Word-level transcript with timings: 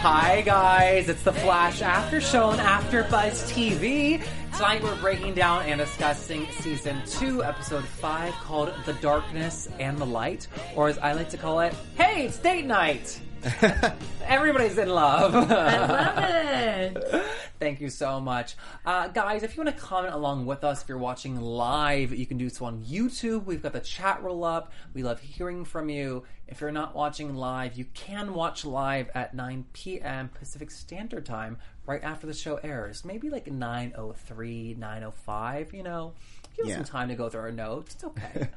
Hi 0.00 0.42
guys, 0.42 1.08
it's 1.08 1.22
the 1.22 1.32
Flash 1.32 1.82
After 1.82 2.20
Show 2.20 2.44
on 2.44 2.60
After 2.60 3.02
Buzz 3.04 3.50
TV. 3.50 4.22
Tonight 4.54 4.82
we're 4.82 4.94
breaking 5.00 5.34
down 5.34 5.62
and 5.64 5.80
discussing 5.80 6.46
season 6.60 7.00
two, 7.06 7.42
episode 7.42 7.84
five, 7.84 8.32
called 8.34 8.72
"The 8.84 8.92
Darkness 8.94 9.68
and 9.78 9.98
the 9.98 10.04
Light," 10.06 10.48
or 10.76 10.88
as 10.88 10.98
I 10.98 11.12
like 11.12 11.30
to 11.30 11.36
call 11.36 11.60
it, 11.60 11.74
"Hey, 11.96 12.26
it's 12.26 12.38
date 12.38 12.66
night." 12.66 13.20
Everybody's 14.26 14.78
in 14.78 14.88
love. 14.88 15.34
I 15.34 15.86
love 15.86 16.18
it. 16.18 17.24
Thank 17.58 17.80
you 17.80 17.88
so 17.88 18.20
much. 18.20 18.54
Uh, 18.84 19.08
guys, 19.08 19.42
if 19.42 19.56
you 19.56 19.64
want 19.64 19.74
to 19.76 19.82
comment 19.82 20.14
along 20.14 20.44
with 20.46 20.62
us, 20.62 20.82
if 20.82 20.88
you're 20.88 20.98
watching 20.98 21.40
live, 21.40 22.12
you 22.12 22.26
can 22.26 22.36
do 22.36 22.48
so 22.50 22.66
on 22.66 22.82
YouTube. 22.84 23.44
We've 23.44 23.62
got 23.62 23.72
the 23.72 23.80
chat 23.80 24.22
roll 24.22 24.44
up. 24.44 24.72
We 24.92 25.02
love 25.02 25.20
hearing 25.20 25.64
from 25.64 25.88
you. 25.88 26.24
If 26.48 26.60
you're 26.60 26.70
not 26.70 26.94
watching 26.94 27.34
live, 27.34 27.74
you 27.78 27.86
can 27.94 28.34
watch 28.34 28.64
live 28.64 29.08
at 29.14 29.34
9 29.34 29.64
p.m. 29.72 30.28
Pacific 30.38 30.70
Standard 30.70 31.24
Time 31.24 31.58
right 31.86 32.02
after 32.04 32.26
the 32.26 32.34
show 32.34 32.56
airs. 32.56 33.04
Maybe 33.04 33.30
like 33.30 33.46
9.03, 33.46 34.78
9.05, 34.78 35.72
you 35.72 35.82
know. 35.82 36.12
Give 36.56 36.66
us 36.66 36.70
Yeah. 36.70 36.76
some 36.76 36.84
time 36.84 37.08
to 37.08 37.14
go 37.14 37.28
through 37.28 37.40
our 37.42 37.52
notes. 37.52 37.94
It's 37.94 38.04
okay. 38.04 38.48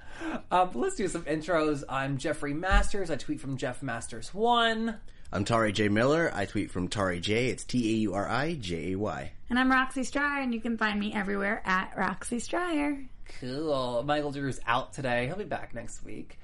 um, 0.52 0.72
let's 0.76 0.96
do 0.96 1.08
some 1.08 1.24
intros. 1.24 1.84
I'm 1.90 2.18
Jeffrey 2.18 2.54
Masters. 2.54 3.10
I 3.10 3.16
tweet 3.16 3.40
from 3.40 3.58
Jeff 3.58 3.82
Masters1. 3.82 4.98
I'm 5.32 5.46
Tauri 5.46 5.72
J. 5.72 5.90
Miller. 5.90 6.32
I 6.34 6.46
tweet 6.46 6.72
from 6.72 6.90
Tauri 6.90 7.22
J. 7.22 7.50
It's 7.50 7.64
T 7.64 7.78
A 7.78 7.98
U 7.98 8.16
R 8.16 8.28
I 8.28 8.56
J 8.56 8.94
A 8.94 8.96
Y. 8.98 9.32
And 9.52 9.60
I'm 9.60 9.70
Roxy 9.72 10.04
Striar, 10.04 10.42
and 10.42 10.56
you 10.56 10.60
can 10.60 10.76
find 10.76 11.00
me 11.00 11.14
everywhere 11.14 11.62
at 11.66 11.94
Roxy 11.96 12.40
Striar. 12.40 12.98
Cool. 13.40 14.02
Michael 14.02 14.32
Drew's 14.32 14.60
out 14.66 14.92
today. 14.94 15.28
He'll 15.28 15.36
be 15.36 15.44
back 15.44 15.76
next 15.76 16.04
week. 16.04 16.40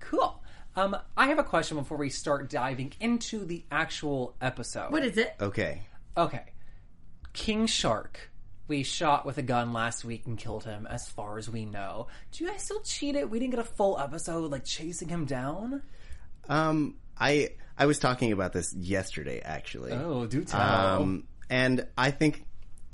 Cool. 0.00 0.42
Um, 0.76 0.96
I 1.14 1.26
have 1.26 1.38
a 1.38 1.44
question 1.44 1.76
before 1.76 1.98
we 1.98 2.08
start 2.08 2.48
diving 2.48 2.94
into 3.00 3.44
the 3.44 3.64
actual 3.70 4.34
episode. 4.40 4.92
What 4.92 5.04
is 5.04 5.18
it? 5.18 5.34
Okay. 5.38 5.82
Okay. 6.16 6.44
King 7.34 7.66
Shark. 7.66 8.30
We 8.66 8.82
shot 8.82 9.26
with 9.26 9.36
a 9.36 9.42
gun 9.42 9.74
last 9.74 10.06
week 10.06 10.26
and 10.26 10.38
killed 10.38 10.64
him, 10.64 10.86
as 10.90 11.06
far 11.06 11.36
as 11.36 11.50
we 11.50 11.66
know. 11.66 12.06
Do 12.32 12.44
you 12.44 12.50
guys 12.50 12.62
still 12.62 12.80
cheat 12.80 13.14
it? 13.14 13.28
We 13.28 13.38
didn't 13.38 13.52
get 13.52 13.60
a 13.60 13.64
full 13.64 13.98
episode, 13.98 14.50
like, 14.50 14.64
chasing 14.64 15.08
him 15.08 15.26
down? 15.26 15.82
Um, 16.48 16.94
I 17.18 17.50
I 17.78 17.86
was 17.86 17.98
talking 17.98 18.32
about 18.32 18.52
this 18.52 18.74
yesterday, 18.74 19.40
actually. 19.44 19.92
Oh, 19.92 20.26
do 20.26 20.44
tell. 20.44 20.60
Um, 20.60 21.24
and 21.50 21.86
I 21.96 22.10
think 22.10 22.44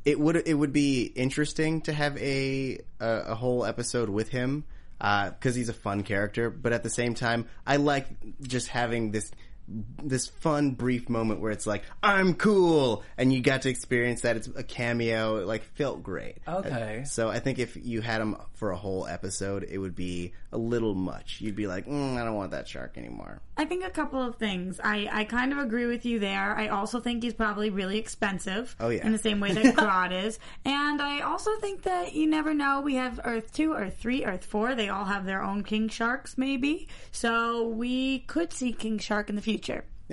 it 0.05 0.19
would 0.19 0.37
it 0.37 0.55
would 0.55 0.73
be 0.73 1.05
interesting 1.05 1.83
to 1.83 1.93
have 1.93 2.17
a 2.19 2.79
a, 3.01 3.09
a 3.29 3.35
whole 3.35 3.65
episode 3.65 4.09
with 4.09 4.29
him 4.29 4.65
because 4.99 5.55
he's 5.55 5.69
a 5.69 5.75
fun 5.75 6.03
character. 6.03 6.51
But 6.51 6.73
at 6.73 6.83
the 6.83 6.91
same 6.91 7.15
time, 7.15 7.49
I 7.67 7.77
like 7.77 8.07
just 8.43 8.69
having 8.69 9.13
this 9.13 9.31
this 9.69 10.27
fun 10.27 10.73
brief 10.73 11.09
moment 11.09 11.41
where 11.41 11.53
it's 11.53 11.67
like 11.67 11.85
I'm 12.03 12.35
cool, 12.35 13.05
and 13.17 13.33
you 13.33 13.41
got 13.41 13.63
to 13.63 13.69
experience 13.69 14.23
that. 14.23 14.37
It's 14.37 14.49
a 14.55 14.63
cameo. 14.63 15.37
It 15.37 15.47
like 15.47 15.65
felt 15.65 16.03
great. 16.03 16.39
Okay. 16.47 17.05
So 17.07 17.29
I 17.29 17.39
think 17.39 17.59
if 17.59 17.77
you 17.77 18.01
had 18.01 18.21
him 18.21 18.37
for 18.55 18.71
a 18.71 18.77
whole 18.77 19.07
episode, 19.07 19.67
it 19.69 19.79
would 19.79 19.95
be 19.95 20.33
a 20.53 20.59
little 20.59 20.95
much. 20.95 21.41
You'd 21.41 21.57
be 21.57 21.67
like, 21.67 21.87
mm, 21.87 22.17
I 22.17 22.25
don't 22.25 22.35
want 22.35 22.53
that 22.53 22.69
shark 22.69 22.97
anymore. 22.97 23.41
I 23.57 23.65
think 23.65 23.85
a 23.85 23.91
couple 23.91 24.23
of 24.23 24.37
things. 24.37 24.81
I, 24.83 25.09
I 25.11 25.25
kind 25.25 25.53
of 25.53 25.59
agree 25.59 25.87
with 25.87 26.05
you 26.07 26.19
there. 26.19 26.57
I 26.57 26.69
also 26.69 27.01
think 27.01 27.23
he's 27.23 27.35
probably 27.35 27.71
really 27.71 27.99
expensive. 27.99 28.75
Oh, 28.81 28.89
yeah. 28.89 29.05
In 29.05 29.13
the 29.13 29.19
same 29.19 29.41
way 29.41 29.53
that 29.53 29.65
Grodd 29.77 30.13
is. 30.27 30.39
And 30.65 31.03
I 31.03 31.21
also 31.21 31.51
think 31.61 31.83
that 31.83 32.15
you 32.15 32.29
never 32.29 32.55
know. 32.55 32.81
We 32.81 32.95
have 32.97 33.21
Earth 33.25 33.53
2, 33.53 33.75
Earth 33.75 33.97
3, 33.99 34.25
Earth 34.25 34.45
4. 34.45 34.75
They 34.75 34.89
all 34.89 35.05
have 35.05 35.27
their 35.27 35.43
own 35.43 35.65
king 35.65 35.89
sharks, 35.89 36.39
maybe. 36.39 36.89
So 37.11 37.69
we 37.69 38.21
could 38.21 38.53
see 38.53 38.73
King 38.73 38.99
Shark 38.99 39.29
in 39.29 39.37
the 39.37 39.43
future. 39.43 39.52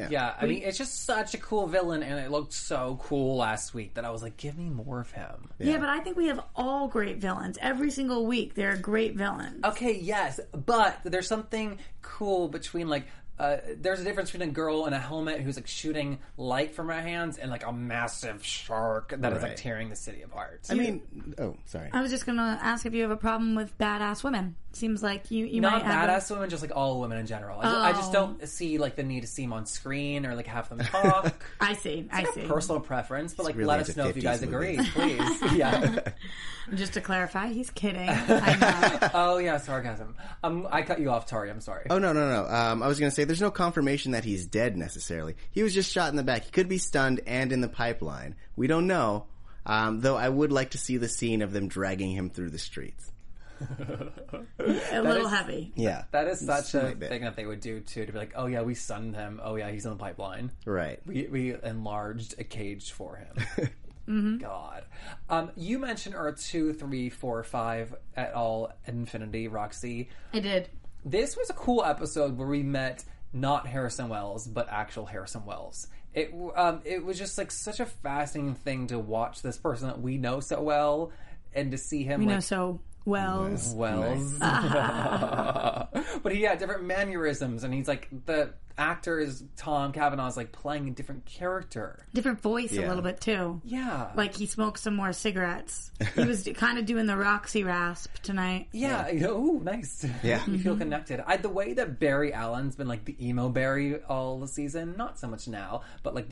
Yeah, 0.09 0.33
I 0.39 0.45
mean, 0.45 0.61
it's 0.63 0.77
just 0.77 1.03
such 1.05 1.33
a 1.33 1.37
cool 1.37 1.67
villain, 1.67 2.03
and 2.03 2.19
it 2.19 2.31
looked 2.31 2.53
so 2.53 2.99
cool 3.03 3.37
last 3.37 3.73
week 3.73 3.95
that 3.95 4.05
I 4.05 4.11
was 4.11 4.23
like, 4.23 4.37
give 4.37 4.57
me 4.57 4.69
more 4.69 5.01
of 5.01 5.11
him. 5.11 5.49
Yeah. 5.57 5.77
but 5.77 5.89
I 5.89 5.99
think 5.99 6.15
we 6.15 6.27
have 6.27 6.39
all 6.55 6.87
great 6.87 7.17
villains. 7.17 7.57
Every 7.61 7.91
single 7.91 8.25
week, 8.25 8.53
they're 8.53 8.77
great 8.77 9.15
villains. 9.15 9.63
Okay, 9.65 9.99
yes, 9.99 10.39
but 10.53 10.99
there's 11.03 11.27
something 11.27 11.79
cool 12.01 12.47
between 12.47 12.87
like 12.87 13.07
uh, 13.39 13.57
there's 13.77 14.01
a 14.01 14.03
difference 14.03 14.31
between 14.31 14.49
a 14.49 14.51
girl 14.51 14.85
in 14.85 14.91
a 14.91 14.99
helmet 14.99 15.39
who's 15.39 15.55
like 15.55 15.67
shooting 15.67 16.19
light 16.35 16.75
from 16.75 16.87
her 16.87 17.01
hands 17.01 17.37
and 17.37 17.49
like 17.49 17.65
a 17.65 17.71
massive 17.71 18.43
shark 18.43 19.13
that 19.17 19.31
is 19.31 19.41
like 19.41 19.55
tearing 19.55 19.89
the 19.89 19.95
city 19.95 20.21
apart. 20.23 20.59
I 20.69 20.73
mean, 20.73 21.33
oh, 21.37 21.55
sorry. 21.65 21.89
I 21.93 22.01
was 22.01 22.11
just 22.11 22.25
gonna 22.25 22.59
ask 22.61 22.85
if 22.85 22.93
you 22.93 23.01
have 23.03 23.11
a 23.11 23.17
problem 23.17 23.55
with 23.55 23.77
badass 23.77 24.23
women. 24.25 24.55
Seems 24.71 25.01
like 25.01 25.31
you 25.31 25.45
you 25.45 25.61
not 25.61 25.81
might 25.83 25.91
have. 25.91 26.07
a- 26.09 26.11
badass 26.13 26.29
women, 26.29 26.49
just 26.49 26.61
like 26.61 26.71
all 26.75 27.01
women 27.01 27.17
in 27.17 27.25
general. 27.25 27.59
I 27.59 27.63
just, 27.63 27.75
I 27.77 27.91
just 27.93 28.09
Oh. 28.09 28.13
don't 28.13 28.47
see 28.47 28.77
like 28.77 28.95
the 28.95 29.03
need 29.03 29.21
to 29.21 29.27
see 29.27 29.41
them 29.41 29.51
on 29.53 29.65
screen 29.65 30.25
or 30.27 30.35
like 30.35 30.45
have 30.47 30.69
them 30.69 30.77
talk. 30.79 31.43
I 31.59 31.73
see. 31.73 32.07
I 32.11 32.25
see. 32.25 32.41
Personal 32.43 32.79
preference, 32.79 33.33
but 33.33 33.45
like 33.47 33.55
really 33.55 33.67
let 33.67 33.79
into 33.79 33.91
us 33.91 33.97
know 33.97 34.07
if 34.07 34.15
you 34.15 34.21
50s 34.21 34.25
guys 34.25 34.41
agree, 34.43 34.77
movies. 34.77 34.91
please. 34.93 35.41
yeah. 35.55 35.99
Just 36.75 36.93
to 36.93 37.01
clarify, 37.01 37.47
he's 37.47 37.71
kidding. 37.71 38.07
I 38.07 38.55
know. 39.01 39.09
Oh 39.15 39.37
yeah, 39.39 39.57
sarcasm. 39.57 40.15
Um, 40.43 40.67
I 40.71 40.83
cut 40.83 40.99
you 40.99 41.09
off, 41.09 41.27
Tauri. 41.27 41.49
I'm 41.49 41.61
sorry. 41.61 41.87
Oh 41.89 41.97
no 41.97 42.13
no 42.13 42.29
no! 42.29 42.47
Um, 42.47 42.83
I 42.83 42.87
was 42.87 42.99
going 42.99 43.09
to 43.09 43.15
say 43.15 43.23
there's 43.23 43.41
no 43.41 43.49
confirmation 43.49 44.11
that 44.11 44.23
he's 44.23 44.45
dead 44.45 44.77
necessarily. 44.77 45.35
He 45.49 45.63
was 45.63 45.73
just 45.73 45.91
shot 45.91 46.11
in 46.11 46.15
the 46.15 46.23
back. 46.23 46.43
He 46.43 46.51
could 46.51 46.69
be 46.69 46.77
stunned 46.77 47.21
and 47.25 47.51
in 47.51 47.61
the 47.61 47.69
pipeline. 47.69 48.35
We 48.55 48.67
don't 48.67 48.85
know. 48.85 49.25
Um, 49.65 49.99
though 50.01 50.15
I 50.15 50.29
would 50.29 50.51
like 50.51 50.71
to 50.71 50.77
see 50.77 50.97
the 50.97 51.09
scene 51.09 51.41
of 51.41 51.51
them 51.53 51.67
dragging 51.69 52.11
him 52.11 52.29
through 52.29 52.51
the 52.51 52.59
streets. 52.59 53.11
a 54.91 55.01
little 55.01 55.25
is- 55.25 55.31
heavy. 55.31 55.71
Yeah, 55.75 56.03
That 56.11 56.27
is 56.27 56.39
such 56.45 56.65
a 56.75 56.81
Slight 56.81 56.99
bit. 56.99 57.09
thing 57.09 57.21
that 57.23 57.35
they 57.35 57.45
would 57.45 57.61
do 57.61 57.79
too. 57.81 58.05
To 58.05 58.11
be 58.11 58.17
like, 58.17 58.33
oh 58.35 58.47
yeah, 58.47 58.61
we 58.61 58.75
stunned 58.75 59.15
him. 59.15 59.39
Oh 59.43 59.55
yeah, 59.55 59.69
he's 59.71 59.85
in 59.85 59.91
the 59.91 59.97
pipeline. 59.97 60.51
right. 60.65 60.99
We 61.05 61.27
we 61.31 61.55
enlarged 61.63 62.35
a 62.39 62.43
cage 62.43 62.91
for 62.91 63.15
him. 63.17 63.69
God, 64.39 64.85
um, 65.29 65.51
you 65.55 65.77
mentioned 65.77 66.15
Earth 66.17 66.43
two, 66.43 66.73
three, 66.73 67.09
four, 67.11 67.43
five 67.43 67.93
at 68.15 68.33
all 68.33 68.71
infinity, 68.87 69.47
Roxy. 69.47 70.09
I 70.33 70.39
did. 70.39 70.67
This 71.05 71.37
was 71.37 71.49
a 71.51 71.53
cool 71.53 71.83
episode 71.83 72.35
where 72.35 72.47
we 72.47 72.63
met 72.63 73.03
not 73.33 73.67
Harrison 73.67 74.09
Wells, 74.09 74.47
but 74.47 74.67
actual 74.69 75.05
Harrison 75.05 75.45
Wells. 75.45 75.87
It 76.15 76.33
um, 76.55 76.81
it 76.85 77.05
was 77.05 77.19
just 77.19 77.37
like 77.37 77.51
such 77.51 77.79
a 77.79 77.85
fascinating 77.85 78.55
thing 78.55 78.87
to 78.87 78.97
watch 78.97 79.43
this 79.43 79.57
person 79.57 79.87
that 79.89 80.01
we 80.01 80.17
know 80.17 80.39
so 80.39 80.59
well, 80.59 81.11
and 81.53 81.69
to 81.71 81.77
see 81.77 82.03
him 82.03 82.21
You 82.23 82.27
like 82.29 82.35
know 82.37 82.39
so 82.39 82.79
Wells. 83.05 83.73
Wells. 83.73 84.33
but 84.39 86.31
he 86.31 86.41
had 86.43 86.59
different 86.59 86.83
mannerisms, 86.83 87.63
and 87.63 87.73
he's 87.73 87.87
like 87.87 88.07
the 88.25 88.53
actor 88.77 89.19
is 89.19 89.43
Tom 89.57 89.91
Cavanagh's 89.91 90.37
like 90.37 90.51
playing 90.53 90.87
a 90.87 90.91
different 90.91 91.25
character. 91.25 91.99
Different 92.13 92.41
voice 92.41 92.71
a 92.71 92.75
Yeah. 92.81 92.87
little 92.87 93.03
bit 93.03 93.19
too. 93.19 93.61
Yeah, 93.65 94.11
Like 94.15 94.33
he 94.33 94.45
smoked 94.45 94.79
some 94.79 94.95
more 94.95 95.11
cigarettes. 95.11 95.91
He 96.15 96.23
was 96.23 96.47
kind 96.55 96.79
of 96.79 96.85
doing 96.85 97.05
the 97.05 97.17
Roxy 97.17 97.63
rasp 97.63 98.13
tonight. 98.23 98.69
yeah. 98.71 99.09
Oh, 99.27 99.59
nice. 99.61 100.05
Yeah. 100.23 100.41
you 100.47 100.57
feel 100.59 100.73
mm-hmm. 100.73 100.81
connected. 100.83 101.21
I, 101.27 101.35
the 101.37 101.49
way 101.49 101.73
that 101.73 101.99
Barry 101.99 102.33
Allen's 102.33 102.77
been 102.77 102.87
like 102.87 103.03
the 103.03 103.15
emo 103.27 103.49
Barry 103.49 104.01
all 104.03 104.39
the 104.39 104.47
season, 104.47 104.95
not 104.97 105.19
so 105.19 105.27
much 105.27 105.47
now, 105.47 105.81
but 106.01 106.15
like 106.15 106.25
Hey, 106.25 106.31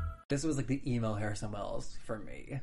This 0.31 0.43
was 0.45 0.55
like 0.55 0.67
the 0.67 0.81
emo 0.89 1.13
Harrison 1.13 1.51
Wells 1.51 1.97
for 2.05 2.17
me. 2.17 2.61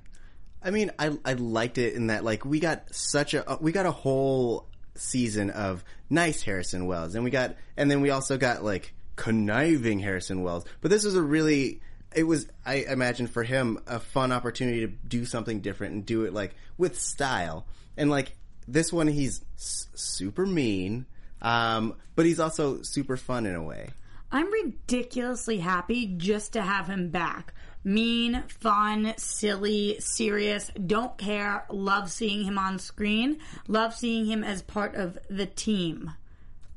I 0.63 0.71
mean, 0.71 0.91
I 0.99 1.17
I 1.23 1.35
liked 1.35 1.77
it 1.77 1.93
in 1.95 2.07
that 2.07 2.25
like 2.25 2.47
we 2.47 2.61
got 2.61 2.95
such 2.95 3.35
a 3.35 3.59
we 3.61 3.73
got 3.73 3.85
a 3.85 3.91
whole 3.91 4.67
season 4.95 5.51
of 5.51 5.85
nice 6.09 6.43
Harrison 6.43 6.87
Wells, 6.87 7.15
and 7.15 7.25
we 7.25 7.31
got 7.31 7.57
and 7.77 7.91
then 7.91 8.01
we 8.01 8.09
also 8.09 8.39
got 8.39 8.65
like 8.65 8.95
conniving 9.17 9.99
Harrison 10.01 10.43
Wells. 10.43 10.65
But 10.81 10.91
this 10.91 11.05
was 11.05 11.15
a 11.15 11.23
really 11.23 11.83
it 12.17 12.25
was 12.25 12.47
I 12.65 12.87
imagine 12.89 13.27
for 13.27 13.43
him 13.43 13.79
a 13.87 14.01
fun 14.01 14.33
opportunity 14.33 14.81
to 14.81 14.87
do 14.87 15.27
something 15.27 15.61
different 15.61 15.93
and 15.93 16.07
do 16.07 16.25
it 16.25 16.33
like 16.33 16.55
with 16.79 16.99
style. 16.99 17.67
And 17.99 18.09
like 18.09 18.35
this 18.67 18.93
one, 18.93 19.09
he's 19.09 19.43
s- 19.59 19.89
super 19.95 20.47
mean, 20.47 21.05
um, 21.43 21.97
but 22.17 22.25
he's 22.25 22.41
also 22.41 22.81
super 22.81 23.19
fun 23.19 23.45
in 23.45 23.55
a 23.55 23.63
way. 23.63 23.91
I'm 24.31 24.53
ridiculously 24.53 25.59
happy 25.59 26.07
just 26.17 26.53
to 26.53 26.63
have 26.63 26.87
him 26.89 27.11
back. 27.11 27.55
Mean, 27.85 28.43
fun, 28.49 29.15
silly, 29.17 29.97
serious, 30.01 30.71
don't 30.87 31.17
care, 31.17 31.65
love 31.71 32.11
seeing 32.11 32.45
him 32.45 32.59
on 32.59 32.79
screen, 32.79 33.39
love 33.67 33.95
seeing 33.95 34.27
him 34.27 34.45
as 34.45 34.63
part 34.63 34.95
of 34.95 35.19
the 35.31 35.47
team. 35.47 36.13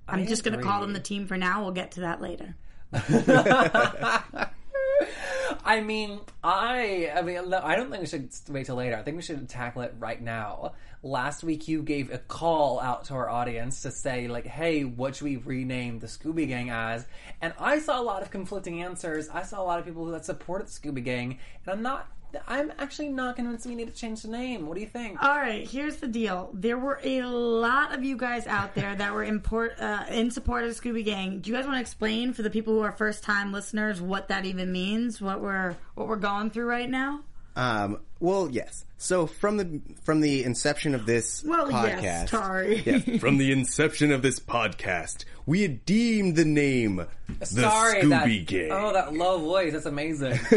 I'm 0.08 0.22
I 0.22 0.26
just 0.26 0.44
going 0.44 0.58
to 0.58 0.64
call 0.64 0.82
them 0.82 0.94
the 0.94 1.00
team 1.00 1.28
for 1.28 1.38
now. 1.38 1.64
We'll 1.64 1.72
get 1.72 1.92
to 1.94 2.02
that 2.02 2.22
later. 2.22 2.56
I 5.64 5.82
mean, 5.82 6.20
I, 6.44 7.12
I 7.16 7.22
mean, 7.22 7.54
I 7.54 7.76
don't 7.76 7.90
think 7.90 8.02
we 8.02 8.08
should 8.08 8.30
wait 8.50 8.66
till 8.66 8.76
later. 8.76 8.96
I 8.96 9.04
think 9.04 9.18
we 9.18 9.24
should 9.24 9.48
tackle 9.48 9.84
it 9.84 9.94
right 10.00 10.22
now. 10.22 10.74
Last 11.04 11.44
week, 11.44 11.68
you 11.68 11.82
gave 11.82 12.12
a 12.12 12.18
call 12.18 12.80
out 12.80 13.06
to 13.06 13.16
our 13.16 13.30
audience 13.30 13.82
to 13.82 13.92
say, 13.92 14.28
like, 14.28 14.46
"Hey, 14.46 14.84
what 14.84 15.16
should 15.16 15.26
we 15.26 15.38
rename 15.38 16.00
the 16.00 16.08
Scooby 16.08 16.48
Gang 16.48 16.70
as?" 16.70 17.06
And 17.42 17.54
I 17.60 17.80
saw 17.80 18.00
a 18.00 18.04
lot 18.04 18.22
of 18.22 18.30
conflicting 18.30 18.84
answers. 18.84 19.30
I 19.30 19.44
saw 19.44 19.62
a 19.62 19.66
lot 19.66 19.80
of 19.80 19.86
people 19.86 20.06
that 20.08 20.26
supported 20.26 20.68
the 20.68 20.72
Scooby 20.72 21.04
Gang, 21.04 21.40
and 21.66 21.74
I'm 21.74 21.82
not. 21.82 22.08
I'm 22.48 22.72
actually 22.80 23.10
not 23.10 23.36
convinced 23.36 23.66
we 23.66 23.76
need 23.76 23.88
to 23.88 23.94
change 23.94 24.22
the 24.22 24.30
name. 24.30 24.68
What 24.68 24.76
do 24.76 24.82
you 24.82 24.88
think? 24.88 25.22
All 25.22 25.36
right, 25.36 25.68
here's 25.68 25.98
the 25.98 26.08
deal. 26.08 26.50
There 26.54 26.78
were 26.78 27.00
a 27.04 27.24
lot 27.24 27.94
of 27.94 28.04
you 28.04 28.18
guys 28.18 28.48
out 28.48 28.76
there 28.76 28.96
that 28.96 29.14
were 29.14 29.24
import, 29.24 29.76
uh, 29.80 30.06
in 30.10 30.32
support 30.32 30.64
of 30.64 30.72
Scooby 30.72 31.04
Gang. 31.06 31.40
Do 31.40 31.50
you 31.50 31.56
guys 31.56 31.66
want 31.66 31.78
to 31.78 31.82
explain 31.82 32.34
for 32.34 32.42
the 32.42 32.50
people 32.50 32.74
who 32.74 32.82
are 32.82 32.92
first 32.92 33.24
time 33.24 33.52
listeners 33.52 34.02
what 34.02 34.30
that 34.30 34.46
even 34.46 34.72
means? 34.72 35.22
What 35.22 35.42
we're 35.42 35.76
what 35.96 36.08
we're 36.08 36.16
going 36.16 36.50
through 36.52 36.66
right 36.66 36.90
now? 36.90 37.22
Um, 37.56 38.00
well, 38.22 38.50
yes. 38.50 38.86
So 38.98 39.28
from 39.28 39.58
the 39.58 39.82
from 40.04 40.22
the 40.22 40.44
inception 40.46 40.96
of 40.96 41.06
this 41.06 41.44
Well, 41.44 41.70
podcast, 41.70 42.02
yes, 42.04 42.32
sorry. 42.32 42.82
yes, 42.86 43.20
from 43.20 43.38
the 43.38 43.52
inception 43.58 44.12
of 44.12 44.22
this 44.22 44.40
podcast, 44.40 45.26
we 45.52 45.64
had 45.64 45.84
deemed 45.84 46.38
the 46.38 46.46
name 46.46 47.06
the 47.28 47.46
Sorry, 47.46 48.04
Scooby 48.04 48.10
that, 48.10 48.48
Gang. 48.48 48.70
Oh, 48.72 48.94
that 48.94 49.14
low 49.14 49.38
voice. 49.38 49.74
That's 49.74 49.86
amazing. 49.86 50.38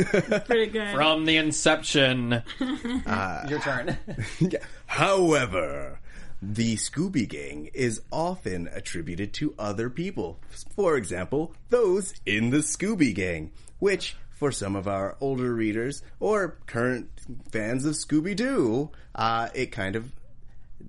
Pretty 0.46 0.66
good. 0.66 0.94
From 0.94 1.24
the 1.24 1.36
inception. 1.36 2.44
Your 2.60 3.60
turn. 3.60 3.98
Yeah. 4.38 4.60
However, 4.86 5.98
the 6.40 6.76
Scooby 6.76 7.28
Gang 7.28 7.70
is 7.74 8.02
often 8.12 8.68
attributed 8.72 9.32
to 9.34 9.56
other 9.58 9.90
people. 9.90 10.38
For 10.76 10.96
example, 10.96 11.52
those 11.70 12.14
in 12.24 12.50
the 12.50 12.58
Scooby 12.58 13.12
Gang, 13.12 13.50
which, 13.80 14.16
for 14.30 14.52
some 14.52 14.76
of 14.76 14.86
our 14.86 15.16
older 15.20 15.52
readers 15.52 16.04
or 16.20 16.58
current 16.66 17.10
fans 17.50 17.84
of 17.84 17.94
Scooby 17.94 18.36
Doo, 18.36 18.90
uh, 19.16 19.48
it 19.54 19.72
kind 19.72 19.96
of, 19.96 20.12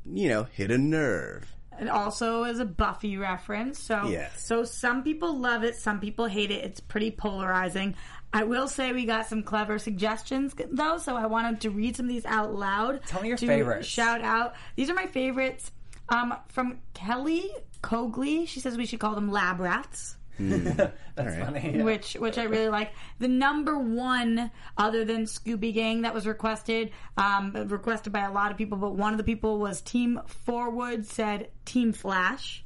you 0.05 0.29
know, 0.29 0.43
hit 0.43 0.69
a 0.69 0.77
nerve. 0.77 1.54
It 1.79 1.87
also 1.89 2.43
is 2.43 2.59
a 2.59 2.65
Buffy 2.65 3.17
reference. 3.17 3.79
So, 3.79 4.07
Yes. 4.07 4.45
so 4.45 4.63
some 4.63 5.03
people 5.03 5.37
love 5.37 5.63
it, 5.63 5.75
some 5.75 5.99
people 5.99 6.25
hate 6.25 6.51
it. 6.51 6.63
It's 6.63 6.79
pretty 6.79 7.11
polarizing. 7.11 7.95
I 8.33 8.43
will 8.43 8.67
say 8.67 8.91
we 8.91 9.05
got 9.05 9.27
some 9.27 9.43
clever 9.43 9.79
suggestions 9.79 10.53
though, 10.71 10.97
so 10.97 11.15
I 11.15 11.25
wanted 11.27 11.61
to 11.61 11.69
read 11.69 11.95
some 11.95 12.05
of 12.07 12.09
these 12.09 12.25
out 12.25 12.53
loud. 12.53 13.01
Tell 13.07 13.21
me 13.21 13.29
your 13.29 13.37
favorites. 13.37 13.87
Shout 13.87 14.21
out. 14.21 14.55
These 14.75 14.89
are 14.89 14.93
my 14.95 15.07
favorites. 15.07 15.71
Um, 16.09 16.35
from 16.49 16.79
Kelly 16.93 17.49
Cogley, 17.81 18.47
she 18.47 18.59
says 18.59 18.77
we 18.77 18.85
should 18.85 18.99
call 18.99 19.15
them 19.15 19.31
lab 19.31 19.59
rats. 19.59 20.17
That's 21.15 21.37
funny. 21.37 21.81
which 21.81 22.13
which 22.15 22.37
I 22.37 22.43
really 22.43 22.69
like. 22.69 22.91
The 23.19 23.27
number 23.27 23.77
one, 23.77 24.51
other 24.77 25.05
than 25.05 25.23
Scooby 25.23 25.73
Gang, 25.73 26.01
that 26.01 26.13
was 26.13 26.27
requested, 26.27 26.91
um, 27.17 27.53
requested 27.67 28.11
by 28.11 28.21
a 28.25 28.31
lot 28.31 28.51
of 28.51 28.57
people, 28.57 28.77
but 28.77 28.95
one 28.95 29.13
of 29.13 29.17
the 29.17 29.23
people 29.23 29.59
was 29.59 29.81
Team 29.81 30.19
Forward 30.27 31.05
said 31.05 31.49
Team 31.65 31.93
Flash. 31.93 32.63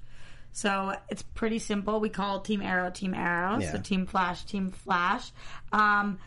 So 0.52 0.96
it's 1.10 1.22
pretty 1.22 1.60
simple. 1.60 2.00
We 2.00 2.10
call 2.10 2.42
Team 2.42 2.62
Arrow 2.62 2.90
Team 2.90 3.14
Arrow. 3.14 3.60
Yeah. 3.60 3.74
So 3.74 3.78
Team 3.78 4.06
Flash 4.08 4.44
Team 4.46 4.72
Flash. 4.72 5.32
Um, 5.72 6.18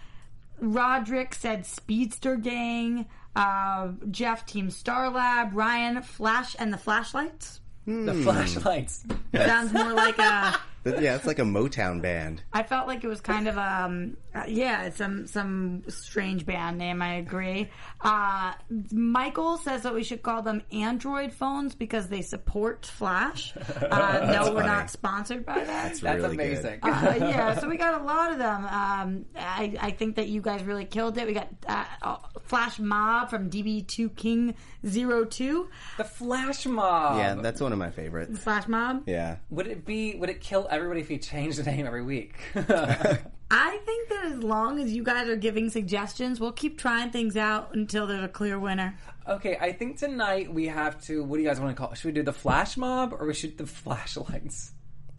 Roderick 0.60 1.34
said 1.34 1.66
Speedster 1.66 2.36
Gang. 2.36 3.06
Uh, 3.34 3.88
Jeff 4.10 4.46
Team 4.46 4.70
Star 4.70 5.10
Lab. 5.10 5.54
Ryan 5.54 6.02
Flash 6.02 6.54
and 6.58 6.72
the 6.72 6.78
Flashlights. 6.78 7.60
The 7.84 8.14
flashlights. 8.14 9.04
Sounds 9.34 9.72
more 9.72 9.92
like 9.92 10.16
a. 10.18 10.56
But 10.84 11.00
yeah, 11.00 11.14
it's 11.16 11.26
like 11.26 11.38
a 11.38 11.44
Motown 11.44 12.02
band. 12.02 12.42
I 12.52 12.62
felt 12.62 12.86
like 12.88 13.04
it 13.04 13.08
was 13.08 13.20
kind 13.20 13.48
of 13.48 13.56
um 13.58 14.16
uh, 14.34 14.44
yeah 14.48 14.90
some 14.90 15.26
some 15.26 15.82
strange 15.88 16.44
band 16.46 16.78
name. 16.78 17.02
I 17.02 17.14
agree. 17.14 17.70
Uh, 18.00 18.52
Michael 18.90 19.58
says 19.58 19.82
that 19.82 19.94
we 19.94 20.02
should 20.02 20.22
call 20.22 20.42
them 20.42 20.62
Android 20.72 21.32
phones 21.32 21.74
because 21.74 22.08
they 22.08 22.22
support 22.22 22.86
Flash. 22.86 23.54
Uh, 23.56 24.30
no, 24.44 24.54
we're 24.54 24.66
not 24.66 24.90
sponsored 24.90 25.46
by 25.46 25.58
that. 25.58 25.66
That's 25.66 26.02
really 26.02 26.20
good. 26.20 26.30
amazing. 26.32 26.80
Uh, 26.82 27.14
yeah, 27.20 27.58
so 27.58 27.68
we 27.68 27.76
got 27.76 28.00
a 28.00 28.04
lot 28.04 28.32
of 28.32 28.38
them. 28.38 28.64
Um, 28.64 29.24
I, 29.36 29.76
I 29.80 29.90
think 29.92 30.16
that 30.16 30.28
you 30.28 30.40
guys 30.40 30.62
really 30.64 30.84
killed 30.84 31.16
it. 31.18 31.26
We 31.26 31.32
got 31.34 31.48
uh, 31.68 31.84
uh, 32.02 32.16
Flash 32.44 32.78
Mob 32.78 33.30
from 33.30 33.50
DB2 33.50 34.16
King 34.16 34.54
02. 34.84 35.68
the 35.96 36.04
flash 36.04 36.66
mob. 36.66 37.18
Yeah, 37.18 37.34
that's 37.34 37.60
one 37.60 37.72
of 37.72 37.78
my 37.78 37.90
favorites. 37.90 38.38
Flash 38.40 38.66
Mob. 38.66 39.04
Yeah. 39.06 39.36
Would 39.50 39.66
it 39.68 39.84
be? 39.84 40.16
Would 40.16 40.30
it 40.30 40.40
kill 40.40 40.66
everybody 40.72 41.00
if 41.00 41.10
you 41.10 41.18
change 41.18 41.56
the 41.56 41.62
name 41.62 41.86
every 41.86 42.02
week? 42.02 42.34
I 42.54 43.78
think 43.84 44.08
that 44.08 44.24
as 44.32 44.42
long 44.42 44.80
as 44.80 44.92
you 44.92 45.02
guys 45.02 45.28
are 45.28 45.36
giving 45.36 45.68
suggestions, 45.68 46.40
we'll 46.40 46.52
keep 46.52 46.78
trying 46.78 47.10
things 47.10 47.36
out 47.36 47.74
until 47.74 48.06
there's 48.06 48.24
a 48.24 48.28
clear 48.28 48.58
winner. 48.58 48.96
okay, 49.28 49.56
I 49.60 49.72
think 49.72 49.98
tonight 49.98 50.52
we 50.52 50.66
have 50.68 51.00
to. 51.04 51.22
What 51.22 51.36
do 51.36 51.42
you 51.42 51.48
guys 51.48 51.60
want 51.60 51.76
to 51.76 51.80
call? 51.80 51.92
it? 51.92 51.98
Should 51.98 52.06
we 52.06 52.12
do 52.12 52.22
the 52.22 52.32
flash 52.32 52.76
mob 52.76 53.12
or 53.12 53.26
we 53.26 53.34
should 53.34 53.56
do 53.56 53.64
the 53.64 53.70
flashlights? 53.70 54.72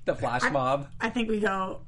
The 0.05 0.15
flash 0.15 0.43
mob. 0.51 0.87
I 0.99 1.09
think 1.09 1.29
we 1.29 1.39
go. 1.39 1.81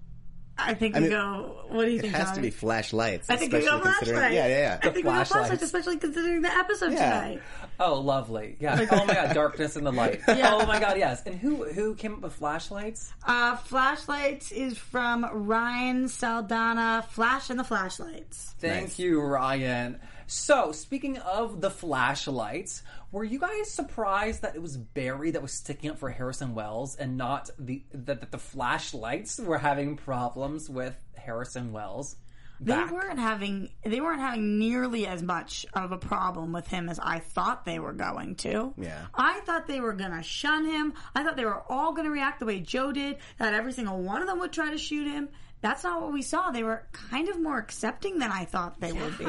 I 0.57 0.73
think 0.73 0.95
we 0.95 1.01
mean, 1.01 1.09
go. 1.09 1.65
What 1.67 1.85
do 1.85 1.91
you 1.91 1.97
It 1.97 2.01
think? 2.03 2.13
It 2.13 2.17
has 2.17 2.31
to 2.31 2.41
be 2.41 2.49
flashlights. 2.49 3.29
I 3.29 3.35
think 3.35 3.51
we 3.51 3.59
go 3.65 3.79
considering- 3.81 4.17
flashlight. 4.19 4.33
Yeah, 4.33 4.47
yeah, 4.47 4.57
yeah. 4.57 4.77
I 4.77 4.83
think 4.83 4.95
we 4.95 5.01
go 5.03 5.09
flashlights. 5.09 5.47
flashlight, 5.47 5.61
especially 5.61 5.97
considering 5.97 6.41
the 6.43 6.51
episode 6.57 6.93
Yeah. 6.93 7.09
tonight. 7.19 7.41
Oh, 7.79 7.95
lovely. 7.99 8.55
Yeah. 8.61 8.87
Oh 8.89 9.05
my 9.05 9.13
god, 9.13 9.33
darkness 9.33 9.75
and 9.75 9.85
the 9.85 9.91
light. 9.91 10.21
Oh 10.27 10.65
my 10.65 10.79
god, 10.79 10.97
yes. 10.97 11.23
And 11.25 11.35
who 11.35 11.65
who 11.65 11.93
came 11.95 12.13
up 12.13 12.21
with 12.21 12.33
flashlights? 12.33 13.11
Uh, 13.27 13.57
flashlights 13.57 14.51
is 14.53 14.77
from 14.77 15.25
Ryan 15.31 16.07
Saldana. 16.07 17.05
Flash 17.09 17.49
and 17.49 17.59
the 17.59 17.63
Flashlights. 17.65 18.55
Thank 18.59 18.83
Nice. 18.83 18.99
you, 18.99 19.19
Ryan. 19.21 19.99
So, 20.27 20.71
speaking 20.71 21.17
of 21.17 21.61
the 21.61 21.69
flashlights, 21.69 22.83
were 23.11 23.23
you 23.23 23.39
guys 23.39 23.71
surprised 23.71 24.41
that 24.41 24.55
it 24.55 24.61
was 24.61 24.77
Barry 24.77 25.31
that 25.31 25.41
was 25.41 25.51
sticking 25.51 25.89
up 25.89 25.99
for 25.99 26.09
Harrison 26.09 26.55
Wells 26.55 26.95
and 26.95 27.17
not 27.17 27.49
the 27.59 27.83
that, 27.93 28.21
that 28.21 28.31
the 28.31 28.37
flashlights 28.39 29.39
were 29.39 29.57
having 29.57 29.97
problems 29.97 30.69
with 30.69 30.95
Harrison 31.15 31.71
Wells? 31.71 32.15
They 32.59 32.83
weren't 32.85 33.19
having 33.19 33.69
they 33.83 33.99
weren't 33.99 34.21
having 34.21 34.57
nearly 34.57 35.05
as 35.05 35.21
much 35.21 35.65
of 35.73 35.91
a 35.91 35.97
problem 35.97 36.53
with 36.53 36.67
him 36.67 36.87
as 36.87 36.99
I 36.99 37.19
thought 37.19 37.65
they 37.65 37.79
were 37.79 37.93
going 37.93 38.35
to. 38.37 38.73
Yeah. 38.77 39.05
I 39.13 39.41
thought 39.41 39.67
they 39.67 39.81
were 39.81 39.93
gonna 39.93 40.23
shun 40.23 40.65
him. 40.65 40.93
I 41.13 41.23
thought 41.23 41.35
they 41.35 41.45
were 41.45 41.63
all 41.69 41.93
gonna 41.93 42.11
react 42.11 42.39
the 42.39 42.45
way 42.45 42.61
Joe 42.61 42.91
did. 42.91 43.17
That 43.39 43.53
every 43.53 43.73
single 43.73 44.01
one 44.01 44.21
of 44.21 44.27
them 44.27 44.39
would 44.39 44.53
try 44.53 44.71
to 44.71 44.77
shoot 44.77 45.05
him. 45.07 45.29
That's 45.61 45.83
not 45.83 46.01
what 46.01 46.13
we 46.13 46.21
saw. 46.21 46.51
They 46.51 46.63
were 46.63 46.87
kind 46.91 47.27
of 47.27 47.41
more 47.41 47.57
accepting 47.57 48.19
than 48.19 48.31
I 48.31 48.45
thought 48.45 48.79
they 48.79 48.93
would 48.93 49.17
be. 49.17 49.25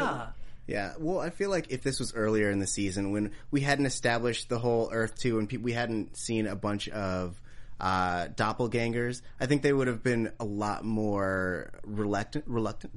Yeah. 0.67 0.95
Well, 0.99 1.21
I 1.21 1.31
feel 1.31 1.51
like 1.51 1.71
if 1.71 1.83
this 1.83 2.01
was 2.01 2.15
earlier 2.15 2.51
in 2.51 2.59
the 2.59 2.67
season 2.67 3.13
when 3.13 3.33
we 3.51 3.61
hadn't 3.61 3.87
established 3.87 4.49
the 4.49 4.59
whole 4.59 4.91
Earth 4.93 5.17
2 5.19 5.39
and 5.39 5.49
pe- 5.49 5.59
we 5.59 5.73
hadn't 5.73 6.17
seen 6.17 6.47
a 6.47 6.57
bunch 6.57 6.89
of 6.89 7.41
uh, 7.79 8.27
doppelgangers, 8.29 9.23
I 9.41 9.47
think 9.47 9.63
they 9.63 9.73
would 9.73 9.87
have 9.87 10.03
been 10.03 10.33
a 10.41 10.45
lot 10.45 10.85
more 10.85 11.71
reluctant, 11.85 12.45
reluctant, 12.49 12.93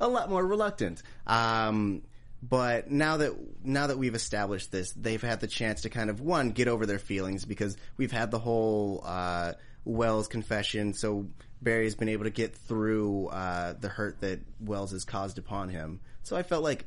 a 0.00 0.08
lot 0.08 0.28
more 0.28 0.46
reluctant. 0.46 1.02
Um, 1.26 2.02
but 2.48 2.90
now 2.90 3.16
that 3.18 3.32
now 3.64 3.86
that 3.86 3.96
we've 3.98 4.14
established 4.14 4.70
this, 4.70 4.92
they've 4.92 5.22
had 5.22 5.40
the 5.40 5.46
chance 5.46 5.82
to 5.82 5.90
kind 5.90 6.10
of 6.10 6.20
one 6.20 6.50
get 6.50 6.68
over 6.68 6.84
their 6.84 6.98
feelings 6.98 7.44
because 7.44 7.76
we've 7.96 8.12
had 8.12 8.30
the 8.30 8.38
whole 8.38 9.02
uh, 9.04 9.52
Wells 9.84 10.28
confession. 10.28 10.92
So 10.94 11.28
Barry's 11.62 11.94
been 11.94 12.08
able 12.10 12.24
to 12.24 12.30
get 12.30 12.54
through 12.54 13.28
uh, 13.28 13.74
the 13.80 13.88
hurt 13.88 14.20
that 14.20 14.40
Wells 14.60 14.90
has 14.92 15.04
caused 15.04 15.38
upon 15.38 15.70
him. 15.70 16.00
So 16.22 16.36
I 16.36 16.42
felt 16.42 16.62
like 16.62 16.84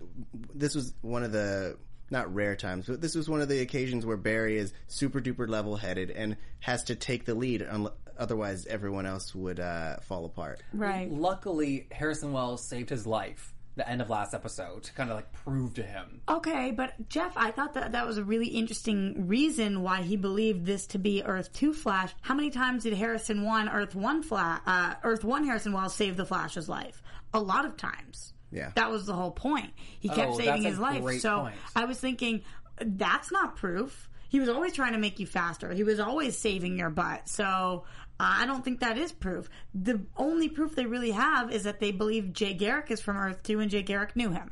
this 0.54 0.76
was 0.76 0.94
one 1.02 1.24
of 1.24 1.32
the 1.32 1.78
not 2.10 2.34
rare 2.34 2.56
times, 2.56 2.86
but 2.88 3.02
this 3.02 3.16
was 3.16 3.28
one 3.28 3.42
of 3.42 3.50
the 3.50 3.60
occasions 3.60 4.06
where 4.06 4.18
Barry 4.18 4.58
is 4.58 4.74
super 4.88 5.20
duper 5.20 5.48
level 5.48 5.76
headed 5.76 6.12
and 6.12 6.38
has 6.60 6.86
to 6.86 6.96
take 6.96 7.26
the 7.26 7.34
lead. 7.36 7.66
un- 7.68 7.90
Otherwise, 8.18 8.66
everyone 8.66 9.06
else 9.06 9.36
would 9.36 9.60
uh, 9.60 9.98
fall 9.98 10.26
apart. 10.26 10.64
Right. 10.74 11.12
Luckily, 11.12 11.88
Harrison 11.92 12.32
Wells 12.32 12.68
saved 12.68 12.90
his 12.90 13.06
life. 13.06 13.54
The 13.78 13.88
end 13.88 14.02
of 14.02 14.10
last 14.10 14.34
episode 14.34 14.84
to 14.84 14.94
kind 14.94 15.10
of 15.12 15.16
like 15.16 15.32
prove 15.32 15.76
to 15.76 15.84
him. 15.84 16.22
Okay, 16.28 16.72
but 16.72 16.94
Jeff, 17.10 17.32
I 17.38 17.52
thought 17.52 17.76
that 17.76 17.94
that 17.94 18.06
was 18.06 18.18
a 18.18 18.24
really 18.24 18.48
interesting 18.48 19.28
reason 19.28 19.82
why 19.84 20.02
he 20.02 20.18
believed 20.18 20.66
this 20.66 20.88
to 20.88 20.98
be 20.98 21.24
Earth 21.24 21.54
Two 21.54 21.74
Flash. 21.74 22.12
How 22.22 22.34
many 22.34 22.50
times 22.50 22.84
did 22.84 22.94
Harrison 22.94 23.44
One, 23.44 23.70
Earth 23.70 23.94
One 23.96 24.24
Flash, 24.24 24.62
uh, 24.66 24.96
Earth 25.04 25.24
One 25.24 25.46
Harrison 25.46 25.74
Wells 25.74 25.96
save 25.96 26.18
the 26.18 26.26
Flash's 26.26 26.68
life? 26.68 27.02
A 27.34 27.40
lot 27.40 27.66
of 27.66 27.78
times. 27.78 28.34
Yeah. 28.52 28.72
that 28.76 28.90
was 28.90 29.06
the 29.06 29.14
whole 29.14 29.32
point. 29.32 29.72
He 30.00 30.08
kept 30.10 30.32
Oh, 30.32 30.38
saving 30.38 30.64
that's 30.64 30.66
a 30.66 30.70
his 30.70 30.80
life. 30.80 31.02
great 31.04 31.22
So 31.22 31.42
point. 31.42 31.56
I 31.76 31.86
was 31.86 32.00
thinking, 32.00 32.42
that's 32.80 33.32
not 33.32 33.58
proof. 33.58 34.10
He 34.30 34.40
was 34.40 34.50
always 34.50 34.74
trying 34.74 34.94
to 34.94 34.98
make 34.98 35.20
you 35.20 35.28
faster. 35.28 35.72
He 35.74 35.84
was 35.84 36.00
always 36.00 36.38
saving 36.38 36.78
your 36.80 36.90
butt. 36.90 37.30
So 37.30 37.84
I 38.20 38.46
don't 38.46 38.64
think 38.64 38.80
that 38.80 38.98
is 38.98 39.12
proof. 39.12 39.50
The 39.74 40.02
only 40.16 40.50
proof 40.50 40.76
they 40.76 40.86
really 40.86 41.12
have 41.12 41.52
is 41.52 41.64
that 41.64 41.80
they 41.80 41.92
believe 41.92 42.34
Jay 42.34 42.54
Garrick 42.54 42.90
is 42.90 43.00
from 43.00 43.18
Earth 43.18 43.44
Two 43.44 43.60
and 43.60 43.70
Jay 43.70 43.84
Garrick 43.84 44.16
knew 44.16 44.32
him. 44.32 44.52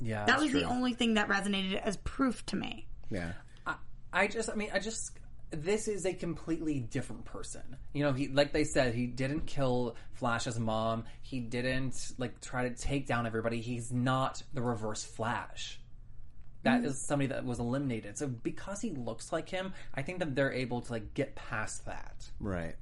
Yeah, 0.00 0.24
That 0.24 0.40
was 0.40 0.52
the 0.52 0.64
only 0.64 0.94
thing 0.94 1.14
that 1.14 1.28
resonated 1.28 1.80
as 1.80 1.96
proof 1.98 2.44
to 2.46 2.56
me. 2.56 2.88
Yeah. 3.10 3.32
I 4.12 4.26
just, 4.26 4.50
I 4.50 4.54
mean, 4.54 4.68
I 4.74 4.78
just, 4.78 5.12
this 5.50 5.88
is 5.88 6.04
a 6.04 6.12
completely 6.12 6.80
different 6.80 7.24
person. 7.24 7.62
You 7.94 8.04
know, 8.04 8.12
he, 8.12 8.28
like 8.28 8.52
they 8.52 8.64
said, 8.64 8.94
he 8.94 9.06
didn't 9.06 9.46
kill 9.46 9.96
Flash's 10.12 10.58
mom. 10.58 11.04
He 11.22 11.40
didn't, 11.40 12.12
like, 12.18 12.40
try 12.40 12.68
to 12.68 12.74
take 12.74 13.06
down 13.06 13.26
everybody. 13.26 13.60
He's 13.60 13.90
not 13.90 14.42
the 14.52 14.60
reverse 14.60 15.02
Flash. 15.02 15.80
That 16.64 16.82
mm. 16.82 16.86
is 16.86 17.00
somebody 17.00 17.28
that 17.28 17.44
was 17.44 17.58
eliminated. 17.58 18.18
So 18.18 18.26
because 18.26 18.82
he 18.82 18.90
looks 18.90 19.32
like 19.32 19.48
him, 19.48 19.72
I 19.94 20.02
think 20.02 20.18
that 20.18 20.34
they're 20.34 20.52
able 20.52 20.82
to, 20.82 20.92
like, 20.92 21.14
get 21.14 21.34
past 21.34 21.86
that. 21.86 22.28
Right. 22.38 22.74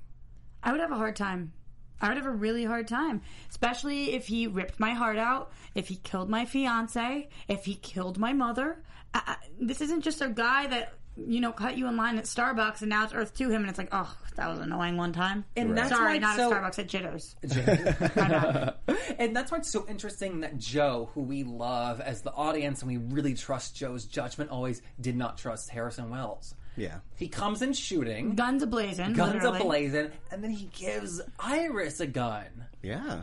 I 0.62 0.72
would 0.72 0.80
have 0.80 0.92
a 0.92 0.96
hard 0.96 1.16
time. 1.16 1.52
I 2.00 2.08
would 2.08 2.16
have 2.16 2.26
a 2.26 2.30
really 2.30 2.64
hard 2.64 2.88
time, 2.88 3.20
especially 3.50 4.14
if 4.14 4.26
he 4.26 4.46
ripped 4.46 4.80
my 4.80 4.92
heart 4.94 5.18
out, 5.18 5.52
if 5.74 5.88
he 5.88 5.96
killed 5.96 6.30
my 6.30 6.46
fiance, 6.46 7.28
if 7.46 7.64
he 7.66 7.74
killed 7.74 8.18
my 8.18 8.32
mother. 8.32 8.82
I, 9.12 9.20
I, 9.26 9.36
this 9.60 9.80
isn't 9.82 10.00
just 10.00 10.22
a 10.22 10.28
guy 10.28 10.66
that 10.68 10.94
you 11.16 11.40
know 11.40 11.52
cut 11.52 11.76
you 11.76 11.86
in 11.88 11.96
line 11.98 12.16
at 12.16 12.24
Starbucks 12.24 12.80
and 12.80 12.88
now 12.88 13.04
it's 13.04 13.12
Earth 13.12 13.34
to 13.36 13.50
him, 13.50 13.60
and 13.62 13.68
it's 13.68 13.78
like, 13.78 13.90
oh, 13.92 14.16
that 14.36 14.48
was 14.48 14.60
annoying 14.60 14.96
one 14.96 15.12
time. 15.12 15.44
And 15.56 15.76
that's 15.76 15.90
why 15.90 15.96
Sorry, 15.96 16.16
it's 16.16 16.22
not 16.22 16.36
so- 16.36 16.52
at 16.54 16.62
Starbucks 16.62 16.78
at 16.78 16.86
Jitters. 16.88 17.36
And 19.18 19.36
that's 19.36 19.52
why 19.52 19.58
it's 19.58 19.70
so 19.70 19.84
interesting 19.86 20.40
that 20.40 20.56
Joe, 20.56 21.10
who 21.12 21.20
we 21.20 21.44
love 21.44 22.00
as 22.00 22.22
the 22.22 22.32
audience 22.32 22.80
and 22.80 22.90
we 22.90 22.96
really 22.96 23.34
trust 23.34 23.76
Joe's 23.76 24.06
judgment, 24.06 24.50
always 24.50 24.80
did 24.98 25.14
not 25.14 25.36
trust 25.36 25.68
Harrison 25.68 26.08
Wells. 26.08 26.54
Yeah. 26.76 26.98
He 27.16 27.28
comes 27.28 27.62
in 27.62 27.72
shooting, 27.72 28.34
Guns 28.34 28.62
ablazing. 28.64 29.14
guns 29.14 29.34
literally. 29.42 29.60
ablazing, 29.60 30.10
and 30.30 30.42
then 30.42 30.50
he 30.50 30.70
gives 30.72 31.20
Iris 31.38 32.00
a 32.00 32.06
gun. 32.06 32.66
Yeah. 32.82 33.22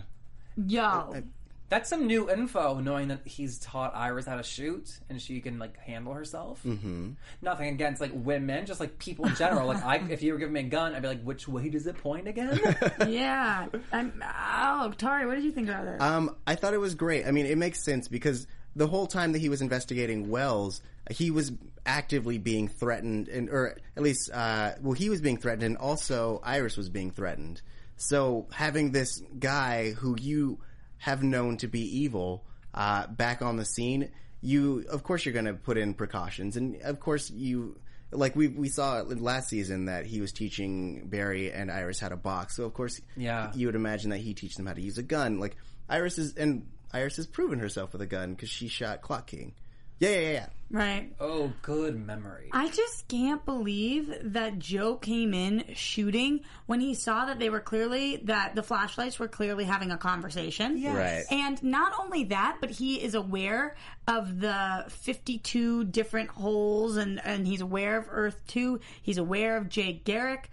Yo, 0.67 1.23
That's 1.69 1.89
some 1.89 2.07
new 2.07 2.31
info, 2.31 2.79
knowing 2.79 3.09
that 3.09 3.19
he's 3.25 3.59
taught 3.59 3.93
Iris 3.95 4.25
how 4.25 4.37
to 4.37 4.43
shoot 4.43 4.99
and 5.09 5.21
she 5.21 5.41
can 5.41 5.59
like 5.59 5.77
handle 5.77 6.13
herself. 6.13 6.61
Mm-hmm. 6.65 7.11
Nothing 7.41 7.67
against 7.69 7.99
like 7.99 8.11
women, 8.13 8.65
just 8.65 8.79
like 8.79 8.97
people 8.97 9.25
in 9.25 9.35
general. 9.35 9.67
like, 9.67 9.83
I, 9.83 9.97
if 10.09 10.23
you 10.23 10.31
were 10.33 10.39
giving 10.39 10.53
me 10.53 10.61
a 10.61 10.63
gun, 10.63 10.95
I'd 10.95 11.01
be 11.01 11.09
like, 11.09 11.23
which 11.23 11.47
way 11.47 11.69
does 11.69 11.85
it 11.87 11.97
point 11.97 12.27
again? 12.27 12.59
yeah. 13.07 13.67
I'm, 13.91 14.23
oh, 14.23 14.93
Tauri, 14.97 15.27
what 15.27 15.35
did 15.35 15.43
you 15.43 15.51
think 15.51 15.67
about 15.69 15.85
this? 15.85 16.01
Um, 16.01 16.35
I 16.47 16.55
thought 16.55 16.73
it 16.73 16.79
was 16.79 16.95
great. 16.95 17.27
I 17.27 17.31
mean, 17.31 17.45
it 17.45 17.57
makes 17.57 17.83
sense 17.83 18.07
because 18.07 18.47
the 18.77 18.87
whole 18.87 19.07
time 19.07 19.31
that 19.33 19.39
he 19.39 19.49
was 19.49 19.61
investigating 19.61 20.29
Wells, 20.29 20.81
he 21.11 21.31
was 21.31 21.51
actively 21.85 22.37
being 22.37 22.67
threatened, 22.67 23.27
and 23.27 23.49
or 23.49 23.77
at 23.95 24.03
least, 24.03 24.29
uh, 24.33 24.73
well, 24.81 24.93
he 24.93 25.09
was 25.09 25.19
being 25.21 25.37
threatened, 25.37 25.63
and 25.63 25.77
also 25.77 26.39
Iris 26.43 26.77
was 26.77 26.89
being 26.89 27.11
threatened. 27.11 27.61
So 27.97 28.47
having 28.53 28.91
this 28.91 29.21
guy 29.39 29.91
who 29.91 30.15
you 30.19 30.59
have 30.99 31.23
known 31.23 31.57
to 31.57 31.67
be 31.67 31.81
evil 32.03 32.45
uh, 32.73 33.07
back 33.07 33.41
on 33.41 33.57
the 33.57 33.65
scene, 33.65 34.11
you 34.41 34.85
of 34.91 35.03
course 35.03 35.25
you're 35.25 35.33
going 35.33 35.45
to 35.45 35.53
put 35.55 35.77
in 35.77 35.93
precautions, 35.93 36.55
and 36.57 36.79
of 36.83 36.99
course 36.99 37.29
you. 37.31 37.79
Like 38.09 38.37
we 38.37 38.47
we 38.47 38.69
saw 38.69 39.01
last 39.01 39.49
season 39.49 39.85
that 39.85 40.05
he 40.05 40.21
was 40.21 40.31
teaching 40.31 41.09
Barry 41.09 41.51
and 41.51 41.69
Iris 41.69 41.99
how 41.99 42.07
to 42.07 42.15
box, 42.15 42.55
so 42.55 42.63
of 42.63 42.73
course 42.73 43.01
Yeah. 43.17 43.51
you 43.53 43.65
would 43.67 43.75
imagine 43.75 44.11
that 44.11 44.19
he 44.19 44.33
teach 44.33 44.55
them 44.55 44.65
how 44.65 44.71
to 44.71 44.81
use 44.81 44.97
a 44.97 45.03
gun. 45.03 45.39
Like 45.41 45.57
Iris 45.89 46.17
is, 46.17 46.33
and 46.35 46.67
Iris 46.97 47.17
has 47.17 47.27
proven 47.27 47.59
herself 47.59 47.93
with 47.93 48.01
a 48.01 48.07
gun 48.07 48.33
because 48.33 48.49
she 48.49 48.67
shot 48.67 49.01
Clock 49.01 49.27
King. 49.27 49.53
Yeah, 49.99 50.09
yeah, 50.09 50.19
yeah, 50.19 50.31
yeah. 50.31 50.47
right. 50.69 51.13
oh, 51.19 51.51
good 51.63 51.95
memory. 51.95 52.49
I 52.51 52.69
just 52.69 53.07
can't 53.07 53.43
believe 53.45 54.13
that 54.33 54.59
Joe 54.59 54.95
came 54.95 55.33
in 55.33 55.73
shooting 55.73 56.41
when 56.67 56.79
he 56.79 56.93
saw 56.93 57.25
that 57.25 57.39
they 57.39 57.49
were 57.49 57.59
clearly 57.59 58.17
that 58.25 58.53
the 58.53 58.61
flashlights 58.61 59.17
were 59.17 59.27
clearly 59.27 59.63
having 59.63 59.89
a 59.89 59.97
conversation. 59.97 60.77
Yes. 60.77 60.95
Right. 60.95 61.39
And 61.39 61.63
not 61.63 61.93
only 61.99 62.25
that, 62.25 62.57
but 62.61 62.69
he 62.69 63.01
is 63.01 63.15
aware 63.15 63.75
of 64.07 64.39
the 64.39 64.85
52 64.89 65.85
different 65.85 66.29
holes 66.29 66.97
and, 66.97 67.19
and 67.23 67.47
he's 67.47 67.61
aware 67.61 67.97
of 67.97 68.07
Earth 68.09 68.39
2. 68.47 68.79
He's 69.01 69.17
aware 69.17 69.57
of 69.57 69.67
Jay 69.69 69.93
Garrick. 70.03 70.51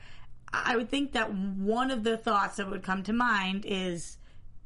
I 0.55 0.77
would 0.77 0.89
think 0.89 1.13
that 1.13 1.35
one 1.35 1.91
of 1.91 2.03
the 2.03 2.17
thoughts 2.17 2.57
that 2.57 2.71
would 2.71 2.83
come 2.83 3.03
to 3.05 3.13
mind 3.13 3.65
is 3.67 4.17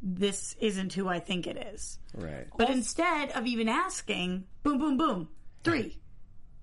this 0.03 0.55
isn't 0.61 0.93
who 0.93 1.09
I 1.09 1.19
think 1.21 1.47
it 1.47 1.57
is. 1.75 1.99
Right. 2.15 2.47
But 2.57 2.71
instead 2.71 3.31
of 3.33 3.47
even 3.47 3.69
asking, 3.69 4.45
boom, 4.63 4.79
boom, 4.79 4.97
boom, 4.97 5.29
three. 5.65 5.99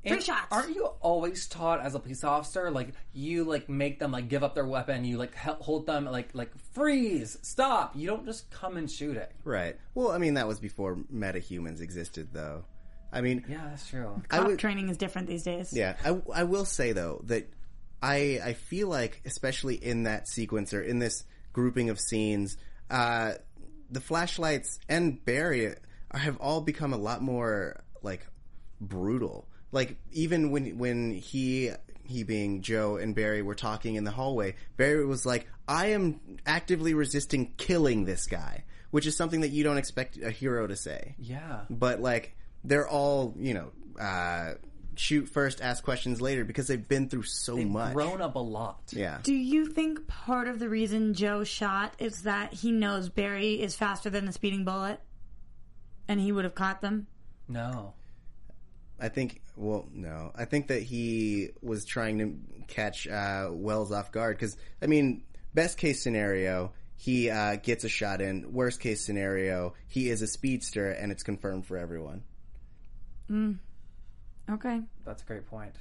Three 0.04 0.14
And 0.18 0.24
shots. 0.24 0.48
Aren't 0.52 0.76
you 0.76 0.86
always 1.02 1.48
taught 1.48 1.82
as 1.82 1.96
a 1.96 2.00
police 2.00 2.24
officer, 2.24 2.70
like 2.70 2.90
you 3.12 3.44
like 3.44 3.68
make 3.70 3.98
them 4.00 4.12
like 4.12 4.28
give 4.30 4.44
up 4.44 4.54
their 4.54 4.68
weapon, 4.68 5.04
you 5.04 5.18
like 5.18 5.34
he- 5.36 5.50
hold 5.60 5.88
them 5.88 6.06
like 6.06 6.30
like 6.36 6.52
freeze, 6.74 7.40
stop. 7.42 7.96
You 7.96 8.06
don't 8.08 8.24
just 8.24 8.52
come 8.52 8.78
and 8.78 8.90
shoot 8.90 9.18
it. 9.18 9.32
Right. 9.44 9.78
Well, 9.96 10.12
I 10.12 10.20
mean 10.20 10.36
that 10.36 10.48
was 10.48 10.60
before 10.60 10.96
metahumans 11.12 11.82
existed, 11.82 12.30
though. 12.34 12.66
I 13.12 13.22
mean, 13.22 13.46
Yeah, 13.50 13.62
that's 13.70 13.88
true. 13.88 14.22
I 14.30 14.38
Cop 14.38 14.48
would, 14.48 14.60
training 14.60 14.90
is 14.90 14.98
different 14.98 15.28
these 15.28 15.42
days. 15.44 15.74
yeah, 15.74 15.96
I, 16.06 16.22
I 16.34 16.44
will 16.44 16.66
say 16.66 16.92
though 16.92 17.22
that 17.26 17.50
I 18.04 18.40
I 18.44 18.54
feel 18.54 18.88
like 18.88 19.22
especially 19.26 19.74
in 19.74 20.04
that 20.04 20.28
sequence 20.28 20.72
or 20.72 20.84
in 20.84 21.00
this 21.00 21.24
grouping 21.52 21.90
of 21.90 22.00
scenes, 22.00 22.58
uh, 22.90 23.34
the 23.90 24.02
flashlights 24.02 24.80
and 24.90 25.24
Barry 25.24 25.68
are, 25.68 25.78
have 26.18 26.38
all 26.38 26.62
become 26.62 26.94
a 26.94 26.98
lot 26.98 27.22
more 27.22 27.84
like 28.04 28.26
brutal. 28.82 29.48
Like 29.72 29.98
even 30.12 30.52
when 30.52 30.78
when 30.78 31.12
he 31.12 31.72
he 32.04 32.24
being 32.24 32.62
Joe 32.62 32.98
and 32.98 33.16
Barry 33.16 33.42
were 33.42 33.56
talking 33.56 33.96
in 33.96 34.04
the 34.04 34.12
hallway, 34.12 34.56
Barry 34.78 35.06
was 35.06 35.26
like, 35.26 35.48
"I 35.68 35.88
am 35.88 36.20
actively 36.46 36.94
resisting 36.94 37.54
killing 37.58 38.06
this 38.06 38.28
guy," 38.28 38.64
which 38.92 39.06
is 39.08 39.18
something 39.18 39.42
that 39.42 39.50
you 39.50 39.64
don't 39.64 39.78
expect 39.78 40.18
a 40.22 40.32
hero 40.32 40.68
to 40.68 40.76
say 40.76 41.16
Yeah. 41.20 41.62
but 41.70 42.00
like 42.02 42.36
they're 42.64 42.88
all 42.88 43.34
you 43.38 43.54
know 43.54 43.72
uh, 44.02 44.54
shoot 44.96 45.28
first, 45.28 45.62
ask 45.62 45.84
questions 45.84 46.22
later 46.22 46.44
because 46.44 46.68
they've 46.68 46.88
been 46.88 47.10
through 47.10 47.24
so 47.24 47.58
much. 47.58 47.94
Grown 47.94 48.22
up 48.22 48.36
a 48.36 48.40
lot. 48.40 48.82
Yeah, 48.92 49.20
Do 49.24 49.34
you 49.34 49.68
think 49.68 50.08
part 50.08 50.48
of 50.48 50.60
the 50.60 50.70
reason 50.70 51.14
Joe 51.14 51.44
shot 51.44 51.94
is 52.00 52.24
that 52.24 52.54
he 52.54 52.72
knows 52.72 53.10
Barry 53.10 53.62
is 53.62 53.76
faster 53.76 54.10
than 54.10 54.28
a 54.28 54.32
speeding 54.32 54.66
bullet? 54.66 55.00
And 56.08 56.20
he 56.20 56.32
would 56.32 56.44
have 56.44 56.56
caught 56.56 56.82
them? 56.82 57.08
No. 57.48 57.94
I 59.00 59.10
think. 59.10 59.42
Well, 59.58 59.88
no, 59.94 60.32
I 60.36 60.46
think 60.46 60.68
that 60.68 60.82
he 60.82 61.50
was 61.62 61.86
trying 61.86 62.20
to 62.20 62.36
catch 62.68 63.08
uh, 63.08 63.50
Wells 63.52 63.92
off 63.92 64.12
guard 64.12 64.38
because 64.38 64.58
I 64.82 64.88
mean, 64.88 65.24
best 65.54 65.78
case 65.78 66.02
scenario. 66.02 66.74
He 66.98 67.30
uh, 67.30 67.58
gets 67.58 67.84
a 67.84 67.90
shot 67.90 68.22
in. 68.22 68.54
Worst 68.54 68.80
case 68.80 69.06
scenario, 69.06 69.74
he 69.88 70.10
is 70.10 70.22
a 70.22 70.28
speedster, 70.28 70.92
and 70.92 71.12
it's 71.12 71.24
confirmed 71.24 71.66
for 71.66 71.78
everyone. 71.78 72.24
Okay. 74.50 74.82
That's 75.06 75.24
a 75.24 75.26
great 75.26 75.48
point. 75.48 75.76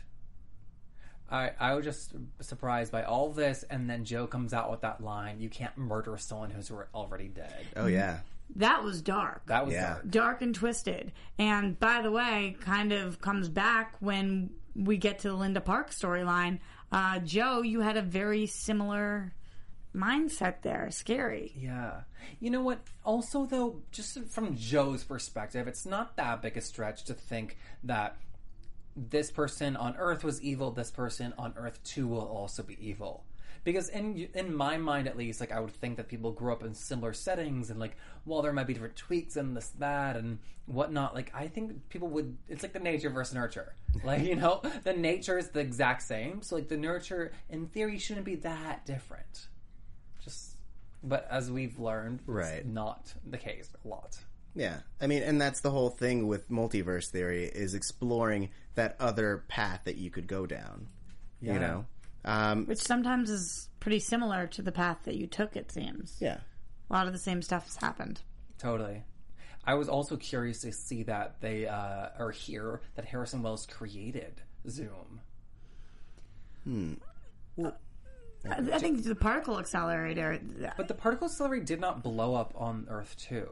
I 1.30 1.52
I 1.59 1.75
was 1.75 1.85
just 1.85 2.14
surprised 2.40 2.92
by 2.92 3.02
all 3.04 3.30
this, 3.33 3.62
and 3.64 3.88
then 3.88 4.04
Joe 4.04 4.26
comes 4.26 4.52
out 4.52 4.71
with 4.71 4.83
that 4.83 5.02
line: 5.02 5.40
"You 5.40 5.49
can't 5.49 5.76
murder 5.76 6.16
someone 6.18 6.50
who's 6.50 6.71
re- 6.71 6.85
already 6.94 7.28
dead." 7.28 7.66
Oh 7.76 7.87
yeah, 7.87 8.21
That 8.56 8.83
was 8.85 9.00
dark. 9.00 9.47
That 9.47 9.64
was 9.64 9.75
Yeah. 9.75 9.94
dark. 9.94 10.11
dark 10.11 10.42
and 10.42 10.54
twisted. 10.54 11.12
And 11.38 11.78
by 11.80 12.02
the 12.02 12.11
way, 12.12 12.56
kind 12.61 12.92
of 12.92 13.21
comes 13.21 13.49
back 13.49 13.97
when 14.00 14.50
we 14.76 14.97
get 14.99 15.21
to 15.21 15.28
the 15.28 15.35
Linda 15.35 15.61
Park 15.62 15.90
storyline. 15.90 16.59
Uh, 16.92 17.21
Joe, 17.21 17.62
you 17.62 17.80
had 17.80 17.97
a 17.97 18.02
very 18.02 18.47
similar 18.47 19.33
mindset 19.94 20.61
there. 20.62 20.90
Scary. 20.90 21.52
Yeah. 21.56 22.02
You 22.40 22.50
know 22.50 22.61
what? 22.62 22.80
Also, 23.04 23.47
though, 23.47 23.83
just 23.92 24.18
from 24.26 24.56
Joe's 24.56 25.04
perspective, 25.04 25.66
it's 25.68 25.87
not 25.87 26.16
that 26.16 26.42
big 26.42 26.56
a 26.56 26.61
stretch 26.61 27.04
to 27.04 27.14
think 27.14 27.56
that 27.85 28.16
this 28.96 29.30
person 29.30 29.76
on 29.76 29.96
Earth 29.96 30.24
was 30.24 30.40
evil, 30.42 30.70
this 30.70 30.90
person 30.90 31.34
on 31.38 31.54
Earth 31.56 31.80
Two 31.84 32.06
will 32.06 32.26
also 32.26 32.62
be 32.62 32.76
evil. 32.84 33.24
Because 33.64 33.88
in 33.88 34.28
in 34.34 34.54
my 34.54 34.76
mind, 34.76 35.08
at 35.08 35.16
least, 35.16 35.40
like 35.40 35.50
I 35.50 35.58
would 35.60 35.72
think 35.72 35.96
that 35.96 36.08
people 36.08 36.32
grew 36.32 36.52
up 36.52 36.62
in 36.62 36.74
similar 36.74 37.12
settings, 37.14 37.70
and 37.70 37.80
like, 37.80 37.96
while 38.24 38.42
there 38.42 38.52
might 38.52 38.66
be 38.66 38.74
different 38.74 38.96
tweaks 38.96 39.36
and 39.36 39.56
this, 39.56 39.68
that, 39.78 40.16
and 40.16 40.38
whatnot. 40.66 41.14
Like, 41.14 41.32
I 41.34 41.48
think 41.48 41.88
people 41.88 42.08
would. 42.08 42.36
It's 42.48 42.62
like 42.62 42.74
the 42.74 42.78
nature 42.78 43.08
versus 43.08 43.34
nurture. 43.34 43.74
Like, 44.04 44.22
you 44.22 44.36
know, 44.36 44.60
the 44.84 44.92
nature 44.92 45.38
is 45.38 45.48
the 45.48 45.60
exact 45.60 46.02
same, 46.02 46.42
so 46.42 46.56
like 46.56 46.68
the 46.68 46.76
nurture, 46.76 47.32
in 47.48 47.66
theory, 47.68 47.98
shouldn't 47.98 48.26
be 48.26 48.34
that 48.36 48.84
different. 48.84 49.46
Just, 50.22 50.56
but 51.02 51.26
as 51.30 51.50
we've 51.50 51.78
learned, 51.78 52.20
it's 52.20 52.28
Right. 52.28 52.66
not 52.66 53.14
the 53.26 53.38
case 53.38 53.70
a 53.84 53.88
lot. 53.88 54.18
Yeah, 54.54 54.80
I 55.00 55.06
mean, 55.06 55.22
and 55.22 55.40
that's 55.40 55.60
the 55.60 55.70
whole 55.70 55.90
thing 55.90 56.26
with 56.28 56.48
multiverse 56.50 57.08
theory 57.08 57.44
is 57.46 57.74
exploring 57.74 58.50
that 58.75 58.97
other 59.00 59.45
path 59.49 59.81
that 59.85 59.97
you 59.97 60.11
could 60.11 60.26
go 60.26 60.47
down. 60.47 60.88
Yeah. 61.40 61.54
You 61.54 61.59
know, 61.61 61.85
um, 62.25 62.66
Which 62.66 62.81
sometimes 62.81 63.31
is 63.31 63.69
pretty 63.81 64.00
similar 64.00 64.47
to 64.49 64.62
the 64.62 64.73
path 64.73 64.99
that 65.04 65.14
you 65.16 65.26
took, 65.26 65.57
it 65.57 65.71
seems. 65.71 66.16
yeah, 66.21 66.38
A 66.88 66.93
lot 66.93 67.07
of 67.07 67.12
the 67.12 67.19
same 67.19 67.43
stuff 67.43 67.66
has 67.66 67.76
happened. 67.76 68.23
Totally. 68.59 69.02
I 69.66 69.75
was 69.75 69.88
also 69.88 70.16
curious 70.16 70.61
to 70.62 70.73
see 70.73 71.02
that 71.04 71.40
they 71.40 71.66
uh, 71.66 72.09
or 72.19 72.31
hear 72.31 72.81
that 72.97 73.04
Harrison 73.07 73.43
Wells 73.43 73.66
created 73.66 74.43
Zoom. 74.69 75.21
I, 77.59 77.71
I 78.47 78.78
think 78.78 79.04
the 79.04 79.14
particle 79.14 79.59
accelerator. 79.59 80.38
But 80.76 80.88
the 80.88 80.95
particle 80.95 81.26
accelerator 81.28 81.64
did 81.64 81.81
not 81.81 82.02
blow 82.02 82.35
up 82.35 82.52
on 82.57 82.87
Earth 82.90 83.16
Two. 83.19 83.49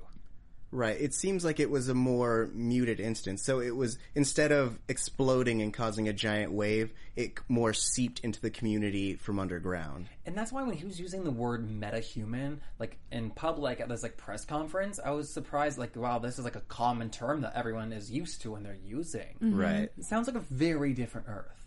Right. 0.73 1.01
It 1.01 1.15
seems 1.15 1.45
like 1.45 1.61
it 1.61 1.71
was 1.71 1.89
a 1.89 1.95
more 1.95 2.51
muted 2.53 2.99
instance. 2.99 3.43
So 3.43 3.61
it 3.61 3.77
was 3.77 3.99
instead 4.15 4.51
of 4.51 4.79
exploding 4.89 5.63
and 5.63 5.73
causing 5.73 6.09
a 6.09 6.13
giant 6.13 6.53
wave, 6.53 6.93
it 7.15 7.39
more 7.49 7.73
seeped 7.73 8.21
into 8.21 8.41
the 8.41 8.51
community 8.51 9.15
from 9.15 9.39
underground. 9.39 10.09
And 10.27 10.37
that's 10.37 10.51
why 10.51 10.63
when 10.63 10.77
he 10.77 10.85
was 10.85 10.99
using 10.99 11.23
the 11.23 11.31
word 11.31 11.69
metahuman, 11.69 12.59
like 12.79 12.99
in 13.13 13.31
public 13.31 13.81
at 13.81 13.89
this 13.89 14.03
like 14.03 14.17
press 14.17 14.45
conference, 14.45 14.99
I 15.05 15.11
was 15.11 15.33
surprised. 15.33 15.79
Like, 15.79 15.95
wow, 15.95 16.19
this 16.19 16.39
is 16.39 16.45
like 16.45 16.57
a 16.57 16.63
common 16.63 17.11
term 17.11 17.43
that 17.43 17.55
everyone 17.55 17.93
is 17.93 18.11
used 18.11 18.43
to 18.43 18.53
when 18.53 18.63
they're 18.63 18.79
using. 18.83 19.37
Mm-hmm. 19.43 19.61
Right. 19.61 19.91
It 19.97 20.05
sounds 20.05 20.27
like 20.27 20.37
a 20.37 20.41
very 20.41 20.95
different 20.95 21.29
Earth. 21.29 21.63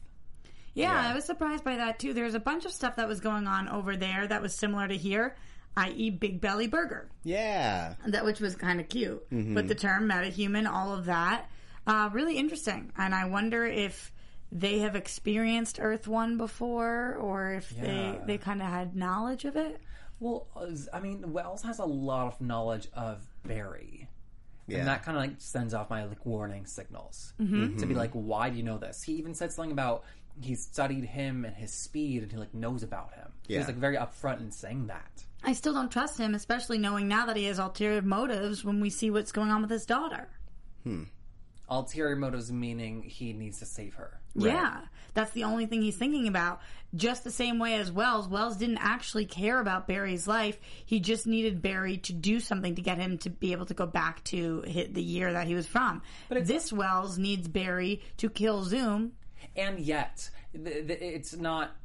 Yeah, 0.76 1.10
I 1.10 1.16
was 1.16 1.24
surprised 1.24 1.64
by 1.64 1.78
that 1.78 2.00
too. 2.00 2.14
There's 2.14 2.34
a 2.34 2.40
bunch 2.40 2.66
of 2.66 2.72
stuff 2.72 2.98
that 2.98 3.08
was 3.08 3.22
going 3.22 3.48
on 3.48 3.70
over 3.70 3.96
there 3.96 4.28
that 4.28 4.42
was 4.42 4.54
similar 4.54 4.88
to 4.88 4.98
here, 4.98 5.36
i.e., 5.77 6.10
Big 6.10 6.39
Belly 6.41 6.67
Burger, 6.67 7.10
Yeah. 7.24 7.96
that 8.08 8.24
which 8.25 8.39
was 8.39 8.55
kind 8.55 8.79
of 8.79 8.88
cute. 8.89 9.25
But 9.32 9.67
the 9.67 9.75
term 9.75 10.08
metahuman, 10.08 10.70
all 10.72 10.94
of 10.94 11.05
that, 11.05 11.50
uh, 11.88 12.10
really 12.13 12.38
interesting. 12.38 12.91
And 12.98 13.13
I 13.13 13.25
wonder 13.25 13.65
if 13.65 14.12
they 14.51 14.79
have 14.79 14.96
experienced 14.96 15.79
Earth 15.82 16.08
One 16.08 16.38
before, 16.38 17.15
or 17.15 17.51
if 17.53 17.72
Yeah. 17.74 17.82
they 17.84 18.22
they 18.25 18.38
kind 18.38 18.62
of 18.62 18.67
had 18.67 18.96
knowledge 18.96 19.44
of 19.46 19.55
it. 19.55 19.82
Well, 20.20 20.48
uh, 20.55 20.67
I 20.94 21.00
mean, 21.01 21.34
Wells 21.34 21.63
has 21.63 21.79
a 21.79 21.86
lot 21.86 22.27
of 22.27 22.39
knowledge 22.39 22.88
of 22.94 23.27
Barry. 23.44 24.08
Yeah. 24.67 24.79
And 24.79 24.88
that 24.88 25.03
kind 25.03 25.17
of 25.17 25.24
like 25.24 25.36
sends 25.39 25.74
off 25.74 25.89
my 25.89 26.05
like 26.05 26.25
warning 26.25 26.65
signals 26.65 27.34
Mm-hmm. 27.39 27.77
to 27.77 27.86
be 27.86 27.94
like, 27.94 28.12
why 28.13 28.50
do 28.50 28.55
you 28.58 28.63
know 28.63 28.77
this? 28.77 29.03
He 29.03 29.13
even 29.13 29.34
said 29.36 29.51
something 29.51 29.72
about 29.74 30.03
he 30.41 30.55
studied 30.55 31.05
him 31.05 31.46
and 31.46 31.55
his 31.55 31.72
speed, 31.72 32.24
and 32.24 32.32
he 32.32 32.38
like 32.38 32.53
knows 32.53 32.82
about 32.84 33.13
him. 33.13 33.32
He 33.48 33.53
Yeah. 33.53 33.60
was 33.60 33.67
like 33.67 33.77
very 33.77 33.96
upfront 33.98 34.39
in 34.41 34.51
saying 34.51 34.88
that. 34.88 35.24
I 35.46 35.54
still 35.54 35.74
don't 35.74 35.92
trust 35.92 36.18
him, 36.18 36.34
especially 36.34 36.78
knowing 36.78 37.08
now 37.08 37.28
that 37.28 37.38
he 37.38 37.46
has 37.46 37.60
ulterior 37.60 38.02
motives 38.02 38.66
when 38.66 38.82
we 38.82 38.90
see 38.90 39.12
what's 39.12 39.32
going 39.32 39.52
on 39.52 39.62
with 39.62 39.70
his 39.70 39.86
daughter. 39.86 40.28
Hmm. 40.84 41.04
Ulterior 41.70 42.16
motives 42.16 42.52
meaning 42.52 43.03
he 43.03 43.34
needs 43.34 43.60
to 43.60 43.66
save 43.66 43.96
her. 43.96 44.20
Yeah, 44.36 44.81
that's 45.14 45.31
the 45.31 45.46
only 45.46 45.66
thing 45.66 45.81
he's 45.81 45.96
thinking 45.96 46.27
about. 46.27 46.62
Just 46.94 47.24
the 47.24 47.31
same 47.31 47.58
way 47.58 47.75
as 47.75 47.92
Wells. 47.92 48.27
Wells 48.27 48.58
didn't 48.58 48.79
actually 48.79 49.25
care 49.25 49.60
about 49.60 49.88
Barry's 49.88 50.27
life. 50.27 50.60
He 50.86 51.00
just 51.00 51.25
needed 51.25 51.62
Barry 51.62 51.98
to 51.98 52.14
do 52.14 52.40
something 52.40 52.75
to 52.75 52.81
get 52.81 52.98
him 52.98 53.18
to 53.20 53.29
be 53.29 53.51
able 53.53 53.66
to 53.68 53.74
go 53.74 53.86
back 53.86 54.24
to 54.25 54.62
hit 54.62 54.94
the 54.94 55.01
year 55.01 55.31
that 55.34 55.48
he 55.48 55.55
was 55.55 55.66
from. 55.66 56.01
But 56.27 56.46
this 56.46 56.72
Wells 56.72 57.18
needs 57.18 57.48
Barry 57.48 58.01
to 58.18 58.29
kill 58.29 58.64
Zoom. 58.64 59.14
And 59.55 59.79
yet, 59.79 60.29
th- 60.53 60.88
th- 60.88 61.01
it's 61.01 61.36
not. 61.36 61.75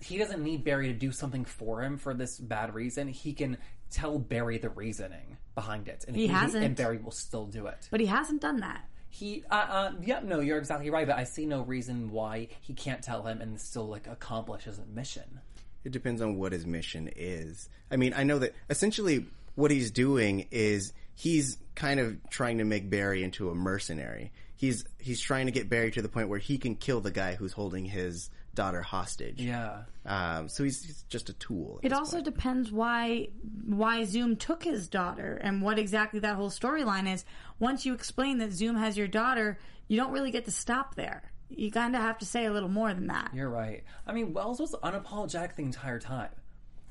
He 0.00 0.18
doesn't 0.18 0.42
need 0.42 0.64
Barry 0.64 0.88
to 0.88 0.94
do 0.94 1.10
something 1.12 1.44
for 1.44 1.82
him 1.82 1.96
for 1.98 2.12
this 2.14 2.38
bad 2.38 2.74
reason. 2.74 3.08
He 3.08 3.32
can 3.32 3.56
tell 3.90 4.18
Barry 4.18 4.58
the 4.58 4.68
reasoning 4.68 5.38
behind 5.54 5.88
it, 5.88 6.04
and 6.06 6.16
He 6.16 6.26
hasn't. 6.26 6.64
and 6.64 6.76
Barry 6.76 6.98
will 6.98 7.12
still 7.12 7.46
do 7.46 7.66
it. 7.66 7.88
But 7.90 8.00
he 8.00 8.06
hasn't 8.06 8.42
done 8.42 8.60
that. 8.60 8.84
He, 9.08 9.44
uh, 9.50 9.54
uh, 9.54 9.92
yeah, 10.02 10.20
no, 10.22 10.40
you're 10.40 10.58
exactly 10.58 10.90
right. 10.90 11.06
But 11.06 11.16
I 11.16 11.24
see 11.24 11.46
no 11.46 11.62
reason 11.62 12.10
why 12.10 12.48
he 12.60 12.74
can't 12.74 13.02
tell 13.02 13.22
him 13.22 13.40
and 13.40 13.58
still 13.58 13.88
like 13.88 14.06
accomplish 14.06 14.64
his 14.64 14.78
mission. 14.94 15.40
It 15.84 15.92
depends 15.92 16.20
on 16.20 16.36
what 16.36 16.52
his 16.52 16.66
mission 16.66 17.08
is. 17.16 17.68
I 17.90 17.96
mean, 17.96 18.12
I 18.14 18.24
know 18.24 18.38
that 18.40 18.54
essentially 18.68 19.24
what 19.54 19.70
he's 19.70 19.90
doing 19.90 20.46
is 20.50 20.92
he's 21.14 21.56
kind 21.74 22.00
of 22.00 22.18
trying 22.28 22.58
to 22.58 22.64
make 22.64 22.90
Barry 22.90 23.22
into 23.22 23.48
a 23.48 23.54
mercenary. 23.54 24.32
He's 24.56 24.84
he's 24.98 25.20
trying 25.20 25.46
to 25.46 25.52
get 25.52 25.70
Barry 25.70 25.90
to 25.92 26.02
the 26.02 26.08
point 26.08 26.28
where 26.28 26.38
he 26.38 26.58
can 26.58 26.74
kill 26.74 27.00
the 27.00 27.10
guy 27.10 27.36
who's 27.36 27.52
holding 27.52 27.84
his 27.86 28.28
daughter 28.56 28.82
hostage. 28.82 29.40
Yeah, 29.40 29.82
Um, 30.04 30.48
so 30.48 30.64
he's, 30.64 30.82
he's 30.84 31.02
just 31.08 31.28
a 31.28 31.32
tool. 31.34 31.78
It 31.84 31.92
also 31.92 32.16
point. 32.16 32.24
depends 32.24 32.72
why 32.72 33.28
why 33.64 34.02
Zoom 34.04 34.34
took 34.34 34.64
his 34.64 34.88
daughter 34.88 35.38
and 35.40 35.62
what 35.62 35.78
exactly 35.78 36.18
that 36.20 36.34
whole 36.34 36.50
storyline 36.50 37.08
is. 37.12 37.24
Once 37.60 37.86
you 37.86 37.94
explain 37.94 38.38
that 38.38 38.52
Zoom 38.52 38.74
has 38.76 38.98
your 38.98 39.06
daughter, 39.08 39.58
you 39.86 39.96
don't 39.96 40.10
really 40.12 40.32
get 40.32 40.44
to 40.46 40.50
stop 40.50 40.96
there. 40.96 41.30
You 41.48 41.70
kind 41.70 41.94
of 41.94 42.02
have 42.02 42.18
to 42.18 42.26
say 42.26 42.46
a 42.46 42.52
little 42.52 42.68
more 42.68 42.92
than 42.92 43.06
that. 43.06 43.30
you're 43.32 43.48
right. 43.48 43.84
I 44.06 44.12
mean, 44.12 44.32
Wells 44.32 44.58
was 44.58 44.74
unapologetic 44.82 45.54
the 45.54 45.62
entire 45.62 46.00
time. 46.00 46.30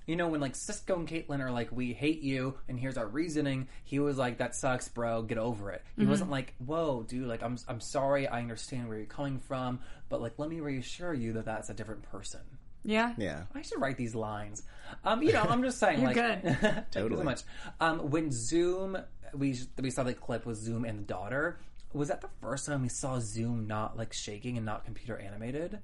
You 0.06 0.16
know, 0.16 0.28
when 0.28 0.40
like 0.42 0.56
Cisco 0.56 0.96
and 1.00 1.08
Caitlin 1.08 1.40
are 1.40 1.52
like, 1.52 1.72
"We 1.72 1.94
hate 1.94 2.22
you," 2.22 2.56
and 2.68 2.80
here's 2.80 2.98
our 2.98 3.08
reasoning. 3.08 3.68
He 3.84 4.00
was 4.00 4.18
like, 4.18 4.38
"That 4.38 4.56
sucks, 4.56 4.88
bro. 4.88 5.24
Get 5.24 5.38
over 5.38 5.72
it." 5.72 5.84
He 5.98 6.06
wasn't 6.06 6.30
like, 6.30 6.54
"Whoa, 6.60 7.04
dude. 7.04 7.28
Like, 7.28 7.42
I'm 7.44 7.58
I'm 7.68 7.80
sorry. 7.80 8.28
I 8.28 8.40
understand 8.42 8.88
where 8.88 8.98
you're 8.98 9.08
coming 9.08 9.40
from, 9.40 9.80
but 10.10 10.22
like, 10.22 10.34
let 10.38 10.50
me 10.50 10.60
reassure 10.60 11.14
you 11.14 11.34
that 11.34 11.46
that's 11.46 11.70
a 11.70 11.74
different 11.74 12.04
person." 12.04 12.42
Yeah. 12.84 13.14
Yeah. 13.18 13.44
I 13.56 13.64
should 13.64 13.82
write 13.82 13.98
these 13.98 14.14
lines. 14.14 14.62
Um, 15.04 15.24
you 15.24 15.34
know, 15.34 15.42
I'm 15.42 15.64
just 15.64 15.80
saying. 15.80 16.00
You're 16.02 16.14
like, 16.14 16.44
good. 16.44 16.58
Thank 16.62 16.64
you 16.64 16.84
so 16.92 17.02
Totally. 17.02 17.24
much. 17.24 17.42
Um, 17.80 18.12
when 18.12 18.32
Zoom, 18.32 18.96
we 19.34 19.58
we 19.82 19.90
saw 19.90 20.04
the 20.04 20.14
clip 20.14 20.46
with 20.46 20.58
Zoom 20.58 20.86
and 20.86 21.00
the 21.00 21.04
daughter. 21.04 21.60
Was 21.94 22.10
that 22.10 22.22
the 22.22 22.30
first 22.42 22.68
time 22.68 22.84
we 22.84 22.90
saw 22.90 23.20
Zoom 23.20 23.66
not 23.68 23.98
like 23.98 24.14
shaking 24.14 24.58
and 24.58 24.66
not 24.66 24.86
computer 24.86 25.18
animated? 25.18 25.80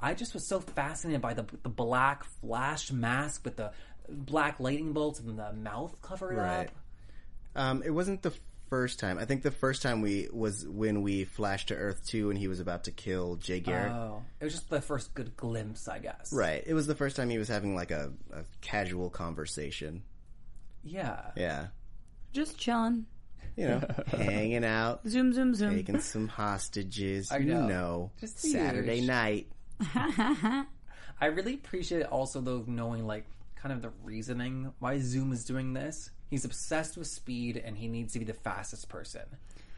I 0.00 0.14
just 0.14 0.34
was 0.34 0.46
so 0.46 0.60
fascinated 0.60 1.20
by 1.22 1.34
the 1.34 1.44
the 1.62 1.68
black 1.68 2.24
flash 2.24 2.90
mask 2.92 3.44
with 3.44 3.56
the 3.56 3.72
black 4.08 4.60
lightning 4.60 4.92
bolts 4.92 5.18
and 5.20 5.38
the 5.38 5.52
mouth 5.52 5.96
covered 6.02 6.36
Right. 6.36 6.66
up. 6.66 6.70
Um, 7.54 7.82
it 7.82 7.90
wasn't 7.90 8.22
the 8.22 8.32
first 8.68 8.98
time. 9.00 9.18
I 9.18 9.24
think 9.24 9.42
the 9.42 9.50
first 9.50 9.80
time 9.82 10.00
we 10.02 10.28
was 10.32 10.66
when 10.68 11.02
we 11.02 11.24
flashed 11.24 11.68
to 11.68 11.74
Earth 11.76 12.04
two 12.06 12.30
and 12.30 12.38
he 12.38 12.48
was 12.48 12.60
about 12.60 12.84
to 12.84 12.90
kill 12.92 13.36
Jay 13.36 13.60
Garrick. 13.60 13.92
Oh, 13.92 14.22
it 14.40 14.44
was 14.44 14.52
just 14.52 14.68
the 14.68 14.80
first 14.80 15.14
good 15.14 15.36
glimpse, 15.36 15.88
I 15.88 15.98
guess. 16.00 16.32
right. 16.32 16.62
It 16.66 16.74
was 16.74 16.86
the 16.86 16.94
first 16.94 17.16
time 17.16 17.30
he 17.30 17.38
was 17.38 17.48
having 17.48 17.74
like 17.74 17.90
a, 17.90 18.12
a 18.32 18.42
casual 18.60 19.08
conversation. 19.08 20.02
Yeah. 20.84 21.20
Yeah. 21.36 21.68
Just 22.32 22.58
chilling. 22.58 23.06
You 23.56 23.68
know, 23.68 23.82
hanging 24.08 24.64
out, 24.66 25.00
Zoom, 25.08 25.32
zoom, 25.32 25.54
zoom. 25.54 25.74
taking 25.74 26.00
some 26.00 26.28
hostages. 26.28 27.32
I 27.32 27.38
you 27.38 27.54
know. 27.54 27.66
know, 27.66 28.10
Just 28.20 28.38
Saturday 28.40 28.96
huge. 28.96 29.06
night. 29.06 29.46
I 31.20 31.26
really 31.26 31.54
appreciate 31.54 32.04
also 32.04 32.40
though 32.40 32.64
knowing 32.66 33.06
like 33.06 33.26
kind 33.56 33.72
of 33.72 33.82
the 33.82 33.90
reasoning 34.04 34.72
why 34.78 34.98
Zoom 34.98 35.32
is 35.32 35.44
doing 35.44 35.72
this. 35.72 36.10
He's 36.28 36.44
obsessed 36.44 36.96
with 36.96 37.06
speed 37.06 37.62
and 37.64 37.76
he 37.76 37.88
needs 37.88 38.12
to 38.14 38.18
be 38.18 38.24
the 38.24 38.34
fastest 38.34 38.88
person. 38.88 39.22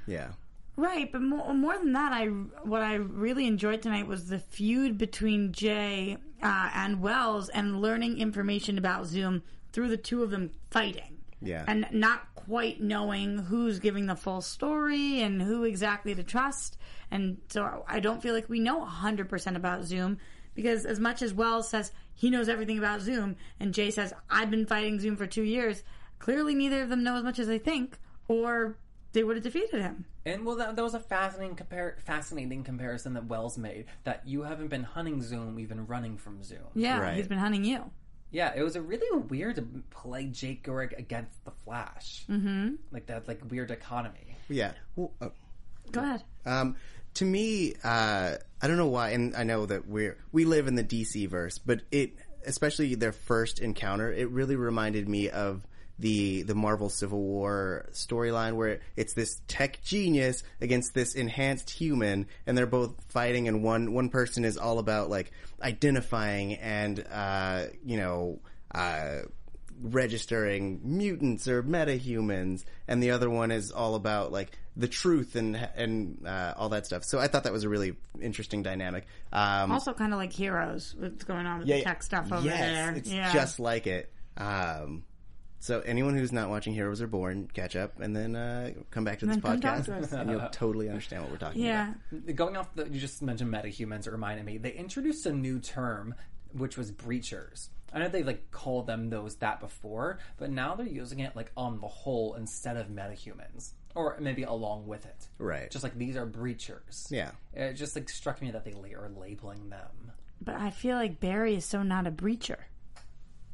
Yeah. 0.07 0.33
Right, 0.77 1.11
but 1.11 1.23
more, 1.23 1.53
more 1.55 1.77
than 1.77 1.93
that, 1.95 2.13
I 2.13 2.27
what 2.27 2.83
I 2.83 2.95
really 2.95 3.49
enjoyed 3.49 3.83
tonight 3.83 4.07
was 4.07 4.29
the 4.29 4.39
feud 4.39 4.97
between 4.97 5.53
Jay 5.53 6.19
uh, 6.41 6.71
and 6.73 7.03
Wells 7.03 7.49
and 7.49 7.83
learning 7.83 8.19
information 8.19 8.79
about 8.79 9.07
Zoom 9.07 9.43
through 9.73 9.89
the 9.89 9.97
two 9.97 10.23
of 10.23 10.31
them 10.31 10.53
fighting. 10.71 11.17
Yeah. 11.40 11.64
and 11.68 11.87
not 11.92 12.35
quite 12.35 12.81
knowing 12.81 13.38
who's 13.38 13.79
giving 13.79 14.07
the 14.07 14.16
full 14.16 14.40
story 14.40 15.20
and 15.22 15.40
who 15.40 15.64
exactly 15.64 16.14
to 16.14 16.22
trust. 16.22 16.77
And 17.11 17.38
so 17.48 17.85
I 17.87 18.01
don't 18.01 18.20
feel 18.22 18.35
like 18.35 18.48
we 18.48 18.59
know 18.61 18.85
100% 18.85 19.55
about 19.57 19.85
Zoom 19.85 20.18
because 20.55 20.85
as 20.85 20.98
much 20.98 21.22
as 21.22 21.33
Wells 21.33 21.68
says 21.68 21.92
he 22.14 22.31
knows 22.31 22.48
everything 22.48 22.79
about 22.79 23.01
Zoom 23.01 23.37
and 23.61 23.72
Jay 23.72 23.90
says 23.90 24.12
I've 24.29 24.51
been 24.51 24.66
fighting 24.66 24.98
Zoom 24.98 25.16
for 25.16 25.27
2 25.27 25.42
years, 25.42 25.85
clearly 26.18 26.55
neither 26.55 26.83
of 26.83 26.88
them 26.88 27.05
know 27.05 27.16
as 27.16 27.22
much 27.24 27.38
as 27.38 27.46
they 27.46 27.59
think 27.59 27.98
or 28.27 28.77
they 29.12 29.22
would 29.24 29.37
have 29.37 29.44
defeated 29.44 29.81
him. 29.81 30.05
And 30.27 30.44
well, 30.44 30.57
that, 30.57 30.77
that 30.77 30.83
was 30.83 30.94
a 30.94 31.01
fascinating 31.01 31.57
compar- 31.57 32.01
fascinating 32.03 32.62
comparison 32.64 33.14
that 33.14 33.27
Wells 33.27 33.57
made. 33.57 33.87
That 34.05 34.27
you 34.27 34.42
haven't 34.42 34.68
been 34.68 34.83
hunting 34.83 35.22
Zoom, 35.22 35.59
you've 35.59 35.70
been 35.70 35.87
running 35.87 36.18
from 36.18 36.42
Zoom. 36.42 36.59
Yeah, 36.74 36.98
Right. 37.01 37.16
he's 37.16 37.29
been 37.29 37.38
hunting 37.38 37.64
you. 37.64 37.90
Yeah, 38.31 38.53
it 38.55 38.62
was 38.62 38.77
a 38.77 38.83
really 38.83 39.21
weird 39.29 39.57
to 39.57 39.62
play 39.91 40.27
Jay 40.27 40.61
Garrick 40.62 40.95
against 40.99 41.45
the 41.45 41.51
Flash. 41.51 42.25
Mm-hmm. 42.29 42.75
Like 42.93 43.07
that, 43.07 43.27
like 43.27 43.41
weird 43.51 43.71
economy. 43.71 44.37
Yeah. 44.49 44.73
Well, 44.97 45.12
uh, 45.21 45.29
Go 45.93 46.01
ahead. 46.03 46.23
Um, 46.45 46.77
to 47.14 47.25
me, 47.25 47.75
uh, 47.83 48.35
I 48.61 48.67
don't 48.67 48.77
know 48.77 48.88
why, 48.88 49.11
and 49.11 49.35
I 49.35 49.45
know 49.45 49.67
that 49.67 49.88
we're 49.88 50.17
we 50.33 50.45
live 50.45 50.69
in 50.69 50.75
the 50.75 50.85
DC 50.85 51.29
verse, 51.29 51.59
but 51.59 51.83
it, 51.91 52.12
especially 52.47 52.95
their 52.95 53.12
first 53.12 53.59
encounter, 53.61 54.12
it 54.12 54.31
really 54.31 54.57
reminded 54.57 55.09
me 55.09 55.31
of 55.31 55.62
the 55.99 56.43
the 56.43 56.55
Marvel 56.55 56.89
Civil 56.89 57.21
War 57.21 57.87
storyline 57.93 58.55
where 58.55 58.81
it's 58.97 59.15
this 59.15 59.41
tech 59.49 59.83
genius 59.83 60.43
against 60.61 60.95
this 60.95 61.15
enhanced 61.15 61.71
human, 61.71 62.27
and 62.47 62.57
they're 62.57 62.67
both 62.67 62.95
fighting, 63.09 63.49
and 63.49 63.63
one 63.63 63.93
one 63.93 64.09
person 64.09 64.45
is 64.45 64.57
all 64.57 64.79
about 64.79 65.11
like 65.11 65.33
identifying 65.63 66.55
and 66.55 67.05
uh, 67.11 67.65
you 67.85 67.97
know. 67.97 68.41
Uh, 68.75 69.23
registering 69.81 70.81
mutants 70.83 71.47
or 71.47 71.63
metahumans, 71.63 72.65
and 72.87 73.03
the 73.03 73.13
other 73.13 73.31
one 73.31 73.51
is 73.51 73.71
all 73.71 73.95
about 73.95 74.33
like 74.33 74.51
the 74.77 74.89
truth 74.89 75.37
and 75.37 75.57
and 75.77 76.27
uh, 76.27 76.55
all 76.57 76.71
that 76.71 76.87
stuff. 76.87 77.05
So 77.05 77.19
I 77.19 77.29
thought 77.29 77.45
that 77.45 77.53
was 77.53 77.65
a 77.65 77.69
really 77.69 77.97
interesting 78.21 78.63
dynamic. 78.63 79.07
Um, 79.33 79.73
Also, 79.73 79.93
kind 79.93 80.13
of 80.13 80.19
like 80.19 80.33
heroes. 80.33 80.95
What's 80.99 81.25
going 81.25 81.47
on 81.47 81.61
with 81.61 81.69
yeah, 81.69 81.79
the 81.79 81.85
tech 81.85 82.03
stuff 82.03 82.33
over 82.33 82.45
yes, 82.45 82.59
there? 82.59 82.95
It's 82.95 83.11
yeah. 83.11 83.33
just 83.33 83.61
like 83.61 83.87
it. 83.87 84.13
Um, 84.37 85.05
so 85.61 85.81
anyone 85.81 86.16
who's 86.16 86.33
not 86.33 86.51
watching 86.51 86.73
Heroes 86.73 87.01
Reborn, 87.03 87.49
catch 87.53 87.75
up 87.75 88.01
and 88.01 88.14
then 88.14 88.37
uh, 88.37 88.73
come 88.90 89.05
back 89.05 89.18
to 89.21 89.27
this 89.27 89.37
then 89.37 89.42
come 89.42 89.61
talk 89.61 89.79
podcast, 89.81 90.11
to 90.11 90.16
and 90.21 90.31
you'll 90.31 90.49
totally 90.51 90.88
understand 90.88 91.23
what 91.23 91.33
we're 91.33 91.38
talking 91.38 91.62
yeah. 91.62 91.94
about. 92.12 92.37
Going 92.37 92.57
off 92.57 92.75
the, 92.75 92.88
you 92.88 93.01
just 93.01 93.23
mentioned 93.23 93.53
metahumans. 93.53 94.07
It 94.07 94.12
reminded 94.12 94.47
me 94.47 94.59
they 94.59 94.73
introduced 94.73 95.27
a 95.27 95.33
new 95.33 95.59
term, 95.59 96.14
which 96.53 96.77
was 96.77 96.92
breachers. 96.92 97.68
I 97.92 97.99
know 97.99 98.09
they 98.09 98.23
like 98.23 98.51
called 98.51 98.87
them 98.87 99.11
those 99.11 99.37
that 99.37 99.61
before, 99.61 100.18
but 100.37 100.51
now 100.51 100.75
they're 100.75 100.87
using 100.87 101.21
it 101.21 101.35
like 101.35 101.51
on 101.57 101.81
the 101.81 101.88
whole 101.88 102.35
instead 102.35 102.77
of 102.77 102.88
metahumans, 102.88 103.73
or 103.94 104.16
maybe 104.21 104.42
along 104.42 104.87
with 104.87 105.07
it. 105.07 105.29
Right. 105.38 105.71
Just 105.71 105.83
like 105.83 105.97
these 105.97 106.16
are 106.16 106.27
breachers. 106.27 107.11
Yeah. 107.11 107.33
It 107.55 107.75
just 107.75 107.97
like 107.97 108.09
struck 108.09 108.40
me 108.42 108.51
that 108.53 108.64
they 108.64 108.73
are 108.73 109.11
labeling 109.16 109.71
them. 109.71 110.12
But 110.40 110.57
I 110.57 110.71
feel 110.71 110.97
like 110.97 111.18
Barry 111.18 111.57
is 111.57 111.64
so 111.64 111.83
not 111.83 112.07
a 112.07 112.12
breacher. 112.12 112.59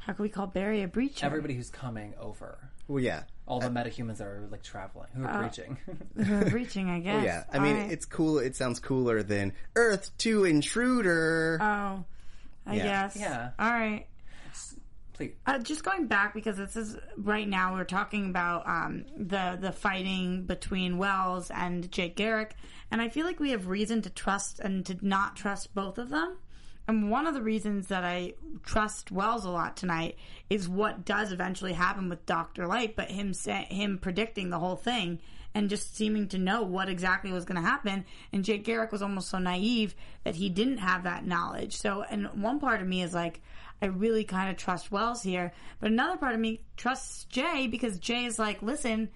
How 0.07 0.13
can 0.13 0.23
we 0.23 0.29
call 0.29 0.47
Barry 0.47 0.83
a 0.83 0.89
breacher? 0.89 1.25
Everybody 1.25 1.55
who's 1.55 1.71
coming 1.71 2.13
over, 2.21 2.59
Well, 2.89 3.03
yeah. 3.03 3.23
all 3.47 3.61
the 3.61 3.69
metahumans 3.69 4.19
that 4.19 4.27
are 4.27 4.47
like 4.51 4.63
traveling, 4.63 5.09
who 5.15 5.25
are 5.25 5.39
breaching. 5.41 5.79
Who 6.17 6.35
are 6.35 6.51
breaching, 6.51 6.91
I 6.91 7.01
guess. 7.01 7.23
Oh, 7.23 7.25
Yeah, 7.25 7.45
I 7.53 7.59
mean, 7.59 7.77
All 7.77 7.83
right. 7.85 7.93
it's 7.93 8.05
cool. 8.05 8.39
It 8.39 8.55
sounds 8.57 8.81
cooler 8.81 9.23
than 9.23 9.55
Earth 9.77 10.11
Two 10.19 10.45
Intruder. 10.45 11.59
Oh, 11.61 12.05
I 12.67 12.75
Yeah. 12.77 12.83
guess. 12.85 13.17
Yeah. 13.17 13.51
All 13.59 13.71
right. 13.73 14.07
Please. 15.15 15.33
Uh, 15.47 15.61
just 15.61 15.85
going 15.85 16.07
back 16.09 16.35
because 16.35 16.57
this 16.57 16.75
is 16.75 16.97
right 17.17 17.49
now 17.49 17.75
we're 17.75 17.85
talking 17.85 18.27
about 18.31 18.67
um, 18.69 19.05
the 19.17 19.57
the 19.61 19.71
fighting 19.71 20.43
between 20.45 20.99
Wells 20.99 21.53
and 21.53 21.91
Jay 21.93 22.09
Garrick, 22.09 22.57
and 22.91 23.01
I 23.01 23.09
feel 23.09 23.25
like 23.25 23.39
we 23.39 23.51
have 23.53 23.69
reason 23.69 24.03
to 24.03 24.11
trust 24.11 24.59
and 24.59 24.85
to 24.87 24.97
not 25.03 25.37
trust 25.37 25.73
both 25.73 25.99
of 25.99 26.09
them. 26.11 26.37
And 26.87 27.11
one 27.11 27.27
of 27.27 27.35
the 27.35 27.43
reasons 27.43 27.87
that 27.89 28.05
I 28.05 28.35
trust 28.63 29.11
Wells 29.11 29.45
a 29.45 29.51
lot 29.51 29.77
tonight 29.77 30.17
is 30.51 30.69
what 30.69 31.05
does 31.05 31.33
eventually 31.33 31.73
happen 31.73 32.09
with 32.09 32.27
Doctor 32.27 32.67
Light, 32.67 32.95
but 32.95 33.11
him 33.11 33.33
say, 33.33 33.67
him 33.71 33.99
predicting 33.99 34.51
the 34.51 34.59
whole 34.59 34.77
thing 34.77 35.21
and 35.55 35.71
just 35.71 35.97
seeming 35.97 36.29
to 36.29 36.39
know 36.39 36.63
what 36.63 36.89
exactly 36.89 37.33
was 37.33 37.45
going 37.45 37.61
to 37.63 37.67
happen. 37.69 38.05
And 38.33 38.45
Jay 38.45 38.59
Garrick 38.59 38.93
was 38.93 39.03
almost 39.03 39.29
so 39.29 39.39
naive 39.39 39.95
that 40.25 40.35
he 40.35 40.51
didn't 40.51 40.79
have 40.79 41.05
that 41.05 41.27
knowledge. 41.27 41.77
So, 41.77 42.03
and 42.03 42.27
one 42.43 42.61
part 42.61 42.83
of 42.83 42.89
me 42.89 43.03
is 43.03 43.15
like, 43.15 43.41
I 43.81 43.87
really 43.87 44.25
kind 44.25 44.51
of 44.51 44.57
trust 44.57 44.91
Wells 44.91 45.23
here, 45.23 45.53
but 45.81 45.91
another 45.91 46.17
part 46.17 46.35
of 46.35 46.41
me 46.41 46.61
trusts 46.77 47.25
Jay 47.25 47.67
because 47.67 47.99
Jay 47.99 48.25
is 48.25 48.39
like, 48.39 48.63
listen, 48.63 49.11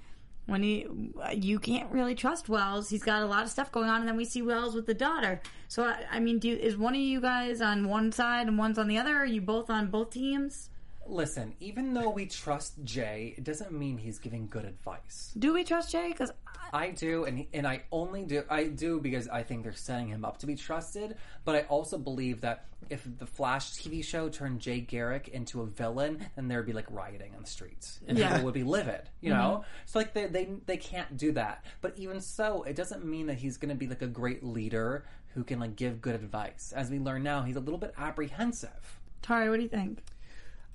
when 0.48 0.62
he, 0.62 0.86
you 1.34 1.58
can't 1.58 1.92
really 1.92 2.14
trust 2.14 2.48
Wells. 2.48 2.88
He's 2.88 3.02
got 3.02 3.22
a 3.22 3.26
lot 3.26 3.44
of 3.44 3.50
stuff 3.50 3.70
going 3.70 3.90
on, 3.90 4.00
and 4.00 4.08
then 4.08 4.16
we 4.16 4.24
see 4.24 4.40
Wells 4.40 4.74
with 4.74 4.86
the 4.86 4.94
daughter. 4.94 5.42
So, 5.68 5.84
I, 5.84 5.98
I 6.10 6.20
mean, 6.20 6.38
do 6.38 6.50
is 6.50 6.74
one 6.74 6.94
of 6.94 7.00
you 7.00 7.20
guys 7.20 7.60
on 7.60 7.86
one 7.86 8.12
side 8.12 8.48
and 8.48 8.56
one's 8.56 8.78
on 8.78 8.88
the 8.88 8.96
other? 8.96 9.14
Are 9.14 9.26
you 9.26 9.42
both 9.42 9.68
on 9.68 9.90
both 9.90 10.10
teams? 10.10 10.70
Listen, 11.08 11.54
even 11.60 11.94
though 11.94 12.10
we 12.10 12.26
trust 12.26 12.74
Jay, 12.84 13.34
it 13.36 13.44
doesn't 13.44 13.72
mean 13.72 13.96
he's 13.96 14.18
giving 14.18 14.46
good 14.46 14.64
advice. 14.66 15.32
Do 15.38 15.54
we 15.54 15.64
trust 15.64 15.90
Jay? 15.90 16.08
Because 16.10 16.32
I 16.72 16.90
do, 16.90 17.24
and 17.24 17.46
and 17.54 17.66
I 17.66 17.82
only 17.90 18.24
do 18.24 18.42
I 18.50 18.64
do 18.64 19.00
because 19.00 19.26
I 19.28 19.42
think 19.42 19.62
they're 19.62 19.72
setting 19.72 20.08
him 20.08 20.24
up 20.24 20.38
to 20.38 20.46
be 20.46 20.54
trusted. 20.54 21.16
But 21.44 21.54
I 21.54 21.60
also 21.62 21.96
believe 21.96 22.42
that 22.42 22.66
if 22.90 23.06
the 23.18 23.26
Flash 23.26 23.72
TV 23.72 24.04
show 24.04 24.28
turned 24.28 24.60
Jay 24.60 24.80
Garrick 24.80 25.28
into 25.28 25.62
a 25.62 25.66
villain, 25.66 26.26
then 26.36 26.48
there'd 26.48 26.66
be 26.66 26.72
like 26.74 26.90
rioting 26.90 27.34
on 27.34 27.40
the 27.42 27.48
streets, 27.48 28.00
and 28.06 28.18
Yeah. 28.18 28.28
people 28.28 28.44
would 28.44 28.54
be 28.54 28.64
livid. 28.64 29.08
You 29.20 29.30
know, 29.30 29.62
mm-hmm. 29.62 29.68
so 29.86 29.98
like 29.98 30.12
they 30.12 30.26
they 30.26 30.48
they 30.66 30.76
can't 30.76 31.16
do 31.16 31.32
that. 31.32 31.64
But 31.80 31.96
even 31.96 32.20
so, 32.20 32.64
it 32.64 32.76
doesn't 32.76 33.04
mean 33.04 33.26
that 33.28 33.38
he's 33.38 33.56
going 33.56 33.70
to 33.70 33.74
be 33.74 33.86
like 33.86 34.02
a 34.02 34.06
great 34.06 34.44
leader 34.44 35.06
who 35.34 35.44
can 35.44 35.58
like 35.60 35.74
give 35.76 36.02
good 36.02 36.14
advice. 36.14 36.72
As 36.76 36.90
we 36.90 36.98
learn 36.98 37.22
now, 37.22 37.42
he's 37.42 37.56
a 37.56 37.60
little 37.60 37.78
bit 37.78 37.94
apprehensive. 37.96 38.98
Tauri, 39.22 39.48
what 39.50 39.56
do 39.56 39.62
you 39.62 39.68
think? 39.68 40.02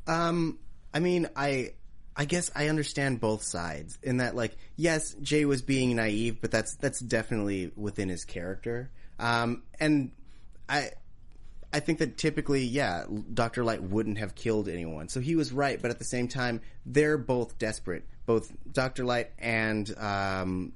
Um, 0.07 0.59
I 0.93 0.99
mean, 0.99 1.27
I, 1.35 1.73
I 2.15 2.25
guess 2.25 2.51
I 2.55 2.67
understand 2.67 3.19
both 3.19 3.43
sides 3.43 3.97
in 4.03 4.17
that, 4.17 4.35
like, 4.35 4.55
yes, 4.75 5.15
Jay 5.21 5.45
was 5.45 5.61
being 5.61 5.95
naive, 5.95 6.39
but 6.41 6.51
that's 6.51 6.75
that's 6.75 6.99
definitely 6.99 7.71
within 7.75 8.09
his 8.09 8.25
character. 8.25 8.91
Um, 9.19 9.63
and 9.79 10.11
I, 10.69 10.91
I 11.71 11.79
think 11.79 11.99
that 11.99 12.17
typically, 12.17 12.63
yeah, 12.63 13.05
Doctor 13.33 13.63
Light 13.63 13.81
wouldn't 13.81 14.19
have 14.19 14.35
killed 14.35 14.69
anyone, 14.69 15.09
so 15.09 15.19
he 15.19 15.35
was 15.35 15.51
right. 15.51 15.81
But 15.81 15.89
at 15.89 15.97
the 15.97 16.05
same 16.05 16.27
time, 16.27 16.61
they're 16.85 17.17
both 17.17 17.57
desperate, 17.57 18.03
both 18.25 18.51
Doctor 18.71 19.05
Light 19.05 19.31
and 19.39 19.91
um, 19.97 20.73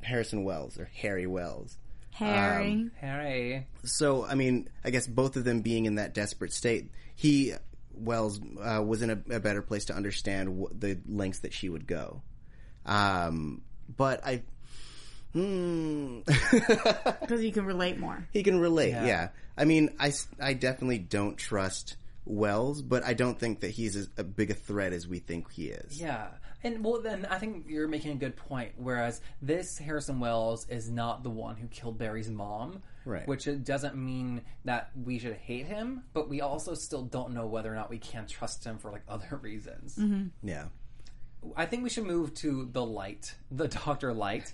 Harrison 0.00 0.44
Wells 0.44 0.78
or 0.78 0.88
Harry 0.94 1.26
Wells. 1.26 1.76
Harry. 2.12 2.90
Harry, 2.96 3.66
So, 3.84 4.24
I 4.24 4.34
mean, 4.34 4.68
I 4.84 4.90
guess 4.90 5.06
both 5.06 5.36
of 5.36 5.44
them 5.44 5.60
being 5.60 5.84
in 5.84 5.96
that 5.96 6.14
desperate 6.14 6.52
state, 6.52 6.90
he 7.14 7.52
Wells 7.98 8.40
uh, 8.60 8.82
was 8.82 9.02
in 9.02 9.10
a, 9.10 9.36
a 9.36 9.40
better 9.40 9.62
place 9.62 9.86
to 9.86 9.94
understand 9.94 10.60
wh- 10.62 10.78
the 10.78 10.98
lengths 11.08 11.40
that 11.40 11.52
she 11.52 11.68
would 11.68 11.86
go. 11.86 12.22
Um, 12.86 13.62
but 13.96 14.24
I, 14.26 14.42
hmm, 15.32 16.20
Because 17.20 17.42
you 17.44 17.52
can 17.52 17.64
relate 17.66 17.98
more. 17.98 18.26
he 18.32 18.42
can 18.42 18.58
relate. 18.60 18.90
Yeah. 18.90 19.28
I 19.56 19.64
mean, 19.64 19.90
I 19.98 20.12
I 20.40 20.54
definitely 20.54 20.98
don't 20.98 21.36
trust 21.36 21.96
Wells, 22.24 22.82
but 22.82 23.04
I 23.04 23.14
don't 23.14 23.38
think 23.38 23.60
that 23.60 23.70
he's 23.70 23.96
as 23.96 24.08
a 24.16 24.24
big 24.24 24.50
a 24.50 24.54
threat 24.54 24.92
as 24.92 25.08
we 25.08 25.18
think 25.18 25.50
he 25.52 25.66
is. 25.68 26.00
Yeah. 26.00 26.28
And 26.64 26.84
well, 26.84 27.00
then 27.00 27.26
I 27.30 27.38
think 27.38 27.66
you're 27.68 27.88
making 27.88 28.12
a 28.12 28.16
good 28.16 28.36
point. 28.36 28.72
Whereas 28.76 29.20
this 29.40 29.78
Harrison 29.78 30.20
Wells 30.20 30.68
is 30.68 30.90
not 30.90 31.22
the 31.22 31.30
one 31.30 31.56
who 31.56 31.68
killed 31.68 31.98
Barry's 31.98 32.30
mom, 32.30 32.82
Right. 33.08 33.26
Which 33.26 33.46
it 33.46 33.64
doesn't 33.64 33.96
mean 33.96 34.42
that 34.66 34.90
we 35.02 35.18
should 35.18 35.32
hate 35.36 35.64
him, 35.64 36.04
but 36.12 36.28
we 36.28 36.42
also 36.42 36.74
still 36.74 37.02
don't 37.02 37.32
know 37.32 37.46
whether 37.46 37.72
or 37.72 37.74
not 37.74 37.88
we 37.88 37.96
can't 37.98 38.28
trust 38.28 38.64
him 38.64 38.76
for 38.76 38.90
like 38.90 39.00
other 39.08 39.36
reasons. 39.42 39.96
Mm-hmm. 39.96 40.46
Yeah. 40.46 40.66
I 41.56 41.64
think 41.64 41.84
we 41.84 41.88
should 41.88 42.04
move 42.04 42.34
to 42.34 42.68
the 42.70 42.84
light, 42.84 43.34
the 43.50 43.68
Doctor 43.68 44.12
Light. 44.12 44.52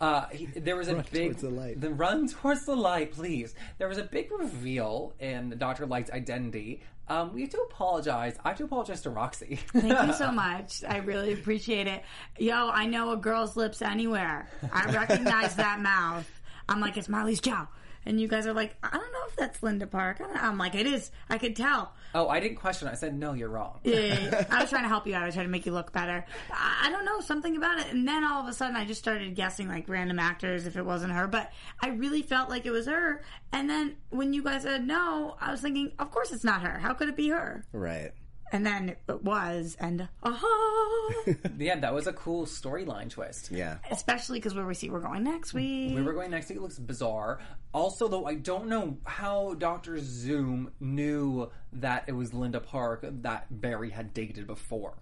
Uh, 0.00 0.26
he, 0.28 0.46
there 0.46 0.76
was 0.76 0.88
a 0.88 1.04
big 1.10 1.30
towards 1.30 1.42
the 1.42 1.50
light. 1.50 1.80
The 1.80 1.90
run 1.90 2.28
towards 2.28 2.64
the 2.66 2.76
light, 2.76 3.12
please. 3.12 3.54
There 3.78 3.88
was 3.88 3.98
a 3.98 4.04
big 4.04 4.30
reveal 4.30 5.14
in 5.20 5.56
Doctor 5.58 5.86
Light's 5.86 6.10
identity. 6.10 6.82
Um, 7.06 7.34
we 7.34 7.42
have 7.42 7.50
to 7.50 7.60
apologize. 7.70 8.36
I 8.44 8.48
have 8.48 8.58
to 8.58 8.64
apologize 8.64 9.02
to 9.02 9.10
Roxy. 9.10 9.56
Thank 9.72 10.06
you 10.06 10.14
so 10.14 10.30
much. 10.32 10.82
I 10.88 10.98
really 10.98 11.32
appreciate 11.34 11.86
it. 11.86 12.02
Yo, 12.38 12.68
I 12.70 12.86
know 12.86 13.12
a 13.12 13.16
girl's 13.16 13.56
lips 13.56 13.82
anywhere. 13.82 14.48
I 14.72 14.90
recognize 14.90 15.54
that 15.56 15.80
mouth. 15.80 16.28
I'm 16.68 16.80
like, 16.80 16.96
it's 16.96 17.08
Malese 17.08 17.40
Jow. 17.40 17.68
And 18.06 18.20
you 18.20 18.28
guys 18.28 18.46
are 18.46 18.54
like, 18.54 18.76
I 18.82 18.90
don't 18.90 19.12
know 19.12 19.24
if 19.28 19.36
that's 19.36 19.62
Linda 19.62 19.86
Park. 19.86 20.20
I 20.20 20.26
don't, 20.26 20.42
I'm 20.42 20.58
like, 20.58 20.74
it 20.74 20.86
is. 20.86 21.10
I 21.28 21.38
could 21.38 21.56
tell. 21.56 21.92
Oh, 22.14 22.28
I 22.28 22.40
didn't 22.40 22.56
question 22.56 22.88
it. 22.88 22.92
I 22.92 22.94
said 22.94 23.18
no. 23.18 23.32
You're 23.32 23.48
wrong. 23.48 23.80
Yeah, 23.84 23.98
yeah, 23.98 24.18
yeah. 24.18 24.44
I 24.50 24.60
was 24.60 24.70
trying 24.70 24.84
to 24.84 24.88
help 24.88 25.06
you 25.06 25.14
out. 25.14 25.22
I 25.22 25.26
was 25.26 25.34
trying 25.34 25.46
to 25.46 25.52
make 25.52 25.66
you 25.66 25.72
look 25.72 25.92
better. 25.92 26.24
I, 26.50 26.86
I 26.86 26.90
don't 26.90 27.04
know 27.04 27.20
something 27.20 27.56
about 27.56 27.78
it, 27.80 27.92
and 27.92 28.06
then 28.06 28.24
all 28.24 28.42
of 28.42 28.48
a 28.48 28.52
sudden, 28.52 28.76
I 28.76 28.84
just 28.84 29.00
started 29.00 29.34
guessing 29.34 29.68
like 29.68 29.88
random 29.88 30.18
actors 30.18 30.66
if 30.66 30.76
it 30.76 30.84
wasn't 30.84 31.12
her. 31.12 31.26
But 31.26 31.52
I 31.80 31.88
really 31.88 32.22
felt 32.22 32.48
like 32.48 32.66
it 32.66 32.70
was 32.70 32.86
her. 32.86 33.22
And 33.52 33.68
then 33.68 33.96
when 34.10 34.32
you 34.32 34.42
guys 34.42 34.62
said 34.62 34.86
no, 34.86 35.36
I 35.40 35.50
was 35.50 35.60
thinking, 35.60 35.92
of 35.98 36.10
course 36.10 36.32
it's 36.32 36.44
not 36.44 36.62
her. 36.62 36.78
How 36.78 36.94
could 36.94 37.08
it 37.08 37.16
be 37.16 37.28
her? 37.30 37.64
Right. 37.72 38.12
And 38.54 38.64
then 38.64 38.90
it 38.90 39.22
was, 39.24 39.76
and 39.80 40.08
aha! 40.22 41.10
Yeah, 41.58 41.74
that 41.80 41.92
was 41.92 42.06
a 42.06 42.12
cool 42.12 42.46
storyline 42.46 43.10
twist. 43.10 43.50
Yeah. 43.50 43.78
Especially 43.90 44.38
because 44.38 44.54
where 44.54 44.64
we 44.64 44.74
see 44.74 44.90
we're 44.90 45.00
going 45.00 45.24
next 45.24 45.54
week. 45.54 45.92
We 45.92 46.02
were 46.02 46.12
going 46.12 46.30
next 46.30 46.50
week. 46.50 46.58
It 46.58 46.62
looks 46.62 46.78
bizarre. 46.78 47.40
Also, 47.72 48.06
though, 48.06 48.26
I 48.26 48.36
don't 48.36 48.68
know 48.68 48.98
how 49.02 49.54
Doctor 49.54 49.98
Zoom 49.98 50.70
knew 50.78 51.50
that 51.72 52.04
it 52.06 52.12
was 52.12 52.32
Linda 52.32 52.60
Park 52.60 53.04
that 53.22 53.46
Barry 53.50 53.90
had 53.90 54.14
dated 54.14 54.46
before. 54.46 54.98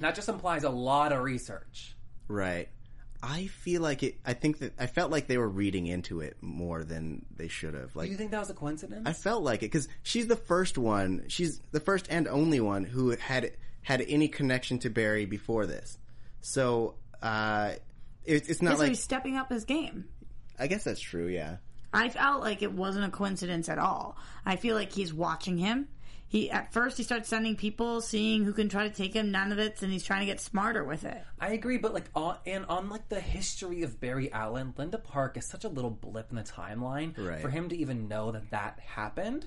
That 0.00 0.14
just 0.14 0.30
implies 0.30 0.64
a 0.64 0.70
lot 0.70 1.12
of 1.12 1.22
research. 1.22 1.94
Right. 2.28 2.70
I 3.26 3.46
feel 3.46 3.80
like 3.80 4.02
it. 4.02 4.16
I 4.26 4.34
think 4.34 4.58
that 4.58 4.74
I 4.78 4.86
felt 4.86 5.10
like 5.10 5.28
they 5.28 5.38
were 5.38 5.48
reading 5.48 5.86
into 5.86 6.20
it 6.20 6.36
more 6.42 6.84
than 6.84 7.24
they 7.34 7.48
should 7.48 7.72
have. 7.72 7.96
Like 7.96 8.06
Do 8.06 8.12
you 8.12 8.18
think 8.18 8.32
that 8.32 8.38
was 8.38 8.50
a 8.50 8.54
coincidence? 8.54 9.08
I 9.08 9.14
felt 9.14 9.42
like 9.42 9.62
it 9.62 9.72
because 9.72 9.88
she's 10.02 10.26
the 10.26 10.36
first 10.36 10.76
one. 10.76 11.24
She's 11.28 11.58
the 11.72 11.80
first 11.80 12.06
and 12.10 12.28
only 12.28 12.60
one 12.60 12.84
who 12.84 13.10
had 13.10 13.52
had 13.80 14.04
any 14.06 14.28
connection 14.28 14.78
to 14.80 14.90
Barry 14.90 15.24
before 15.24 15.64
this. 15.64 15.96
So 16.42 16.96
uh, 17.22 17.72
it, 18.26 18.50
it's 18.50 18.60
not 18.60 18.72
Yeah, 18.72 18.76
so 18.76 18.82
like 18.82 18.88
he's 18.90 19.02
stepping 19.02 19.36
up 19.38 19.48
his 19.48 19.64
game. 19.64 20.04
I 20.58 20.66
guess 20.66 20.84
that's 20.84 21.00
true. 21.00 21.26
Yeah. 21.26 21.56
I 21.94 22.10
felt 22.10 22.42
like 22.42 22.60
it 22.60 22.72
wasn't 22.72 23.06
a 23.06 23.10
coincidence 23.10 23.70
at 23.70 23.78
all. 23.78 24.18
I 24.44 24.56
feel 24.56 24.74
like 24.74 24.92
he's 24.92 25.14
watching 25.14 25.56
him. 25.56 25.88
He 26.26 26.50
at 26.50 26.72
first 26.72 26.96
he 26.96 27.02
starts 27.04 27.28
sending 27.28 27.54
people, 27.54 28.00
seeing 28.00 28.44
who 28.44 28.52
can 28.52 28.68
try 28.68 28.88
to 28.88 28.94
take 28.94 29.14
him. 29.14 29.30
None 29.30 29.52
of 29.52 29.58
it, 29.58 29.82
and 29.82 29.92
he's 29.92 30.02
trying 30.04 30.20
to 30.20 30.26
get 30.26 30.40
smarter 30.40 30.82
with 30.82 31.04
it. 31.04 31.22
I 31.38 31.50
agree, 31.52 31.78
but 31.78 31.94
like 31.94 32.10
on 32.14 32.38
and 32.46 32.64
on 32.66 32.88
like 32.88 33.08
the 33.08 33.20
history 33.20 33.82
of 33.82 34.00
Barry 34.00 34.32
Allen, 34.32 34.74
Linda 34.76 34.98
Park 34.98 35.36
is 35.36 35.46
such 35.46 35.64
a 35.64 35.68
little 35.68 35.90
blip 35.90 36.30
in 36.30 36.36
the 36.36 36.42
timeline 36.42 37.16
Right. 37.16 37.40
for 37.40 37.50
him 37.50 37.68
to 37.68 37.76
even 37.76 38.08
know 38.08 38.32
that 38.32 38.50
that 38.50 38.80
happened. 38.80 39.46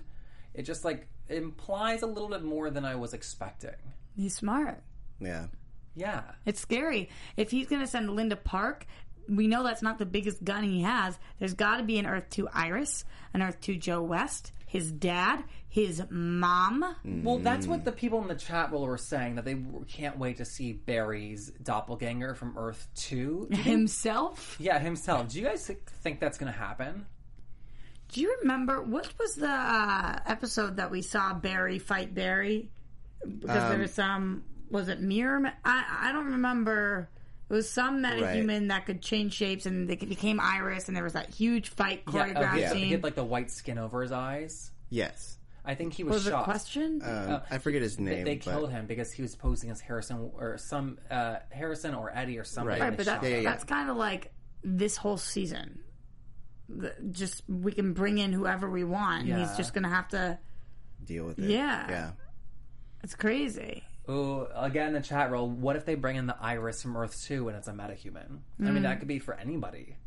It 0.53 0.63
just 0.63 0.85
like 0.85 1.07
implies 1.27 2.03
a 2.03 2.07
little 2.07 2.29
bit 2.29 2.43
more 2.43 2.69
than 2.69 2.85
I 2.85 2.95
was 2.95 3.13
expecting. 3.13 3.71
He's 4.15 4.35
smart. 4.35 4.81
Yeah. 5.19 5.47
Yeah, 5.95 6.21
It's 6.45 6.59
scary. 6.61 7.09
If 7.37 7.49
he's 7.49 7.67
going 7.67 7.81
to 7.81 7.87
send 7.87 8.09
Linda 8.15 8.35
Park, 8.35 8.85
we 9.27 9.47
know 9.47 9.63
that's 9.63 9.81
not 9.81 9.97
the 9.97 10.05
biggest 10.05 10.43
gun 10.43 10.63
he 10.63 10.83
has. 10.83 11.17
There's 11.39 11.55
got 11.55 11.77
to 11.77 11.83
be 11.83 11.97
an 11.97 12.05
Earth 12.05 12.29
2 12.29 12.47
Iris, 12.53 13.03
an 13.33 13.41
Earth 13.41 13.59
2 13.61 13.77
Joe 13.77 14.03
West, 14.03 14.51
his 14.77 14.91
dad, 14.91 15.43
his 15.69 16.03
mom. 16.11 16.95
Well, 17.03 17.39
that's 17.39 17.65
what 17.65 17.83
the 17.83 17.91
people 17.91 18.21
in 18.21 18.27
the 18.27 18.35
chat 18.35 18.71
were 18.71 18.97
saying 18.97 19.35
that 19.35 19.45
they 19.45 19.57
can't 19.87 20.19
wait 20.19 20.37
to 20.37 20.45
see 20.45 20.73
Barry's 20.73 21.49
doppelganger 21.63 22.35
from 22.35 22.55
Earth 22.57 22.87
Two. 22.93 23.47
Himself? 23.51 24.55
yeah, 24.59 24.77
himself. 24.77 25.29
Do 25.29 25.39
you 25.39 25.45
guys 25.45 25.71
think 26.03 26.19
that's 26.19 26.37
going 26.37 26.51
to 26.51 26.57
happen? 26.57 27.07
Do 28.09 28.21
you 28.21 28.37
remember 28.41 28.83
what 28.83 29.11
was 29.17 29.33
the 29.35 29.49
uh, 29.49 30.19
episode 30.27 30.77
that 30.77 30.91
we 30.91 31.01
saw 31.01 31.33
Barry 31.33 31.79
fight 31.79 32.13
Barry? 32.13 32.69
Because 33.21 33.69
there 33.69 33.79
was 33.79 33.93
some 33.93 34.43
was 34.69 34.89
it 34.89 35.01
mirror? 35.01 35.51
I 35.65 35.85
I 36.01 36.11
don't 36.11 36.33
remember. 36.33 37.09
It 37.49 37.53
was 37.53 37.69
some 37.69 38.03
metahuman 38.03 38.67
that 38.69 38.85
could 38.85 39.01
change 39.01 39.33
shapes, 39.33 39.65
and 39.65 39.87
they 39.89 39.95
became 39.95 40.39
Iris, 40.39 40.87
and 40.89 40.97
there 40.97 41.03
was 41.05 41.13
that 41.13 41.33
huge 41.33 41.69
fight 41.69 42.05
choreographed 42.05 42.59
Yeah, 42.59 42.71
oh, 42.71 42.73
he, 42.73 42.79
scene. 42.79 42.85
he 42.87 42.91
had 42.91 43.03
like 43.03 43.15
the 43.15 43.23
white 43.23 43.49
skin 43.51 43.77
over 43.77 44.01
his 44.01 44.11
eyes. 44.11 44.71
Yes. 44.89 45.37
I 45.63 45.75
think 45.75 45.93
he 45.93 46.03
was, 46.03 46.13
was 46.13 46.27
it 46.27 46.29
a 46.29 46.33
shot. 46.33 46.43
question? 46.45 47.01
Um, 47.03 47.41
I 47.49 47.57
forget 47.57 47.81
his 47.81 47.99
name. 47.99 48.23
they 48.25 48.35
but- 48.35 48.43
killed 48.43 48.69
him 48.71 48.85
because 48.85 49.11
he 49.11 49.21
was 49.21 49.35
posing 49.35 49.69
as 49.69 49.79
Harrison 49.81 50.31
or 50.37 50.57
some 50.57 50.97
uh, 51.09 51.37
Harrison 51.49 51.93
or 51.93 52.09
Eddie 52.15 52.37
or 52.37 52.43
somebody. 52.43 52.79
Right. 52.81 52.89
Right, 52.89 52.97
but 52.97 53.05
that, 53.05 53.23
him. 53.23 53.43
yeah. 53.43 53.49
that's 53.49 53.63
kind 53.63 53.89
of 53.89 53.97
like 53.97 54.31
this 54.63 54.95
whole 54.97 55.17
season. 55.17 55.79
The- 56.69 56.95
just 57.11 57.43
we 57.49 57.71
can 57.71 57.93
bring 57.93 58.17
in 58.17 58.33
whoever 58.33 58.69
we 58.69 58.83
want. 58.83 59.27
and 59.27 59.39
He's 59.39 59.55
just 59.57 59.73
gonna 59.73 59.89
have 59.89 60.07
to. 60.09 60.37
deal 61.03 61.25
with 61.25 61.39
it. 61.39 61.49
Yeah. 61.49 61.89
Yeah. 61.89 62.11
It's 63.03 63.15
crazy. 63.15 63.83
Ooh, 64.09 64.47
again, 64.55 64.93
the 64.93 65.01
chat 65.01 65.31
roll. 65.31 65.49
What 65.49 65.75
if 65.75 65.85
they 65.85 65.95
bring 65.95 66.15
in 66.15 66.27
the 66.27 66.37
Iris 66.39 66.81
from 66.81 66.95
Earth 66.95 67.21
Two 67.25 67.47
and 67.49 67.57
it's 67.57 67.67
a 67.67 67.73
metahuman? 67.73 68.39
I 68.59 68.71
mean, 68.71 68.83
that 68.83 68.99
could 68.99 69.07
be 69.07 69.19
for 69.19 69.33
anybody. 69.33 69.97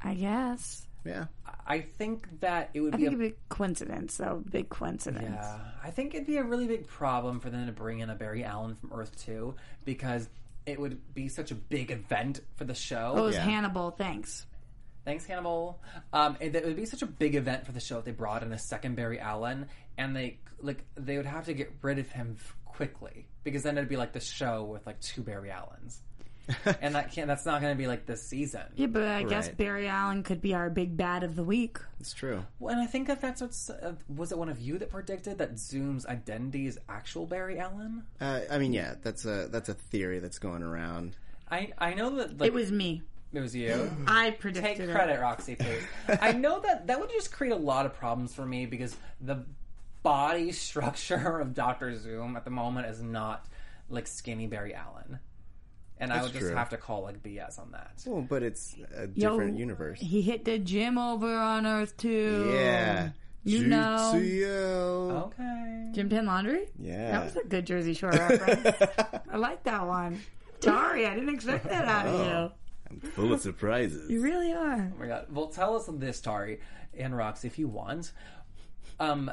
I 0.00 0.14
guess. 0.14 0.86
Yeah. 1.04 1.26
I 1.66 1.80
think 1.80 2.40
that 2.40 2.70
it 2.74 2.80
would 2.80 2.94
I 2.94 2.96
be 2.98 3.04
think 3.04 3.12
a 3.12 3.16
it'd 3.24 3.32
be 3.32 3.36
a 3.36 3.54
coincidence, 3.54 4.16
though. 4.16 4.42
Big 4.50 4.68
coincidence. 4.68 5.36
Yeah, 5.38 5.58
I 5.82 5.90
think 5.90 6.14
it'd 6.14 6.26
be 6.26 6.36
a 6.36 6.44
really 6.44 6.66
big 6.66 6.86
problem 6.86 7.40
for 7.40 7.50
them 7.50 7.66
to 7.66 7.72
bring 7.72 8.00
in 8.00 8.10
a 8.10 8.14
Barry 8.14 8.44
Allen 8.44 8.74
from 8.76 8.92
Earth 8.92 9.16
Two 9.24 9.54
because 9.84 10.28
it 10.64 10.78
would 10.80 11.14
be 11.14 11.28
such 11.28 11.50
a 11.52 11.54
big 11.54 11.90
event 11.92 12.40
for 12.56 12.64
the 12.64 12.74
show. 12.74 13.12
Oh, 13.16 13.18
it 13.22 13.26
was 13.26 13.34
Yeah. 13.36 13.42
Hannibal. 13.44 13.92
Thanks. 13.92 14.46
Thanks, 15.04 15.24
Hannibal. 15.24 15.80
Um, 16.12 16.36
and 16.40 16.54
it 16.56 16.64
would 16.64 16.74
be 16.76 16.86
such 16.86 17.02
a 17.02 17.06
big 17.06 17.36
event 17.36 17.64
for 17.66 17.70
the 17.72 17.78
show 17.80 17.98
if 17.98 18.04
they 18.04 18.10
brought 18.10 18.42
in 18.42 18.52
a 18.52 18.58
second 18.58 18.96
Barry 18.96 19.20
Allen, 19.20 19.66
and 19.96 20.14
they 20.16 20.38
like 20.60 20.84
they 20.96 21.16
would 21.16 21.26
have 21.26 21.46
to 21.46 21.54
get 21.54 21.72
rid 21.82 21.98
of 22.00 22.10
him 22.10 22.36
f- 22.38 22.55
quickly 22.76 23.26
because 23.44 23.62
then 23.62 23.76
it'd 23.78 23.88
be 23.88 23.96
like 23.96 24.12
the 24.12 24.20
show 24.20 24.64
with 24.64 24.86
like 24.86 25.00
two 25.00 25.22
Barry 25.22 25.50
Allens, 25.50 26.00
and 26.80 26.94
that 26.94 27.12
can't. 27.12 27.26
That's 27.26 27.44
not 27.46 27.60
going 27.60 27.72
to 27.74 27.78
be 27.78 27.86
like 27.86 28.06
this 28.06 28.22
season. 28.22 28.62
Yeah, 28.76 28.86
but 28.86 29.02
I 29.04 29.22
guess 29.24 29.48
Right. 29.48 29.56
Barry 29.56 29.88
Allen 29.88 30.22
could 30.22 30.40
be 30.40 30.54
our 30.54 30.70
big 30.70 30.96
bad 30.96 31.22
of 31.24 31.34
the 31.36 31.42
week. 31.42 31.78
It's 32.00 32.12
true. 32.12 32.44
Well, 32.60 32.72
and 32.72 32.80
I 32.82 32.86
think 32.86 33.06
that 33.08 33.20
that's 33.20 33.40
what's 33.40 33.70
uh, 33.70 33.94
was 34.14 34.30
it 34.32 34.38
one 34.38 34.48
of 34.48 34.60
you 34.60 34.78
that 34.78 34.90
predicted 34.90 35.38
that 35.38 35.58
Zoom's 35.58 36.06
identity 36.06 36.66
is 36.66 36.78
actual 36.88 37.26
Barry 37.26 37.58
Allen? 37.58 38.04
Uh, 38.20 38.40
I 38.50 38.58
mean, 38.58 38.72
yeah, 38.72 38.94
that's 39.02 39.24
a 39.24 39.48
that's 39.50 39.68
a 39.68 39.74
theory 39.74 40.18
that's 40.20 40.38
going 40.38 40.62
around. 40.62 41.16
I 41.50 41.72
I 41.78 41.94
know 41.94 42.14
that 42.16 42.38
like, 42.38 42.48
It 42.48 42.54
was 42.54 42.70
me. 42.70 43.02
it 43.32 43.40
was 43.40 43.54
you. 43.56 43.90
I 44.06 44.30
predicted 44.30 44.62
Take 44.64 44.76
predicted 44.76 44.94
credit, 44.94 45.14
it. 45.16 45.20
Roxy, 45.20 45.56
please. 45.56 45.82
I 46.20 46.32
know 46.32 46.60
that 46.60 46.86
that 46.88 47.00
would 47.00 47.10
just 47.10 47.32
create 47.32 47.52
a 47.52 47.56
lot 47.56 47.86
of 47.86 47.94
problems 47.94 48.34
for 48.34 48.44
me 48.46 48.66
because 48.66 48.94
the 49.20 49.44
body 50.06 50.52
structure 50.52 51.40
of 51.40 51.52
Doctor 51.52 51.98
Zoom 51.98 52.36
at 52.36 52.44
the 52.44 52.50
moment 52.50 52.86
is 52.86 53.02
not 53.02 53.44
like 53.90 54.06
skinny 54.06 54.46
Barry 54.46 54.72
Allen, 54.72 55.18
and 55.98 56.12
I 56.12 56.22
would 56.22 56.32
just 56.32 56.46
true. 56.46 56.54
have 56.54 56.68
to 56.70 56.76
call 56.76 57.02
like 57.02 57.22
BS 57.22 57.58
on 57.58 57.72
that. 57.72 58.02
Well, 58.06 58.22
but 58.22 58.42
it's 58.42 58.76
a 58.94 59.08
Yo, 59.14 59.30
different 59.30 59.58
universe. 59.58 59.98
He 60.00 60.22
hit 60.22 60.44
the 60.44 60.58
gym 60.58 60.96
over 60.96 61.36
on 61.36 61.66
Earth 61.66 61.96
Two. 61.96 62.50
Yeah. 62.52 63.10
You 63.42 63.64
know. 63.66 64.12
GTL. 64.14 65.26
Okay. 65.26 65.90
Gym 65.92 66.08
Tan 66.08 66.26
Laundry? 66.26 66.68
Yeah. 66.80 67.12
That 67.12 67.24
was 67.24 67.36
a 67.36 67.44
good 67.46 67.64
Jersey 67.64 67.94
Shore 67.94 68.10
reference. 68.12 68.82
I 69.30 69.36
like 69.36 69.62
that 69.64 69.86
one. 69.86 70.20
Sorry, 70.60 71.06
I 71.06 71.14
didn't 71.14 71.32
expect 71.32 71.64
that 71.68 71.84
out 71.84 72.06
of 72.06 72.26
you. 72.26 72.52
I'm 72.90 73.00
full 73.12 73.32
of 73.32 73.40
surprises. 73.40 74.10
You 74.10 74.20
really 74.20 74.52
are. 74.52 74.92
Oh 74.92 74.98
my 75.00 75.06
god. 75.06 75.26
Well, 75.30 75.46
tell 75.46 75.76
us 75.76 75.88
this, 75.92 76.20
Tauri 76.20 76.58
and 76.96 77.16
Roxy, 77.16 77.46
if 77.46 77.58
you 77.58 77.68
want. 77.68 78.12
Um, 78.98 79.30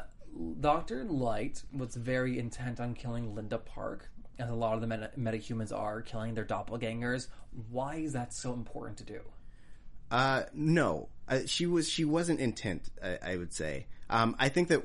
Doctor 0.60 1.04
Light 1.04 1.64
was 1.74 1.96
very 1.96 2.40
intent 2.40 2.80
on 2.80 2.94
killing 2.94 3.36
Linda 3.36 3.58
Park, 3.58 4.10
as 4.40 4.50
a 4.50 4.54
lot 4.54 4.76
of 4.76 4.82
the 4.82 4.88
meta- 4.88 5.12
metahumans 5.18 5.72
are 5.72 6.02
killing 6.02 6.34
their 6.34 6.46
doppelgangers. 6.46 7.28
Why 7.70 7.96
is 7.96 8.14
that 8.14 8.34
so 8.34 8.54
important 8.54 8.98
to 8.98 9.04
do? 9.04 9.22
Uh, 10.10 10.44
no, 10.54 11.10
uh, 11.28 11.40
she 11.46 11.66
was 11.66 11.90
she 11.90 12.06
wasn't 12.06 12.40
intent. 12.40 12.90
I, 13.04 13.34
I 13.34 13.38
would 13.38 13.54
say. 13.54 13.88
Um, 14.10 14.36
I 14.40 14.50
think 14.50 14.68
that 14.70 14.84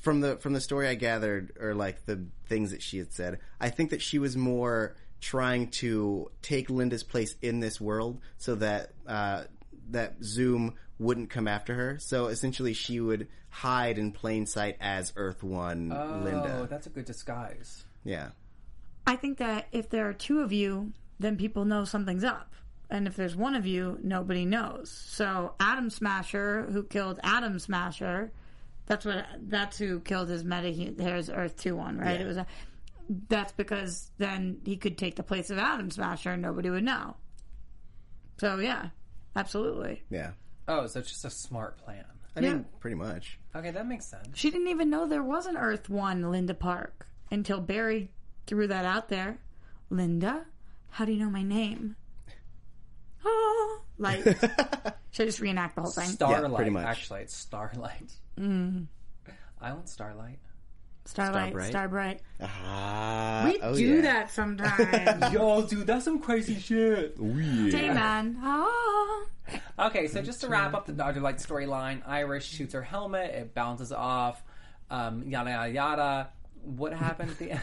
from 0.00 0.20
the 0.20 0.36
from 0.36 0.52
the 0.52 0.60
story 0.60 0.88
I 0.88 0.94
gathered, 0.94 1.56
or 1.60 1.74
like 1.74 2.06
the 2.06 2.26
things 2.48 2.70
that 2.70 2.82
she 2.82 2.98
had 2.98 3.12
said, 3.12 3.38
I 3.60 3.70
think 3.70 3.90
that 3.90 4.02
she 4.02 4.18
was 4.18 4.36
more 4.36 4.96
trying 5.20 5.68
to 5.68 6.30
take 6.40 6.70
Linda's 6.70 7.02
place 7.02 7.36
in 7.42 7.60
this 7.60 7.80
world, 7.80 8.20
so 8.38 8.54
that 8.56 8.92
uh, 9.06 9.44
that 9.90 10.22
Zoom 10.22 10.74
wouldn't 10.98 11.30
come 11.30 11.48
after 11.48 11.74
her. 11.74 11.98
So 11.98 12.26
essentially, 12.26 12.74
she 12.74 13.00
would 13.00 13.28
hide 13.50 13.98
in 13.98 14.12
plain 14.12 14.46
sight 14.46 14.76
as 14.80 15.12
Earth 15.16 15.42
One 15.42 15.92
Oh, 15.92 16.20
Linda. 16.24 16.60
Oh, 16.62 16.66
that's 16.66 16.86
a 16.86 16.90
good 16.90 17.04
disguise. 17.04 17.84
Yeah. 18.04 18.30
I 19.06 19.16
think 19.16 19.38
that 19.38 19.66
if 19.72 19.90
there 19.90 20.08
are 20.08 20.12
two 20.12 20.40
of 20.40 20.52
you, 20.52 20.92
then 21.18 21.36
people 21.36 21.64
know 21.64 21.84
something's 21.84 22.24
up. 22.24 22.54
And 22.88 23.06
if 23.06 23.14
there's 23.14 23.36
one 23.36 23.54
of 23.54 23.66
you, 23.66 23.98
nobody 24.02 24.44
knows. 24.44 24.90
So 24.90 25.54
Atom 25.60 25.90
Smasher, 25.90 26.66
who 26.70 26.82
killed 26.82 27.20
Atom 27.22 27.58
Smasher, 27.58 28.32
that's 28.86 29.04
what 29.04 29.24
that's 29.42 29.78
who 29.78 30.00
killed 30.00 30.28
his 30.28 30.42
meta 30.42 30.70
his 30.70 31.30
Earth 31.30 31.56
Two 31.56 31.76
one, 31.76 31.98
right? 31.98 32.18
Yeah. 32.18 32.24
It 32.24 32.26
was 32.26 32.36
a 32.36 32.46
that's 33.28 33.52
because 33.52 34.10
then 34.18 34.60
he 34.64 34.76
could 34.76 34.98
take 34.98 35.16
the 35.16 35.22
place 35.22 35.50
of 35.50 35.58
Atom 35.58 35.90
Smasher 35.90 36.32
and 36.32 36.42
nobody 36.42 36.70
would 36.70 36.82
know. 36.82 37.16
So 38.38 38.58
yeah, 38.58 38.88
absolutely. 39.36 40.02
Yeah. 40.10 40.32
Oh, 40.66 40.86
so 40.86 41.00
it's 41.00 41.10
just 41.10 41.24
a 41.24 41.30
smart 41.30 41.78
plan. 41.78 42.04
I 42.36 42.40
mean, 42.40 42.64
pretty 42.78 42.96
much. 42.96 43.38
Okay, 43.54 43.70
that 43.70 43.86
makes 43.86 44.06
sense. 44.06 44.28
She 44.34 44.50
didn't 44.50 44.68
even 44.68 44.90
know 44.90 45.06
there 45.06 45.22
was 45.22 45.46
an 45.46 45.56
Earth 45.56 45.88
One 45.88 46.30
Linda 46.30 46.54
Park 46.54 47.06
until 47.30 47.60
Barry 47.60 48.10
threw 48.46 48.66
that 48.68 48.84
out 48.84 49.08
there. 49.08 49.38
Linda, 49.90 50.46
how 50.90 51.04
do 51.04 51.12
you 51.12 51.18
know 51.18 51.30
my 51.30 51.42
name? 51.42 51.96
Oh, 53.24 53.82
like 53.98 54.22
should 55.10 55.22
I 55.22 55.26
just 55.26 55.40
reenact 55.40 55.74
the 55.74 55.82
whole 55.82 55.90
thing? 55.90 56.08
Starlight. 56.08 56.56
pretty 56.56 56.70
much. 56.70 56.86
Actually, 56.86 57.22
it's 57.22 57.36
Starlight. 57.36 58.12
Mm. 58.38 58.86
I 59.60 59.72
want 59.72 59.88
Starlight. 59.88 60.38
Starlight, 61.10 61.48
Starbright? 61.48 61.70
Starbright. 61.70 62.20
Ah, 62.40 63.42
We 63.44 63.58
oh, 63.62 63.74
do 63.74 63.96
yeah. 63.96 64.00
that 64.02 64.30
sometimes. 64.30 65.32
Yo, 65.34 65.66
dude, 65.66 65.84
that's 65.84 66.04
some 66.04 66.20
crazy 66.20 66.54
shit. 66.54 67.16
hey 67.18 67.88
man, 67.92 68.38
oh. 68.40 69.26
Okay, 69.76 70.06
so 70.06 70.22
just 70.22 70.40
to 70.42 70.48
wrap 70.48 70.72
up 70.72 70.86
the 70.86 70.92
Dr. 70.92 71.18
Light 71.20 71.38
storyline, 71.38 72.06
Iris 72.06 72.44
shoots 72.44 72.74
her 72.74 72.82
helmet, 72.82 73.34
it 73.34 73.54
bounces 73.54 73.90
off, 73.90 74.40
um, 74.88 75.24
yada 75.26 75.50
yada 75.50 75.72
yada. 75.72 76.28
What 76.62 76.92
happened 76.92 77.30
at 77.30 77.38
the 77.38 77.52
end? 77.52 77.60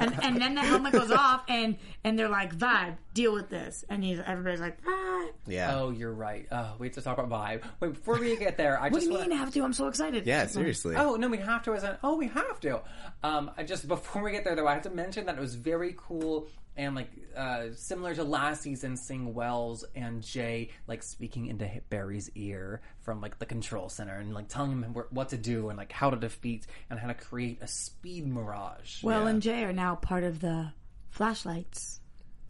and 0.00 0.24
and 0.24 0.40
then 0.40 0.54
the 0.54 0.60
helmet 0.60 0.92
goes 0.92 1.10
off, 1.10 1.42
and 1.48 1.76
and 2.04 2.18
they're 2.18 2.28
like, 2.28 2.56
"Vibe, 2.56 2.96
deal 3.14 3.32
with 3.32 3.48
this," 3.48 3.84
and 3.88 4.02
he's 4.02 4.20
everybody's 4.24 4.60
like, 4.60 4.82
"Vibe." 4.82 5.30
Yeah. 5.46 5.76
oh, 5.76 5.90
you're 5.90 6.12
right. 6.12 6.46
Oh, 6.50 6.74
we 6.78 6.86
have 6.88 6.94
to 6.94 7.02
talk 7.02 7.18
about 7.18 7.30
vibe. 7.30 7.62
Wait, 7.80 7.94
before 7.94 8.18
we 8.18 8.36
get 8.36 8.56
there, 8.56 8.78
I 8.78 8.84
What 8.84 8.92
do 8.92 8.96
just 8.98 9.06
you 9.06 9.12
want 9.16 9.28
mean 9.28 9.38
have 9.38 9.52
to? 9.52 9.62
I'm 9.62 9.72
so 9.72 9.88
excited. 9.88 10.26
Yeah, 10.26 10.46
seriously. 10.46 10.96
Oh 10.96 11.16
no, 11.16 11.28
we 11.28 11.38
have 11.38 11.62
to. 11.64 11.74
As 11.74 11.84
an, 11.84 11.96
oh, 12.02 12.16
we 12.16 12.28
have 12.28 12.60
to. 12.60 12.80
Um, 13.22 13.50
I 13.56 13.62
just 13.62 13.86
before 13.88 14.22
we 14.22 14.32
get 14.32 14.44
there 14.44 14.54
though, 14.56 14.66
I 14.66 14.74
have 14.74 14.82
to 14.82 14.90
mention 14.90 15.26
that 15.26 15.36
it 15.36 15.40
was 15.40 15.54
very 15.54 15.94
cool 15.96 16.48
And 16.76 16.94
like 16.94 17.10
uh, 17.36 17.66
similar 17.74 18.14
to 18.14 18.24
last 18.24 18.62
season, 18.62 18.96
seeing 18.96 19.34
Wells 19.34 19.84
and 19.94 20.22
Jay 20.22 20.70
like 20.86 21.02
speaking 21.02 21.46
into 21.46 21.68
Barry's 21.90 22.30
ear 22.34 22.80
from 23.00 23.20
like 23.20 23.38
the 23.38 23.46
control 23.46 23.90
center 23.90 24.18
and 24.18 24.32
like 24.32 24.48
telling 24.48 24.82
him 24.82 24.94
what 25.10 25.28
to 25.30 25.36
do 25.36 25.68
and 25.68 25.76
like 25.76 25.92
how 25.92 26.08
to 26.08 26.16
defeat 26.16 26.66
and 26.88 26.98
how 26.98 27.08
to 27.08 27.14
create 27.14 27.58
a 27.60 27.66
speed 27.66 28.26
mirage. 28.26 29.02
Well 29.02 29.26
and 29.26 29.42
Jay 29.42 29.64
are 29.64 29.72
now 29.72 29.96
part 29.96 30.24
of 30.24 30.40
the 30.40 30.72
flashlights. 31.10 32.00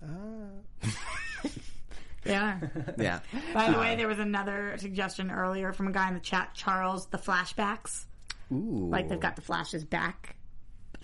they 2.25 2.35
are. 2.35 2.71
Yeah. 2.99 3.21
By 3.53 3.71
the 3.71 3.79
way, 3.79 3.97
there 3.97 4.09
was 4.09 4.19
another 4.19 4.77
suggestion 4.79 5.31
earlier 5.31 5.73
from 5.73 5.89
a 5.89 5.93
guy 5.93 6.09
in 6.09 6.15
the 6.15 6.21
chat, 6.21 6.55
Charles, 6.55 7.07
the 7.07 7.19
flashbacks. 7.19 8.05
Ooh. 8.53 8.89
Like 8.91 9.09
they've 9.09 9.19
got 9.19 9.37
the 9.37 9.43
flashes 9.43 9.85
back. 9.85 10.37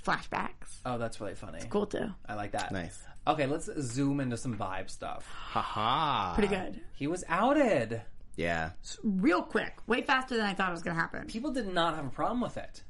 Flashbacks. 0.08 0.78
Oh, 0.86 0.96
that's 0.96 1.20
really 1.20 1.34
funny. 1.34 1.60
Cool 1.68 1.86
too. 1.86 2.10
I 2.26 2.34
like 2.34 2.52
that. 2.52 2.72
Nice. 2.72 2.98
Okay, 3.26 3.46
let's 3.46 3.68
zoom 3.78 4.20
into 4.20 4.38
some 4.38 4.56
vibe 4.56 4.88
stuff. 4.88 5.28
Haha. 5.30 6.34
Pretty 6.34 6.48
good. 6.48 6.80
He 6.94 7.06
was 7.06 7.24
outed. 7.28 8.00
Yeah. 8.36 8.70
Real 9.02 9.42
quick. 9.42 9.74
Way 9.86 10.00
faster 10.00 10.36
than 10.36 10.46
I 10.46 10.54
thought 10.54 10.70
it 10.70 10.72
was 10.72 10.82
going 10.82 10.96
to 10.96 11.00
happen. 11.00 11.26
People 11.26 11.50
did 11.50 11.68
not 11.74 11.94
have 11.94 12.06
a 12.06 12.10
problem 12.10 12.40
with 12.40 12.56
it. 12.56 12.82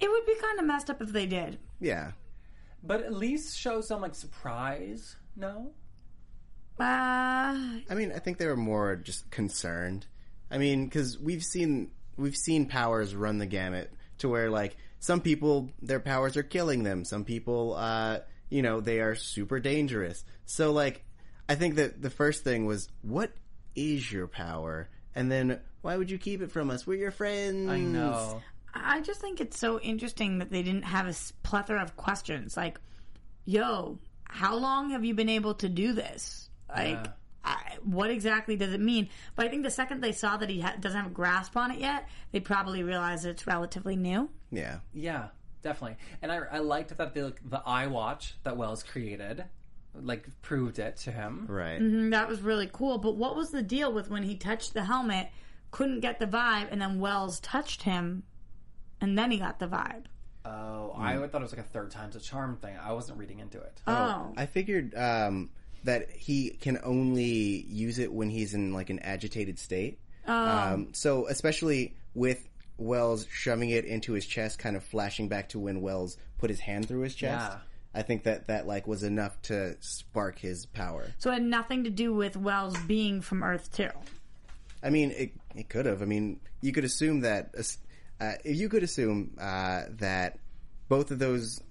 It 0.00 0.10
would 0.10 0.26
be 0.26 0.34
kind 0.40 0.58
of 0.58 0.64
messed 0.64 0.90
up 0.90 1.00
if 1.00 1.10
they 1.10 1.26
did. 1.26 1.58
Yeah. 1.78 2.12
But 2.82 3.02
at 3.02 3.12
least 3.12 3.56
show 3.56 3.80
some 3.80 4.00
like 4.00 4.16
surprise. 4.16 5.14
No? 5.36 5.72
Uh, 6.80 6.84
I 6.84 7.94
mean, 7.94 8.10
I 8.12 8.18
think 8.18 8.38
they 8.38 8.46
were 8.46 8.56
more 8.56 8.96
just 8.96 9.30
concerned. 9.30 10.06
I 10.50 10.58
mean, 10.58 10.86
because 10.86 11.18
we've 11.18 11.44
seen 11.44 11.92
we've 12.16 12.36
seen 12.36 12.66
powers 12.66 13.14
run 13.14 13.38
the 13.38 13.46
gamut 13.46 13.92
to 14.18 14.28
where 14.28 14.50
like 14.50 14.76
some 15.00 15.20
people 15.20 15.70
their 15.82 16.00
powers 16.00 16.36
are 16.36 16.42
killing 16.42 16.82
them. 16.82 17.04
Some 17.04 17.24
people, 17.24 17.74
uh, 17.76 18.20
you 18.50 18.62
know, 18.62 18.80
they 18.80 19.00
are 19.00 19.14
super 19.14 19.60
dangerous. 19.60 20.24
So 20.46 20.72
like, 20.72 21.04
I 21.48 21.54
think 21.54 21.76
that 21.76 22.02
the 22.02 22.10
first 22.10 22.44
thing 22.44 22.66
was 22.66 22.88
what 23.02 23.32
is 23.74 24.10
your 24.10 24.26
power, 24.26 24.88
and 25.14 25.30
then 25.30 25.60
why 25.82 25.96
would 25.96 26.10
you 26.10 26.18
keep 26.18 26.42
it 26.42 26.50
from 26.50 26.70
us? 26.70 26.86
We're 26.86 26.98
your 26.98 27.10
friends. 27.10 27.68
I 27.68 27.78
know. 27.78 28.42
I 28.74 29.00
just 29.00 29.20
think 29.20 29.40
it's 29.40 29.58
so 29.58 29.80
interesting 29.80 30.38
that 30.38 30.50
they 30.50 30.62
didn't 30.62 30.82
have 30.82 31.06
a 31.06 31.14
plethora 31.42 31.82
of 31.82 31.96
questions 31.96 32.56
like, 32.56 32.78
yo, 33.44 33.98
how 34.24 34.56
long 34.56 34.90
have 34.90 35.04
you 35.04 35.14
been 35.14 35.28
able 35.30 35.54
to 35.54 35.68
do 35.68 35.92
this? 35.94 36.50
Like, 36.68 36.98
Yeah. 36.98 37.06
I, 37.44 37.78
what 37.84 38.10
exactly 38.10 38.56
does 38.56 38.72
it 38.72 38.80
mean? 38.80 39.08
But 39.36 39.46
I 39.46 39.48
think 39.48 39.62
the 39.62 39.70
second 39.70 40.00
they 40.02 40.12
saw 40.12 40.36
that 40.36 40.50
he 40.50 40.60
ha- 40.60 40.76
doesn't 40.80 40.98
have 40.98 41.10
a 41.10 41.14
grasp 41.14 41.56
on 41.56 41.70
it 41.70 41.78
yet, 41.78 42.08
they 42.32 42.40
probably 42.40 42.82
realized 42.82 43.24
it's 43.24 43.46
relatively 43.46 43.96
new. 43.96 44.28
Yeah. 44.50 44.80
Yeah, 44.92 45.28
definitely. 45.62 45.96
And 46.20 46.32
I, 46.32 46.40
I 46.50 46.58
liked 46.58 46.96
that 46.96 47.14
the 47.14 47.34
the 47.44 47.62
eye 47.64 47.86
watch 47.86 48.34
that 48.42 48.56
Wells 48.56 48.82
created, 48.82 49.44
like 49.94 50.28
proved 50.42 50.78
it 50.78 50.96
to 50.98 51.12
him. 51.12 51.46
Right. 51.48 51.80
And 51.80 52.12
that 52.12 52.28
was 52.28 52.40
really 52.40 52.68
cool. 52.72 52.98
But 52.98 53.16
what 53.16 53.36
was 53.36 53.50
the 53.50 53.62
deal 53.62 53.92
with 53.92 54.10
when 54.10 54.24
he 54.24 54.36
touched 54.36 54.74
the 54.74 54.84
helmet, 54.84 55.28
couldn't 55.70 56.00
get 56.00 56.18
the 56.18 56.26
vibe, 56.26 56.68
and 56.70 56.80
then 56.80 56.98
Wells 56.98 57.40
touched 57.40 57.82
him, 57.82 58.24
and 59.00 59.16
then 59.16 59.30
he 59.30 59.38
got 59.38 59.58
the 59.58 59.68
vibe? 59.68 60.04
Oh, 60.44 60.94
I 60.96 61.14
thought 61.26 61.40
it 61.40 61.44
was 61.44 61.52
like 61.52 61.60
a 61.60 61.68
third 61.68 61.90
time's 61.90 62.16
a 62.16 62.20
charm 62.20 62.56
thing. 62.56 62.74
I 62.82 62.92
wasn't 62.92 63.18
reading 63.18 63.40
into 63.40 63.60
it. 63.60 63.82
Oh. 63.86 64.32
I 64.36 64.46
figured 64.46 64.94
um, 64.94 65.50
that 65.88 66.10
he 66.10 66.50
can 66.50 66.78
only 66.84 67.64
use 67.66 67.98
it 67.98 68.12
when 68.12 68.28
he's 68.28 68.52
in 68.52 68.74
like 68.74 68.90
an 68.90 68.98
agitated 68.98 69.58
state. 69.58 69.98
Um, 70.26 70.88
so 70.92 71.26
especially 71.28 71.96
with 72.12 72.46
Wells 72.76 73.26
shoving 73.32 73.70
it 73.70 73.86
into 73.86 74.12
his 74.12 74.26
chest, 74.26 74.58
kind 74.58 74.76
of 74.76 74.84
flashing 74.84 75.28
back 75.28 75.48
to 75.50 75.58
when 75.58 75.80
Wells 75.80 76.18
put 76.36 76.50
his 76.50 76.60
hand 76.60 76.86
through 76.86 77.00
his 77.00 77.14
chest. 77.14 77.52
Yeah. 77.52 77.58
I 77.94 78.02
think 78.02 78.24
that 78.24 78.48
that 78.48 78.66
like 78.66 78.86
was 78.86 79.02
enough 79.02 79.40
to 79.44 79.78
spark 79.80 80.38
his 80.38 80.66
power. 80.66 81.06
So 81.16 81.30
it 81.30 81.34
had 81.34 81.42
nothing 81.44 81.84
to 81.84 81.90
do 81.90 82.12
with 82.12 82.36
Wells 82.36 82.76
being 82.80 83.22
from 83.22 83.42
Earth 83.42 83.72
Two. 83.72 83.88
I 84.82 84.90
mean, 84.90 85.10
it 85.12 85.32
it 85.56 85.70
could 85.70 85.86
have. 85.86 86.02
I 86.02 86.04
mean, 86.04 86.38
you 86.60 86.72
could 86.72 86.84
assume 86.84 87.20
that 87.20 87.54
uh, 88.20 88.32
you 88.44 88.68
could 88.68 88.82
assume 88.82 89.38
uh, 89.40 89.84
that 89.92 90.38
both 90.90 91.10
of 91.10 91.18
those 91.18 91.62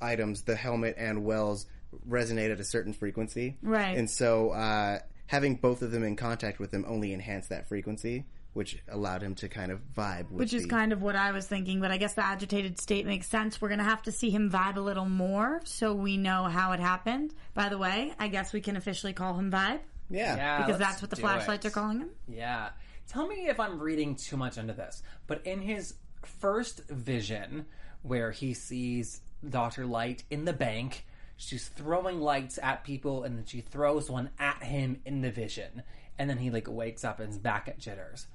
items, 0.00 0.42
the 0.42 0.54
helmet 0.54 0.94
and 0.96 1.24
Wells, 1.24 1.66
resonate 2.08 2.50
at 2.52 2.60
a 2.60 2.64
certain 2.64 2.92
frequency, 2.92 3.56
Right. 3.62 3.96
And 3.96 4.08
so 4.10 4.50
uh, 4.50 4.98
having 5.26 5.56
both 5.56 5.82
of 5.82 5.90
them 5.90 6.04
in 6.04 6.16
contact 6.16 6.58
with 6.58 6.72
him 6.72 6.84
only 6.86 7.12
enhanced 7.12 7.48
that 7.50 7.68
frequency, 7.68 8.24
which 8.52 8.78
allowed 8.88 9.22
him 9.22 9.34
to 9.36 9.48
kind 9.48 9.72
of 9.72 9.80
vibe. 9.96 10.30
With 10.30 10.38
Which 10.40 10.54
is 10.54 10.62
the- 10.62 10.68
kind 10.68 10.92
of 10.92 11.02
what 11.02 11.16
I 11.16 11.32
was 11.32 11.46
thinking, 11.46 11.80
but 11.80 11.90
I 11.90 11.96
guess 11.96 12.14
the 12.14 12.24
agitated 12.24 12.80
state 12.80 13.06
makes 13.06 13.26
sense. 13.26 13.60
We're 13.60 13.68
going 13.68 13.78
to 13.78 13.84
have 13.84 14.02
to 14.02 14.12
see 14.12 14.30
him 14.30 14.50
vibe 14.50 14.76
a 14.76 14.80
little 14.80 15.08
more 15.08 15.60
so 15.64 15.92
we 15.94 16.16
know 16.16 16.44
how 16.44 16.72
it 16.72 16.80
happened. 16.80 17.34
By 17.54 17.68
the 17.68 17.78
way, 17.78 18.12
I 18.18 18.28
guess 18.28 18.52
we 18.52 18.60
can 18.60 18.76
officially 18.76 19.12
call 19.12 19.34
him 19.34 19.50
Vibe 19.50 19.80
yeah. 20.10 20.36
Yeah, 20.36 20.62
because 20.64 20.78
that's 20.78 21.00
what 21.02 21.10
the 21.10 21.16
flashlights 21.16 21.64
it. 21.64 21.68
are 21.68 21.72
calling 21.72 22.00
him. 22.00 22.10
Yeah. 22.28 22.70
Tell 23.08 23.26
me 23.26 23.48
if 23.48 23.60
I'm 23.60 23.80
reading 23.80 24.16
too 24.16 24.36
much 24.36 24.58
into 24.58 24.72
this, 24.72 25.02
but 25.26 25.46
in 25.46 25.60
his 25.60 25.94
first 26.22 26.86
vision, 26.88 27.66
where 28.02 28.30
he 28.30 28.54
sees 28.54 29.20
Dr. 29.48 29.86
Light 29.86 30.24
in 30.30 30.44
the 30.44 30.52
bank, 30.52 31.04
she's 31.36 31.68
throwing 31.68 32.20
lights 32.20 32.58
at 32.62 32.84
people, 32.84 33.24
and 33.24 33.36
then 33.38 33.44
she 33.46 33.60
throws 33.60 34.10
one 34.10 34.30
at 34.38 34.62
him 34.62 35.00
in 35.04 35.20
the 35.22 35.30
vision, 35.30 35.82
and 36.18 36.28
then 36.30 36.38
he 36.38 36.50
like 36.50 36.68
wakes 36.70 37.04
up 37.04 37.20
and 37.20 37.30
is 37.30 37.38
back 37.38 37.68
at 37.68 37.78
Jitters. 37.78 38.26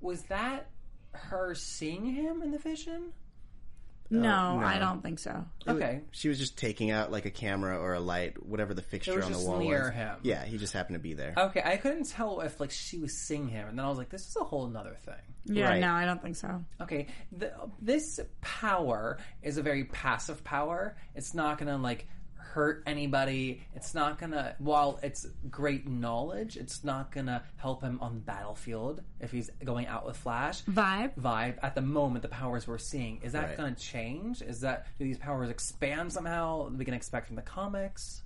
Was 0.00 0.22
that 0.24 0.68
her 1.12 1.54
seeing 1.54 2.04
him 2.06 2.42
in 2.42 2.50
the 2.52 2.58
vision? 2.58 3.12
No, 4.10 4.58
no. 4.58 4.66
I 4.66 4.78
don't 4.78 5.02
think 5.02 5.18
so. 5.18 5.44
Okay. 5.66 6.00
She 6.12 6.30
was 6.30 6.38
just 6.38 6.56
taking 6.56 6.90
out 6.90 7.12
like 7.12 7.26
a 7.26 7.30
camera 7.30 7.78
or 7.78 7.92
a 7.92 8.00
light, 8.00 8.42
whatever 8.42 8.72
the 8.72 8.80
fixture 8.80 9.16
was 9.16 9.26
on 9.26 9.32
the 9.32 9.36
just 9.36 9.46
wall 9.46 9.58
near 9.58 9.84
was. 9.86 9.92
him. 9.94 10.16
Yeah, 10.22 10.46
he 10.46 10.56
just 10.56 10.72
happened 10.72 10.94
to 10.94 10.98
be 11.00 11.12
there. 11.12 11.34
Okay, 11.36 11.60
I 11.62 11.76
couldn't 11.76 12.08
tell 12.08 12.40
if 12.40 12.58
like 12.58 12.70
she 12.70 12.98
was 12.98 13.12
seeing 13.18 13.48
him, 13.48 13.68
and 13.68 13.78
then 13.78 13.84
I 13.84 13.88
was 13.90 13.98
like, 13.98 14.08
"This 14.08 14.26
is 14.26 14.34
a 14.36 14.44
whole 14.44 14.66
nother 14.66 14.96
thing." 15.04 15.14
Yeah, 15.44 15.68
Right. 15.68 15.80
no, 15.80 15.92
I 15.92 16.06
don't 16.06 16.22
think 16.22 16.36
so. 16.36 16.64
Okay, 16.80 17.08
the, 17.32 17.52
this 17.82 18.18
power 18.40 19.18
is 19.42 19.58
a 19.58 19.62
very 19.62 19.84
passive 19.84 20.42
power. 20.42 20.96
It's 21.14 21.34
not 21.34 21.58
gonna 21.58 21.76
like 21.76 22.08
hurt 22.58 22.82
anybody. 22.86 23.62
It's 23.76 23.94
not 23.94 24.18
gonna. 24.18 24.56
While 24.58 24.98
it's 25.00 25.24
great 25.48 25.86
knowledge, 25.86 26.56
it's 26.56 26.82
not 26.82 27.12
gonna 27.12 27.44
help 27.56 27.82
him 27.82 28.00
on 28.00 28.14
the 28.14 28.20
battlefield 28.20 29.00
if 29.20 29.30
he's 29.30 29.48
going 29.64 29.86
out 29.86 30.04
with 30.04 30.16
Flash. 30.16 30.64
Vibe? 30.64 31.14
Vibe 31.14 31.58
at 31.62 31.76
the 31.76 31.82
moment, 31.82 32.22
the 32.22 32.28
powers 32.28 32.66
we're 32.66 32.78
seeing 32.78 33.20
is 33.22 33.32
that 33.34 33.44
Right. 33.50 33.56
going 33.56 33.74
to 33.76 33.80
change? 33.80 34.42
Is 34.42 34.62
that 34.62 34.86
do 34.98 35.04
these 35.04 35.18
powers 35.18 35.50
expand 35.50 36.12
somehow? 36.12 36.68
We 36.68 36.84
can 36.84 36.94
expect 36.94 37.28
from 37.28 37.36
the 37.36 37.42
comics. 37.42 38.22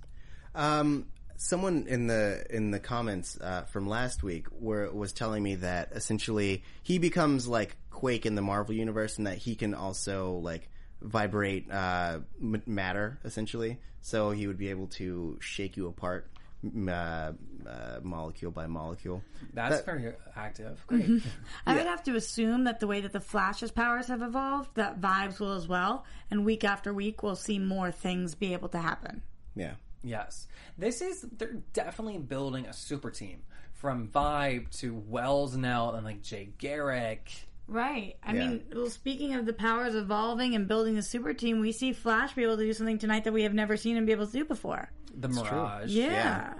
Um, 0.55 1.05
someone 1.37 1.85
in 1.87 2.07
the 2.07 2.43
in 2.49 2.71
the 2.71 2.79
comments 2.79 3.37
uh, 3.39 3.65
from 3.65 3.87
last 3.87 4.23
week 4.23 4.47
were 4.51 4.91
was 4.91 5.13
telling 5.13 5.43
me 5.43 5.55
that 5.55 5.91
essentially 5.91 6.63
he 6.81 6.97
becomes 6.97 7.47
like 7.47 7.77
Quake 7.91 8.25
in 8.25 8.33
the 8.33 8.41
Marvel 8.41 8.73
universe, 8.73 9.19
and 9.19 9.27
that 9.27 9.37
he 9.37 9.53
can 9.53 9.75
also 9.75 10.33
like 10.37 10.69
vibrate 11.03 11.69
uh, 11.71 12.19
m- 12.41 12.63
matter 12.65 13.19
essentially. 13.23 13.79
So 14.01 14.31
he 14.31 14.47
would 14.47 14.57
be 14.57 14.69
able 14.69 14.87
to 14.87 15.37
shake 15.41 15.77
you 15.77 15.87
apart, 15.87 16.29
m- 16.63 16.89
uh, 16.89 17.31
uh, 17.69 17.99
molecule 18.03 18.51
by 18.51 18.67
molecule. 18.67 19.21
That's 19.53 19.77
That- 19.77 19.85
very 19.85 20.13
active. 20.35 20.83
Great. 20.87 21.21
I 21.65 21.75
would 21.75 21.85
have 21.85 22.03
to 22.03 22.15
assume 22.15 22.65
that 22.65 22.79
the 22.81 22.87
way 22.87 23.01
that 23.01 23.13
the 23.13 23.21
Flash's 23.21 23.71
powers 23.71 24.07
have 24.07 24.21
evolved, 24.21 24.71
that 24.75 24.99
Vibes 24.99 25.39
will 25.39 25.53
as 25.53 25.67
well. 25.67 26.05
And 26.31 26.43
week 26.45 26.63
after 26.63 26.93
week, 26.93 27.23
we'll 27.23 27.35
see 27.37 27.59
more 27.59 27.91
things 27.91 28.35
be 28.35 28.53
able 28.53 28.69
to 28.69 28.79
happen. 28.79 29.21
Yeah. 29.55 29.75
Yes. 30.03 30.47
This 30.77 31.01
is 31.01 31.21
they're 31.37 31.61
definitely 31.71 32.17
building 32.17 32.65
a 32.65 32.73
super 32.73 33.09
team. 33.11 33.43
From 33.73 34.07
Vibe 34.09 34.69
to 34.79 34.93
Wells 34.95 35.55
now 35.57 35.91
and 35.93 36.05
like 36.05 36.21
Jay 36.21 36.49
Garrick. 36.57 37.31
Right. 37.67 38.17
I 38.23 38.33
Yeah. 38.33 38.47
mean, 38.47 38.63
well, 38.73 38.89
speaking 38.89 39.33
of 39.35 39.45
the 39.45 39.53
powers 39.53 39.95
evolving 39.95 40.53
and 40.55 40.67
building 40.67 40.95
the 40.95 41.01
super 41.01 41.33
team, 41.33 41.59
we 41.59 41.71
see 41.71 41.93
Flash 41.93 42.33
be 42.33 42.43
able 42.43 42.57
to 42.57 42.63
do 42.63 42.73
something 42.73 42.97
tonight 42.97 43.23
that 43.23 43.33
we 43.33 43.43
have 43.43 43.53
never 43.53 43.77
seen 43.77 43.95
him 43.97 44.05
be 44.05 44.11
able 44.11 44.27
to 44.27 44.33
do 44.33 44.45
before. 44.45 44.91
The 45.15 45.29
Mirage. 45.29 45.89
Yeah. 45.91 46.53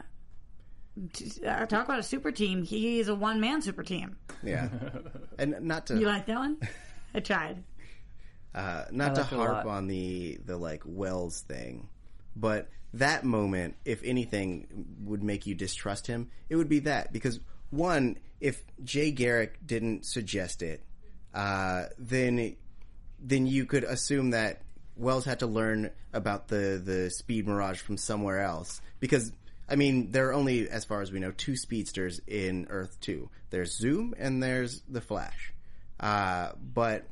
T- 1.14 1.46
uh, 1.46 1.66
Talk 1.66 1.86
about 1.86 2.00
a 2.00 2.04
super 2.04 2.32
team. 2.32 2.64
He 2.64 3.00
is 3.00 3.08
a 3.10 3.16
one 3.16 3.40
man 3.42 3.62
super 3.62 3.84
team. 3.84 4.16
Yeah. 4.44 4.70
and 5.40 5.62
not 5.62 5.88
to 5.88 5.98
You 6.00 6.06
like 6.06 6.26
that 6.28 6.38
one? 6.38 6.58
I 7.14 7.20
tried. 7.20 7.64
uh, 8.56 8.86
not 8.92 9.12
I 9.12 9.14
to 9.16 9.22
like 9.22 9.32
it 9.32 9.36
a 9.36 9.38
harp 9.38 9.66
on 9.66 9.88
the 9.88 10.40
the 10.46 10.56
like 10.58 10.84
Wells 10.86 11.42
thing, 11.42 11.90
but 12.36 12.70
that 12.94 13.24
moment, 13.24 13.76
if 13.86 14.04
anything, 14.04 14.68
would 15.04 15.24
make 15.24 15.48
you 15.48 15.56
distrust 15.56 16.06
him. 16.08 16.30
It 16.50 16.56
would 16.58 16.70
be 16.70 16.80
that 16.80 17.12
because 17.12 17.40
one, 17.72 18.18
if 18.40 18.64
Jay 18.84 19.12
Garrick 19.12 19.58
didn't 19.66 20.06
suggest 20.06 20.62
it, 20.62 20.84
uh, 21.34 21.86
then 21.98 22.56
then 23.20 23.48
you 23.48 23.66
could 23.66 23.84
assume 23.84 24.32
that 24.32 24.62
Wells 24.96 25.26
had 25.26 25.40
to 25.40 25.48
learn 25.48 25.92
about 26.14 26.48
the 26.48 26.82
the 26.84 27.10
Speed 27.10 27.48
Mirage 27.48 27.80
from 27.80 27.98
somewhere 27.98 28.42
else 28.42 28.82
because. 29.00 29.32
I 29.66 29.78
mean, 29.78 30.12
there 30.12 30.28
are 30.28 30.34
only, 30.34 30.70
as 30.70 30.84
far 30.84 31.02
as 31.02 31.10
we 31.10 31.22
know, 31.22 31.32
two 31.32 31.56
speedsters 31.56 32.20
in 32.28 32.68
Earth 32.70 33.00
2. 33.00 33.30
There's 33.50 33.76
Zoom 33.76 34.14
and 34.20 34.44
there's 34.44 34.82
the 34.90 35.00
Flash. 35.00 35.54
Uh, 36.02 36.52
but 36.62 37.06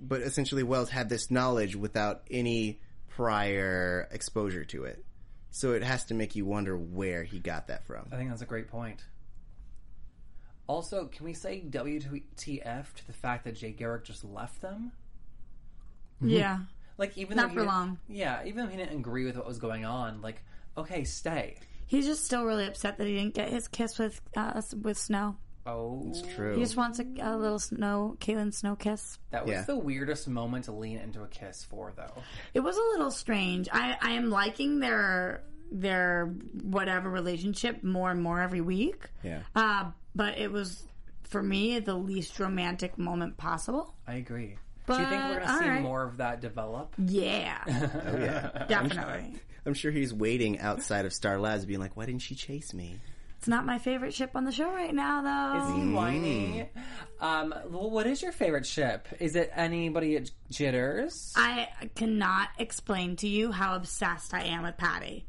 but 0.00 0.20
essentially 0.20 0.62
Wells 0.62 0.90
had 0.90 1.08
this 1.08 1.30
knowledge 1.30 1.74
without 1.74 2.22
any 2.30 2.80
prior 3.08 4.08
exposure 4.12 4.64
to 4.64 4.84
it. 4.84 5.04
So 5.50 5.72
it 5.72 5.82
has 5.82 6.04
to 6.06 6.14
make 6.14 6.36
you 6.36 6.44
wonder 6.44 6.76
where 6.76 7.24
he 7.24 7.38
got 7.38 7.68
that 7.68 7.86
from. 7.86 8.06
I 8.12 8.16
think 8.16 8.30
that's 8.30 8.42
a 8.42 8.46
great 8.46 8.68
point. 8.68 9.02
Also, 10.68 11.06
can 11.06 11.24
we 11.24 11.32
say 11.34 11.64
WTF 11.68 12.92
to 12.94 13.06
the 13.06 13.12
fact 13.12 13.44
that 13.44 13.56
Jay 13.56 13.72
Garrick 13.72 14.04
just 14.04 14.22
left 14.24 14.60
them? 14.60 14.92
Yeah. 16.20 16.58
Like, 16.98 17.16
even 17.16 17.36
Not 17.36 17.44
though 17.44 17.48
he 17.48 17.54
for 17.54 17.60
didn't- 17.60 17.74
long. 17.74 17.98
Yeah, 18.08 18.44
even 18.44 18.64
though 18.64 18.70
he 18.70 18.76
didn't 18.76 18.96
agree 18.98 19.24
with 19.24 19.36
what 19.36 19.46
was 19.46 19.58
going 19.58 19.84
on, 19.84 20.20
like, 20.20 20.42
okay, 20.76 21.04
stay. 21.04 21.56
He's 21.86 22.06
just 22.06 22.24
still 22.24 22.44
really 22.44 22.66
upset 22.66 22.98
that 22.98 23.06
he 23.06 23.14
didn't 23.14 23.34
get 23.34 23.48
his 23.48 23.66
kiss 23.68 23.98
with 23.98 24.20
uh, 24.36 24.60
with 24.82 24.98
Snow. 24.98 25.36
Oh, 25.64 26.06
It's 26.10 26.22
true. 26.34 26.54
He 26.54 26.60
just 26.62 26.76
wants 26.76 26.98
a, 26.98 27.04
a 27.20 27.36
little 27.36 27.58
Snow, 27.58 28.16
Caitlin 28.20 28.52
Snow 28.54 28.74
kiss. 28.74 29.18
that 29.30 29.44
was 29.44 29.52
Yeah. 29.52 29.62
the 29.62 29.76
weirdest 29.78 30.26
moment 30.28 30.64
to 30.66 30.72
lean 30.72 30.98
into 30.98 31.22
a 31.22 31.26
kiss 31.28 31.62
for, 31.64 31.92
though. 31.96 32.22
It 32.54 32.60
was 32.60 32.76
a 32.76 32.82
little 32.92 33.10
strange. 33.10 33.68
I, 33.72 33.96
I 34.00 34.10
am 34.12 34.28
liking 34.30 34.80
their 34.80 35.42
their 35.70 36.34
whatever 36.62 37.10
relationship 37.10 37.82
more 37.82 38.10
and 38.10 38.22
more 38.22 38.40
every 38.40 38.60
week. 38.60 39.08
Yeah. 39.22 39.40
Uh, 39.54 39.90
but 40.14 40.38
it 40.38 40.50
was 40.50 40.84
for 41.24 41.42
me 41.42 41.78
the 41.78 41.94
least 41.94 42.38
romantic 42.40 42.98
moment 42.98 43.36
possible. 43.36 43.94
I 44.06 44.14
agree. 44.14 44.56
Do 44.86 44.94
you 44.94 45.00
think 45.00 45.10
we're 45.10 45.34
going 45.34 45.40
to 45.40 45.58
see 45.58 45.64
alright. 45.64 45.82
more 45.82 46.04
of 46.04 46.16
that 46.16 46.40
develop? 46.40 46.94
Yeah, 46.96 47.58
Oh 47.68 48.18
yeah. 48.18 48.64
definitely. 48.68 49.34
I'm 49.66 49.74
sure 49.74 49.90
he's 49.90 50.14
waiting 50.14 50.60
outside 50.60 51.04
of 51.04 51.12
Star 51.12 51.38
Labs, 51.38 51.66
being 51.66 51.80
like, 51.80 51.94
"Why 51.94 52.06
didn't 52.06 52.22
she 52.22 52.34
chase 52.34 52.72
me?" 52.72 52.96
It's 53.36 53.46
not 53.46 53.66
my 53.66 53.78
favorite 53.78 54.14
ship 54.14 54.30
on 54.34 54.44
the 54.44 54.50
show 54.50 54.68
right 54.68 54.92
now, 54.94 55.22
though. 55.22 55.62
Is 55.62 55.76
he 55.84 55.92
whiny? 55.92 56.68
Um, 57.20 57.54
well, 57.68 57.88
what 57.88 58.06
is 58.06 58.20
your 58.20 58.32
favorite 58.32 58.66
ship? 58.66 59.06
Is 59.20 59.36
it 59.36 59.52
anybody 59.54 60.16
at 60.16 60.30
Jitters? 60.50 61.34
I 61.36 61.68
cannot 61.94 62.48
explain 62.58 63.14
to 63.16 63.28
you 63.28 63.52
how 63.52 63.76
obsessed 63.76 64.34
I 64.34 64.42
am 64.44 64.64
with 64.64 64.76
Patty. 64.76 65.26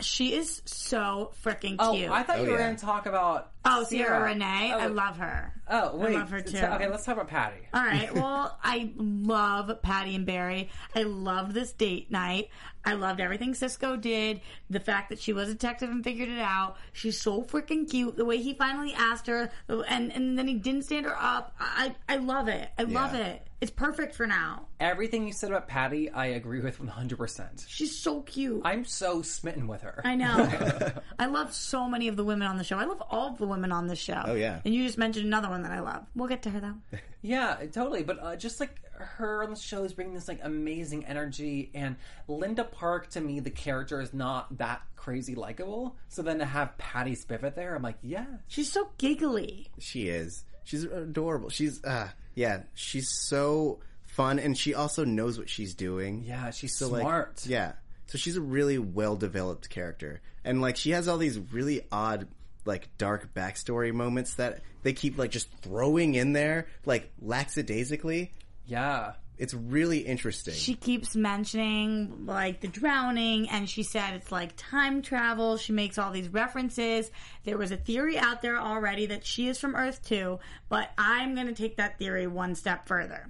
She 0.00 0.34
is 0.34 0.60
so 0.66 1.32
freaking 1.42 1.76
Oh, 1.78 1.92
cute. 1.94 2.10
I 2.10 2.22
thought 2.22 2.38
oh, 2.38 2.42
you 2.42 2.48
Oh, 2.48 2.52
were 2.52 2.58
yeah. 2.58 2.64
going 2.66 2.76
to 2.76 2.84
talk 2.84 3.06
about 3.06 3.52
oh, 3.64 3.84
Ciara 3.88 4.04
Ciara. 4.08 4.24
Renee. 4.26 4.72
Oh, 4.74 4.78
I 4.78 4.86
love 4.88 5.16
her. 5.16 5.54
Oh, 5.68 5.96
wait. 5.96 6.14
I 6.14 6.18
love 6.20 6.30
her 6.30 6.40
too. 6.42 6.58
Okay, 6.58 6.86
let's 6.88 7.04
talk 7.04 7.14
about 7.14 7.28
Patty. 7.28 7.66
All 7.72 7.82
right. 7.82 8.12
Well, 8.14 8.58
I 8.62 8.92
love 8.96 9.80
Patty 9.82 10.14
and 10.14 10.26
Barry. 10.26 10.68
I 10.94 11.04
loved 11.04 11.52
this 11.52 11.72
date 11.72 12.10
night. 12.10 12.50
I 12.84 12.92
loved 12.92 13.20
everything 13.20 13.54
Cisco 13.54 13.96
did. 13.96 14.42
The 14.70 14.80
fact 14.80 15.08
that 15.08 15.18
she 15.18 15.32
was 15.32 15.48
a 15.48 15.52
detective 15.52 15.90
and 15.90 16.04
figured 16.04 16.28
it 16.28 16.38
out. 16.40 16.76
She's 16.92 17.18
so 17.20 17.42
freaking 17.42 17.88
cute. 17.90 18.16
The 18.16 18.24
way 18.24 18.36
he 18.36 18.52
finally 18.54 18.92
asked 18.94 19.26
her, 19.26 19.50
and 19.68 20.12
and 20.12 20.38
then 20.38 20.46
he 20.46 20.54
didn't 20.54 20.82
stand 20.84 21.06
her 21.06 21.16
up. 21.18 21.54
I 21.58 21.94
I 22.08 22.16
love 22.16 22.48
it. 22.48 22.68
I 22.78 22.82
love 22.82 23.14
Yeah. 23.14 23.26
it. 23.26 23.45
It's 23.60 23.70
perfect 23.70 24.14
for 24.14 24.26
now. 24.26 24.66
Everything 24.80 25.26
you 25.26 25.32
said 25.32 25.50
about 25.50 25.66
Patty, 25.66 26.10
I 26.10 26.26
agree 26.26 26.60
with 26.60 26.78
100%. 26.78 27.64
She's 27.66 27.96
so 27.98 28.20
cute. 28.20 28.60
I'm 28.64 28.84
so 28.84 29.22
smitten 29.22 29.66
with 29.66 29.80
her. 29.80 30.02
I 30.04 30.14
know. 30.14 30.92
I 31.18 31.26
love 31.26 31.54
so 31.54 31.88
many 31.88 32.08
of 32.08 32.16
the 32.16 32.24
women 32.24 32.46
on 32.48 32.58
the 32.58 32.64
show. 32.64 32.76
I 32.78 32.84
love 32.84 33.02
all 33.10 33.28
of 33.32 33.38
the 33.38 33.46
women 33.46 33.72
on 33.72 33.86
the 33.86 33.96
show. 33.96 34.22
Oh, 34.26 34.34
yeah. 34.34 34.60
And 34.64 34.74
you 34.74 34.84
just 34.84 34.98
mentioned 34.98 35.24
another 35.26 35.48
one 35.48 35.62
that 35.62 35.72
I 35.72 35.80
love. 35.80 36.04
We'll 36.14 36.28
get 36.28 36.42
to 36.42 36.50
her 36.50 36.60
though. 36.60 36.74
Yeah, 37.22 37.56
totally. 37.72 38.04
But 38.04 38.22
uh, 38.22 38.36
just 38.36 38.60
like 38.60 38.76
her 38.92 39.42
on 39.42 39.50
the 39.50 39.56
show 39.56 39.82
is 39.82 39.92
bringing 39.92 40.14
this 40.14 40.28
like 40.28 40.38
amazing 40.44 41.06
energy, 41.06 41.72
and 41.74 41.96
Linda 42.28 42.62
Park 42.62 43.08
to 43.10 43.20
me, 43.20 43.40
the 43.40 43.50
character 43.50 44.00
is 44.00 44.14
not 44.14 44.58
that 44.58 44.82
crazy 44.94 45.34
likable. 45.34 45.96
So 46.08 46.22
then 46.22 46.38
to 46.38 46.44
have 46.44 46.78
Patty 46.78 47.16
Spivot 47.16 47.56
there, 47.56 47.74
I'm 47.74 47.82
like, 47.82 47.98
yeah, 48.00 48.26
She's 48.46 48.70
so 48.70 48.90
giggly. 48.98 49.66
She 49.80 50.08
is. 50.08 50.44
She's 50.62 50.84
adorable. 50.84 51.48
She's 51.48 51.82
uh 51.82 52.10
yeah, 52.36 52.62
she's 52.74 53.08
so 53.26 53.80
fun 54.06 54.38
and 54.38 54.56
she 54.56 54.72
also 54.74 55.04
knows 55.04 55.36
what 55.38 55.50
she's 55.50 55.74
doing. 55.74 56.22
yeah, 56.24 56.50
she's 56.50 56.78
So 56.78 56.88
like 56.88 57.00
smart. 57.02 57.44
yeah. 57.46 57.72
So 58.06 58.16
she's 58.18 58.36
a 58.36 58.40
really 58.40 58.78
well 58.78 59.16
developed 59.16 59.68
character. 59.68 60.20
And 60.44 60.60
like 60.62 60.76
she 60.76 60.90
has 60.92 61.08
all 61.08 61.18
these 61.18 61.38
really 61.52 61.82
odd 61.90 62.28
like 62.64 62.88
dark 62.98 63.34
backstory 63.34 63.92
moments 63.92 64.34
that 64.34 64.60
they 64.84 64.92
keep 64.92 65.18
like 65.18 65.30
just 65.32 65.48
throwing 65.62 66.14
in 66.14 66.32
there 66.32 66.66
like 66.84 67.10
lackadaisically. 67.20 68.32
yeah. 68.66 69.12
It's 69.38 69.52
really 69.52 69.98
interesting. 69.98 70.54
She 70.54 70.74
keeps 70.74 71.14
mentioning 71.14 72.24
like 72.26 72.60
the 72.60 72.68
drowning, 72.68 73.48
and 73.50 73.68
she 73.68 73.82
said 73.82 74.14
it's 74.14 74.32
like 74.32 74.52
time 74.56 75.02
travel. 75.02 75.56
She 75.58 75.72
makes 75.72 75.98
all 75.98 76.10
these 76.10 76.28
references. 76.28 77.10
There 77.44 77.58
was 77.58 77.70
a 77.70 77.76
theory 77.76 78.18
out 78.18 78.40
there 78.40 78.58
already 78.58 79.06
that 79.06 79.26
she 79.26 79.48
is 79.48 79.58
from 79.58 79.76
Earth 79.76 80.00
2, 80.06 80.38
but 80.68 80.90
I'm 80.96 81.34
going 81.34 81.48
to 81.48 81.54
take 81.54 81.76
that 81.76 81.98
theory 81.98 82.26
one 82.26 82.54
step 82.54 82.88
further. 82.88 83.28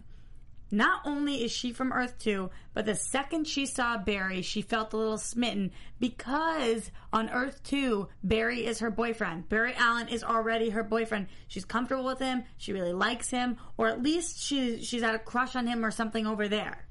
Not 0.70 1.02
only 1.04 1.44
is 1.44 1.52
she 1.52 1.72
from 1.72 1.92
Earth 1.92 2.18
2, 2.18 2.50
but 2.74 2.86
the 2.86 2.94
second 2.96 3.46
she 3.46 3.66
saw 3.66 3.98
Barry, 3.98 4.42
she 4.42 4.62
felt 4.62 4.92
a 4.92 4.96
little 4.96 5.16
smitten 5.18 5.70
because 6.00 6.90
on 7.12 7.30
Earth 7.30 7.62
2, 7.64 8.08
Barry 8.24 8.66
is 8.66 8.80
her 8.80 8.90
boyfriend. 8.90 9.48
Barry 9.48 9.74
Allen 9.76 10.08
is 10.08 10.24
already 10.24 10.70
her 10.70 10.82
boyfriend. 10.82 11.28
She's 11.48 11.64
comfortable 11.64 12.04
with 12.04 12.18
him, 12.18 12.42
she 12.58 12.72
really 12.72 12.92
likes 12.92 13.30
him, 13.30 13.56
or 13.76 13.88
at 13.88 14.02
least 14.02 14.40
she 14.42 14.82
she's 14.82 15.02
had 15.02 15.14
a 15.14 15.18
crush 15.20 15.54
on 15.54 15.66
him 15.66 15.84
or 15.84 15.90
something 15.90 16.26
over 16.26 16.48
there. 16.48 16.84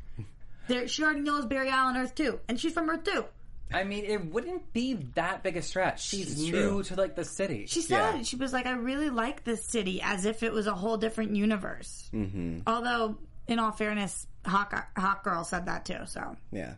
There 0.68 0.88
she 0.88 1.04
already 1.04 1.22
knows 1.22 1.46
Barry 1.46 1.70
Allen 1.70 1.98
Earth 1.98 2.16
2, 2.16 2.40
and 2.48 2.60
she's 2.60 2.74
from 2.74 2.90
Earth 2.90 3.04
2. 3.04 3.26
I 3.74 3.84
mean, 3.84 4.06
it 4.06 4.32
wouldn't 4.32 4.72
be 4.74 4.94
that 5.16 5.44
big 5.44 5.58
a 5.58 5.62
stretch. 5.62 6.02
She's 6.04 6.32
It's 6.34 6.40
new 6.42 6.52
true. 6.52 6.84
to 6.84 6.96
like 6.96 7.16
the 7.16 7.26
city. 7.26 7.66
She 7.68 7.82
said 7.82 8.16
Yeah. 8.18 8.22
she 8.24 8.36
was 8.36 8.54
like, 8.54 8.68
I 8.68 8.74
really 8.74 9.10
like 9.10 9.44
this 9.44 9.66
city 9.66 10.02
as 10.04 10.26
if 10.26 10.44
it 10.44 10.54
was 10.54 10.68
a 10.68 10.74
whole 10.74 10.98
different 10.98 11.36
universe. 11.36 12.10
Mm-hmm. 12.14 12.60
Although, 12.68 13.18
in 13.48 13.60
all 13.60 13.72
fairness, 13.72 14.28
Hawk 14.46 14.74
Hawk 14.98 15.24
Girl 15.24 15.44
said 15.44 15.66
that 15.68 15.86
too. 15.86 16.00
So 16.06 16.36
yeah. 16.52 16.76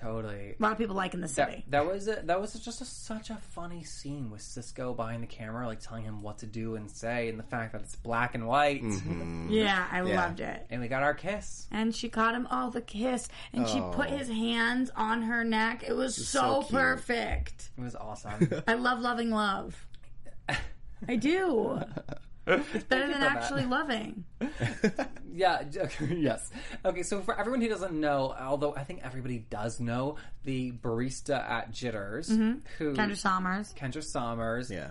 totally. 0.00 0.54
a 0.58 0.62
lot 0.62 0.72
of 0.72 0.78
people 0.78 0.96
like 0.96 1.14
in 1.14 1.20
the 1.20 1.28
city. 1.28 1.64
that 1.68 1.86
was 1.86 2.08
a, 2.08 2.20
that 2.24 2.40
was 2.40 2.52
just 2.54 2.80
a, 2.80 2.84
such 2.84 3.30
a 3.30 3.36
funny 3.52 3.84
scene 3.84 4.30
with 4.30 4.42
Cisco 4.42 4.92
behind 4.94 5.22
the 5.22 5.26
camera, 5.28 5.66
like 5.66 5.80
telling 5.80 6.02
him 6.04 6.20
what 6.22 6.38
to 6.38 6.46
do 6.46 6.74
and 6.74 6.90
say, 6.90 7.28
and 7.28 7.38
the 7.38 7.42
fact 7.44 7.72
that 7.72 7.82
it's 7.82 7.94
black 7.96 8.34
and 8.34 8.46
white, 8.48 8.82
mm-hmm. 8.82 9.48
yeah, 9.50 9.86
I 9.90 10.02
Yeah. 10.02 10.24
loved 10.24 10.40
it. 10.40 10.66
and 10.70 10.80
we 10.80 10.88
got 10.88 11.02
our 11.04 11.14
kiss. 11.14 11.66
And 11.70 11.94
she 11.94 12.08
caught 12.08 12.34
him, 12.34 12.48
oh, 12.50 12.70
the 12.70 12.80
kiss, 12.80 13.28
and 13.52 13.68
she 13.68 13.80
put 13.92 14.08
Oh. 14.10 14.16
his 14.16 14.28
hands 14.28 14.90
on 14.96 15.22
her 15.22 15.44
neck. 15.44 15.84
It 15.86 15.92
was 15.94 16.14
so, 16.16 16.62
so 16.62 16.68
perfect. 16.74 17.70
It 17.78 17.80
was 17.82 17.94
awesome. 17.94 18.50
I 18.66 18.74
love 18.74 18.98
loving 19.00 19.30
love. 19.30 19.86
I 21.08 21.16
do. 21.16 21.80
It's 22.46 22.84
better 22.84 23.06
than 23.06 23.14
for 23.14 23.18
that. 23.20 23.36
actually 23.36 23.64
loving. 23.66 24.24
yeah, 25.32 25.62
yes. 26.10 26.50
Okay, 26.84 27.02
so 27.02 27.20
for 27.20 27.38
everyone 27.38 27.60
who 27.60 27.68
doesn't 27.68 27.92
know, 27.98 28.34
although 28.38 28.74
I 28.74 28.84
think 28.84 29.00
everybody 29.02 29.38
does 29.38 29.80
know, 29.80 30.16
the 30.44 30.72
barista 30.72 31.38
at 31.48 31.70
Jitters, 31.72 32.28
who 32.28 32.60
Kendra 32.78 33.16
Sommers. 33.16 33.74
Kendra 33.74 34.02
Sommers, 34.04 34.70
Yeah. 34.70 34.90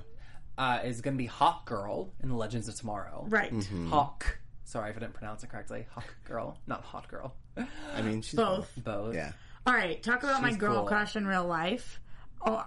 uh, 0.58 0.80
is 0.84 1.02
going 1.02 1.16
to 1.16 1.18
be 1.18 1.28
Hawk 1.28 1.66
Girl 1.66 2.12
in 2.22 2.30
the 2.30 2.36
Legends 2.36 2.68
of 2.68 2.76
Tomorrow. 2.76 3.26
Right. 3.30 3.54
Hawk. 3.90 4.40
Sorry 4.66 4.90
if 4.90 4.98
I 4.98 5.00
didn't 5.02 5.14
pronounce 5.14 5.44
it 5.44 5.50
correctly. 5.52 5.86
Hawk 5.92 6.16
Girl, 6.26 6.58
not 6.68 6.82
Hot 6.84 7.08
Girl. 7.08 7.36
I 7.96 8.02
mean, 8.02 8.22
she's 8.24 8.36
Both. 8.36 8.72
Both. 8.78 9.14
Yeah. 9.16 9.32
All 9.68 9.74
right, 9.74 10.02
talk 10.02 10.24
about 10.24 10.42
my 10.42 10.52
girl 10.54 10.80
cool. 10.80 10.86
crush 10.88 11.16
in 11.16 11.26
real 11.28 11.46
life. 11.46 12.02
Oh, 12.46 12.66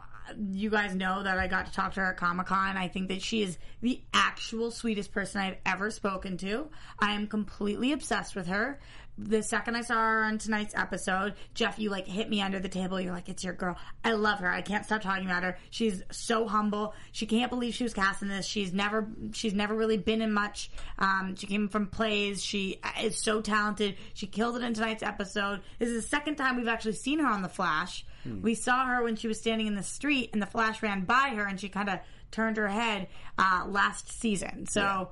you 0.53 0.71
guys 0.71 0.95
know 0.95 1.23
that 1.23 1.39
I 1.39 1.47
got 1.47 1.67
to 1.67 1.73
talk 1.73 1.95
to 1.95 2.01
her 2.01 2.07
at 2.07 2.17
Comic 2.17 2.47
Con. 2.47 2.77
I 2.77 2.89
think 2.89 3.09
that 3.09 3.23
she 3.23 3.43
is 3.43 3.59
the 3.81 4.01
actual 4.13 4.71
sweetest 4.71 5.13
person 5.13 5.41
I've 5.41 5.57
ever 5.65 5.91
spoken 5.91 6.37
to. 6.39 6.69
I 6.99 7.13
am 7.13 7.27
completely 7.27 7.93
obsessed 7.93 8.35
with 8.35 8.47
her. 8.49 8.81
The 9.19 9.43
second 9.43 9.77
I 9.77 9.81
saw 9.81 9.95
her 9.95 10.25
on 10.25 10.37
tonight's 10.37 10.75
episode, 10.75 11.35
Jeff, 11.55 11.79
you 11.79 11.89
like 11.89 12.07
hit 12.07 12.29
me 12.29 12.43
under 12.43 12.61
the 12.61 12.69
table. 12.69 13.01
You're 13.01 13.15
like, 13.15 13.31
it's 13.31 13.43
your 13.43 13.55
girl. 13.55 13.79
I 14.05 14.13
love 14.13 14.41
her. 14.41 14.51
I 14.51 14.61
can't 14.61 14.85
stop 14.85 15.01
talking 15.01 15.25
about 15.25 15.43
her. 15.43 15.57
She's 15.71 16.03
so 16.11 16.47
humble. 16.47 16.95
She 17.13 17.25
can't 17.25 17.51
believe 17.51 17.75
she 17.75 17.85
was 17.85 17.95
cast 17.95 18.21
in 18.21 18.29
this. 18.29 18.45
She's 18.45 18.75
never, 18.75 19.09
she's 19.33 19.55
never 19.55 19.75
really 19.75 19.97
been 19.97 20.21
in 20.21 20.33
much. 20.33 20.71
Um, 20.99 21.35
she 21.35 21.47
came 21.47 21.69
from 21.69 21.87
plays. 21.87 22.45
She 22.45 22.79
is 23.01 23.17
so 23.17 23.41
talented. 23.41 23.97
She 24.13 24.27
killed 24.27 24.57
it 24.57 24.63
in 24.63 24.75
tonight's 24.75 25.03
episode. 25.03 25.61
This 25.79 25.89
is 25.89 26.03
the 26.03 26.09
second 26.09 26.37
time 26.37 26.57
we've 26.57 26.69
actually 26.69 26.93
seen 26.93 27.19
her 27.21 27.27
on 27.27 27.41
The 27.41 27.49
Flash. 27.49 28.05
We 28.43 28.55
saw 28.55 28.87
her 28.87 29.03
when 29.03 29.17
she 29.17 29.29
was 29.29 29.39
standing 29.41 29.67
in 29.67 29.75
the 29.75 29.83
street 29.83 30.31
and 30.33 30.41
the 30.43 30.47
Flash 30.47 30.83
ran 30.83 31.03
by 31.05 31.33
her 31.37 31.45
and 31.47 31.59
she 31.61 31.69
kind 31.69 31.89
of 31.89 31.99
turned 32.31 32.57
her 32.57 32.69
head 32.69 33.09
uh, 33.39 33.65
last 33.69 34.11
season. 34.21 34.67
So, 34.67 35.11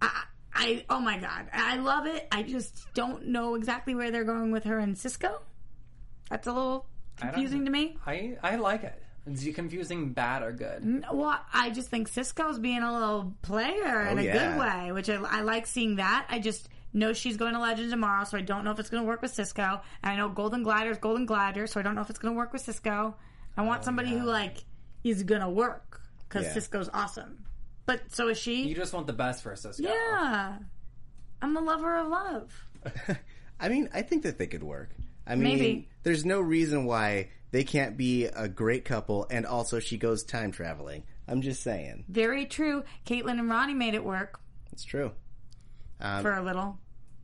I, 0.00 0.22
I, 0.54 0.84
oh 0.90 1.00
my 1.00 1.18
god, 1.18 1.46
I 1.52 1.76
love 1.76 2.06
it. 2.06 2.26
I 2.32 2.42
just 2.42 2.86
don't 2.94 3.28
know 3.28 3.54
exactly 3.54 3.94
where 3.94 4.10
they're 4.10 4.24
going 4.24 4.50
with 4.50 4.64
her 4.64 4.78
and 4.78 4.96
Cisco. 4.96 5.40
That's 6.30 6.46
a 6.46 6.52
little 6.52 6.86
confusing 7.16 7.64
to 7.64 7.70
me. 7.70 7.96
I, 8.06 8.36
I 8.42 8.56
like 8.56 8.84
it. 8.84 9.00
Is 9.26 9.46
it 9.46 9.54
confusing 9.54 10.12
bad 10.12 10.42
or 10.42 10.52
good? 10.52 11.04
Well, 11.12 11.38
I 11.52 11.68
just 11.70 11.88
think 11.90 12.08
Cisco's 12.08 12.58
being 12.58 12.82
a 12.82 12.92
little 12.92 13.34
player 13.42 14.06
in 14.08 14.18
Oh, 14.18 14.22
a 14.22 14.24
yeah. 14.24 14.32
good 14.52 14.58
way, 14.60 14.92
which 14.92 15.10
I, 15.10 15.16
I 15.16 15.40
like 15.42 15.66
seeing 15.66 15.96
that. 15.96 16.26
I 16.30 16.38
just 16.38 16.68
know 16.98 17.12
she's 17.12 17.36
going 17.36 17.54
to 17.54 17.60
Legend 17.60 17.90
tomorrow, 17.90 18.24
so 18.24 18.36
I 18.36 18.42
don't 18.42 18.64
know 18.64 18.70
if 18.70 18.78
it's 18.78 18.90
going 18.90 19.02
to 19.02 19.06
work 19.06 19.22
with 19.22 19.32
Cisco. 19.32 19.80
And 20.02 20.12
I 20.12 20.16
know 20.16 20.28
Golden 20.28 20.62
Glider 20.62 20.90
is 20.90 20.98
Golden 20.98 21.24
Glider, 21.26 21.66
so 21.66 21.80
I 21.80 21.82
don't 21.82 21.94
know 21.94 22.02
if 22.02 22.10
it's 22.10 22.18
going 22.18 22.34
to 22.34 22.36
work 22.38 22.52
with 22.52 22.62
Cisco. 22.62 23.16
I 23.56 23.62
want 23.62 23.84
somebody 23.84 24.10
who 24.10 24.24
like 24.24 24.64
is 25.04 25.22
going 25.22 25.40
to 25.40 25.48
work 25.48 26.00
because 26.28 26.44
Yeah. 26.46 26.54
Cisco's 26.54 26.90
awesome. 26.92 27.44
But 27.86 28.12
so 28.12 28.28
is 28.28 28.38
she. 28.38 28.64
You 28.68 28.74
just 28.74 28.92
want 28.92 29.06
the 29.06 29.12
best 29.14 29.42
for 29.42 29.56
Cisco. 29.56 29.82
yeah, 29.82 30.58
I'm 31.40 31.56
a 31.56 31.60
lover 31.60 31.96
of 31.96 32.08
love. 32.08 32.68
I 33.60 33.68
mean, 33.68 33.88
I 33.94 34.02
think 34.02 34.24
that 34.24 34.38
they 34.38 34.46
could 34.46 34.62
work. 34.62 34.90
I 35.26 35.34
mean, 35.34 35.58
Maybe. 35.58 35.88
there's 36.02 36.24
no 36.24 36.40
reason 36.40 36.84
why 36.84 37.30
they 37.50 37.64
can't 37.64 37.96
be 37.96 38.26
a 38.26 38.48
great 38.48 38.84
couple 38.84 39.26
and 39.30 39.44
also 39.46 39.78
she 39.80 39.96
goes 39.98 40.22
time 40.22 40.52
traveling. 40.52 41.04
I'm 41.26 41.42
just 41.42 41.62
saying. 41.62 42.04
Very 42.08 42.46
true. 42.46 42.84
Caitlin 43.06 43.38
and 43.38 43.48
Ronnie 43.50 43.74
made 43.74 43.94
it 43.94 44.04
work 44.04 44.38
It's 44.72 44.84
true. 44.84 45.12
Um, 46.00 46.22
for 46.22 46.32
a 46.32 46.42
little. 46.42 46.78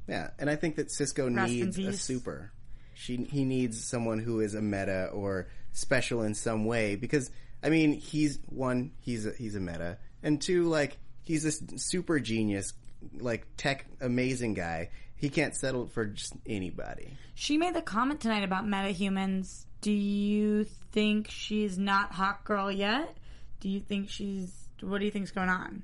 Yeah, 0.06 0.30
and 0.38 0.50
I 0.50 0.56
think 0.56 0.76
that 0.76 0.90
Cisco 0.90 1.30
Rest 1.30 1.52
needs 1.52 1.78
a 1.78 1.92
super. 1.92 2.52
She 2.94 3.16
he 3.24 3.44
needs 3.44 3.82
someone 3.82 4.18
who 4.18 4.40
is 4.40 4.54
a 4.54 4.62
meta 4.62 5.06
or 5.12 5.48
special 5.72 6.22
in 6.22 6.34
some 6.34 6.64
way 6.66 6.94
because 6.94 7.30
I 7.62 7.68
mean 7.70 7.94
he's 7.94 8.38
one 8.46 8.92
he's 9.00 9.26
a, 9.26 9.32
he's 9.32 9.56
a 9.56 9.60
meta 9.60 9.98
and 10.22 10.40
two 10.40 10.64
like 10.68 10.98
he's 11.24 11.44
a 11.44 11.48
s- 11.48 11.62
super 11.82 12.20
genius 12.20 12.72
like 13.18 13.46
tech 13.56 13.86
amazing 14.00 14.54
guy. 14.54 14.90
He 15.16 15.30
can't 15.30 15.56
settle 15.56 15.86
for 15.86 16.04
just 16.06 16.34
anybody. 16.46 17.16
She 17.34 17.56
made 17.56 17.74
the 17.74 17.82
comment 17.82 18.20
tonight 18.20 18.44
about 18.44 18.68
meta 18.68 18.90
humans. 18.90 19.66
Do 19.80 19.90
you 19.92 20.64
think 20.92 21.30
she's 21.30 21.76
not 21.78 22.12
hot 22.12 22.44
girl 22.44 22.70
yet? 22.70 23.16
Do 23.60 23.68
you 23.68 23.80
think 23.80 24.10
she's? 24.10 24.52
What 24.80 24.98
do 24.98 25.04
you 25.04 25.10
think's 25.10 25.30
going 25.30 25.48
on? 25.48 25.82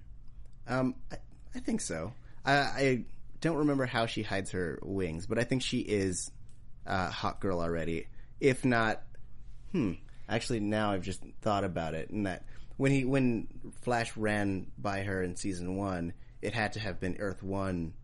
Um, 0.68 0.94
I, 1.10 1.16
I 1.54 1.58
think 1.60 1.80
so. 1.80 2.12
I, 2.44 2.52
I 2.52 3.04
don't 3.40 3.56
remember 3.58 3.86
how 3.86 4.06
she 4.06 4.22
hides 4.22 4.50
her 4.52 4.78
wings, 4.82 5.26
but 5.26 5.38
I 5.38 5.44
think 5.44 5.62
she 5.62 5.78
is 5.80 6.30
uh, 6.86 7.10
hot 7.10 7.40
girl 7.40 7.60
already. 7.60 8.06
If 8.40 8.64
not, 8.64 9.02
hmm. 9.72 9.92
Actually, 10.28 10.60
now 10.60 10.92
I've 10.92 11.02
just 11.02 11.22
thought 11.42 11.64
about 11.64 11.94
it, 11.94 12.10
and 12.10 12.26
that 12.26 12.44
when 12.76 12.92
he 12.92 13.04
when 13.04 13.48
Flash 13.82 14.16
ran 14.16 14.68
by 14.78 15.02
her 15.02 15.22
in 15.22 15.34
season 15.36 15.76
one, 15.76 16.12
it 16.40 16.52
had 16.54 16.74
to 16.74 16.80
have 16.80 17.00
been 17.00 17.16
Earth 17.18 17.42
One, 17.42 17.94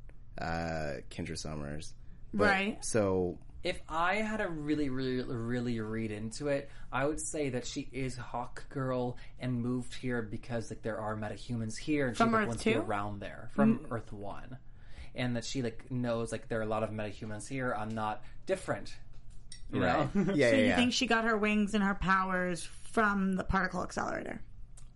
uh, 0.41 1.01
Kendra 1.11 1.39
Summers, 1.39 1.95
But- 2.35 2.45
Right. 2.49 2.85
So 2.85 3.39
If 3.63 3.81
I 3.89 4.17
had 4.17 4.37
to 4.39 4.49
really, 4.49 4.91
really, 4.91 5.23
really 5.23 5.81
read 5.81 6.11
into 6.13 6.49
it, 6.49 6.69
I 6.93 7.05
would 7.07 7.21
say 7.21 7.51
that 7.51 7.67
she 7.67 7.89
is 7.93 8.17
Hawk 8.17 8.69
Girl 8.69 9.17
and 9.41 9.61
moved 9.63 9.95
here 9.95 10.21
because 10.23 10.71
like 10.71 10.83
there 10.83 10.99
are 10.99 11.17
metahumans 11.17 11.77
here 11.77 12.09
and 12.09 12.17
From 12.17 12.29
she 12.29 12.33
like, 12.33 12.41
Earth 12.43 12.49
wants 12.49 12.63
to 12.65 12.71
be 12.71 12.75
2? 12.75 12.81
around 12.83 13.21
there 13.21 13.51
from 13.55 13.87
Earth 13.91 14.13
One, 14.13 14.59
and 15.17 15.37
that 15.37 15.45
she 15.45 15.63
like 15.63 15.91
knows 15.91 16.33
like 16.33 16.49
there 16.49 16.59
are 16.59 16.63
a 16.63 16.67
lot 16.67 16.83
of 16.83 16.91
metahumans 16.91 17.49
here. 17.49 17.75
I'm 17.77 17.91
not 17.91 18.23
different, 18.47 18.95
you 19.73 19.81
know, 19.81 20.09
yeah, 20.15 20.25
so 20.25 20.33
yeah, 20.35 20.51
you 20.51 20.65
yeah. 20.67 20.77
think 20.77 20.93
she 20.93 21.07
got 21.07 21.25
her 21.25 21.37
wings 21.37 21.75
and 21.75 21.83
her 21.83 21.95
powers 21.95 22.69
from 22.93 23.35
the 23.35 23.45
particle 23.45 23.83
accelerator? 23.83 24.41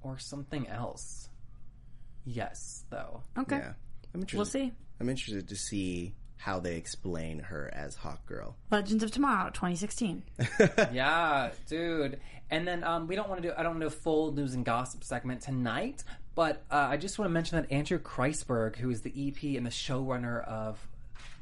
or 0.03 0.18
something 0.18 0.66
else. 0.68 1.29
Yes, 2.25 2.85
though. 2.91 3.23
Okay, 3.39 3.59
yeah. 3.59 3.73
I'm 4.14 4.21
interested. 4.21 4.37
we'll 4.37 4.47
see. 4.47 4.73
I'm 5.01 5.09
interested 5.09 5.49
to 5.49 5.57
see 5.57 6.14
how 6.37 6.59
they 6.59 6.77
explain 6.77 7.39
her 7.39 7.71
as 7.73 7.97
Hawk 7.97 8.25
Girl. 8.27 8.57
Legends 8.71 9.03
of 9.03 9.11
Tomorrow, 9.11 9.51
2016. 9.51 10.23
yeah, 10.93 11.51
dude. 11.68 12.18
And 12.51 12.66
then 12.66 12.83
um, 12.83 13.07
we 13.07 13.14
don't 13.14 13.29
want 13.29 13.43
to 13.43 13.49
do 13.49 13.55
I 13.57 13.62
don't 13.62 13.79
know 13.79 13.91
full 13.91 14.33
news 14.33 14.55
and 14.55 14.64
gossip 14.64 15.05
segment 15.05 15.43
tonight, 15.43 16.03
but 16.35 16.64
uh, 16.70 16.89
I 16.91 16.97
just 16.97 17.18
want 17.18 17.28
to 17.28 17.33
mention 17.33 17.61
that 17.61 17.72
Andrew 17.72 17.99
Kreisberg, 17.99 18.76
who 18.76 18.91
is 18.91 19.03
the 19.03 19.11
EP 19.11 19.57
and 19.57 19.66
the 19.66 19.70
showrunner 19.70 20.45
of 20.47 20.78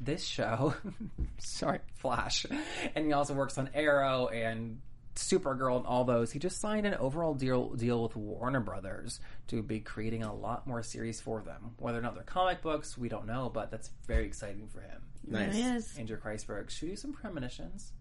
this 0.01 0.23
show, 0.25 0.73
sorry, 1.37 1.79
Flash, 1.95 2.45
and 2.95 3.05
he 3.05 3.13
also 3.13 3.33
works 3.33 3.57
on 3.57 3.69
Arrow 3.73 4.27
and 4.27 4.79
Supergirl 5.15 5.77
and 5.77 5.85
all 5.85 6.05
those. 6.05 6.31
He 6.31 6.39
just 6.39 6.59
signed 6.61 6.85
an 6.85 6.93
overall 6.95 7.33
deal 7.33 7.69
deal 7.71 8.01
with 8.03 8.15
Warner 8.15 8.61
Brothers 8.61 9.19
to 9.47 9.61
be 9.61 9.79
creating 9.81 10.23
a 10.23 10.33
lot 10.33 10.65
more 10.65 10.81
series 10.81 11.19
for 11.19 11.41
them. 11.41 11.71
Whether 11.77 11.99
or 11.99 12.01
not 12.01 12.15
they're 12.15 12.23
comic 12.23 12.61
books, 12.61 12.97
we 12.97 13.09
don't 13.09 13.25
know, 13.27 13.49
but 13.53 13.69
that's 13.71 13.89
very 14.07 14.25
exciting 14.25 14.67
for 14.69 14.79
him. 14.81 15.01
Nice. 15.27 15.53
It 15.55 15.59
is. 15.59 15.97
Andrew 15.97 16.17
Kreisberg. 16.17 16.69
Should 16.69 16.83
we 16.83 16.89
do 16.89 16.95
some 16.95 17.11
premonitions? 17.13 17.91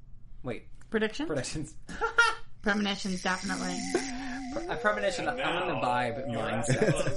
Wait, 0.45 0.67
Predictions? 0.91 1.27
predictions. 1.27 1.75
Premonitions, 2.63 3.23
definitely. 3.23 3.77
A 4.69 4.77
premonition. 4.77 5.29
I'm 5.29 5.39
in 5.39 5.69
the 5.69 5.81
vibe 5.81 6.29
mindset. 6.29 7.15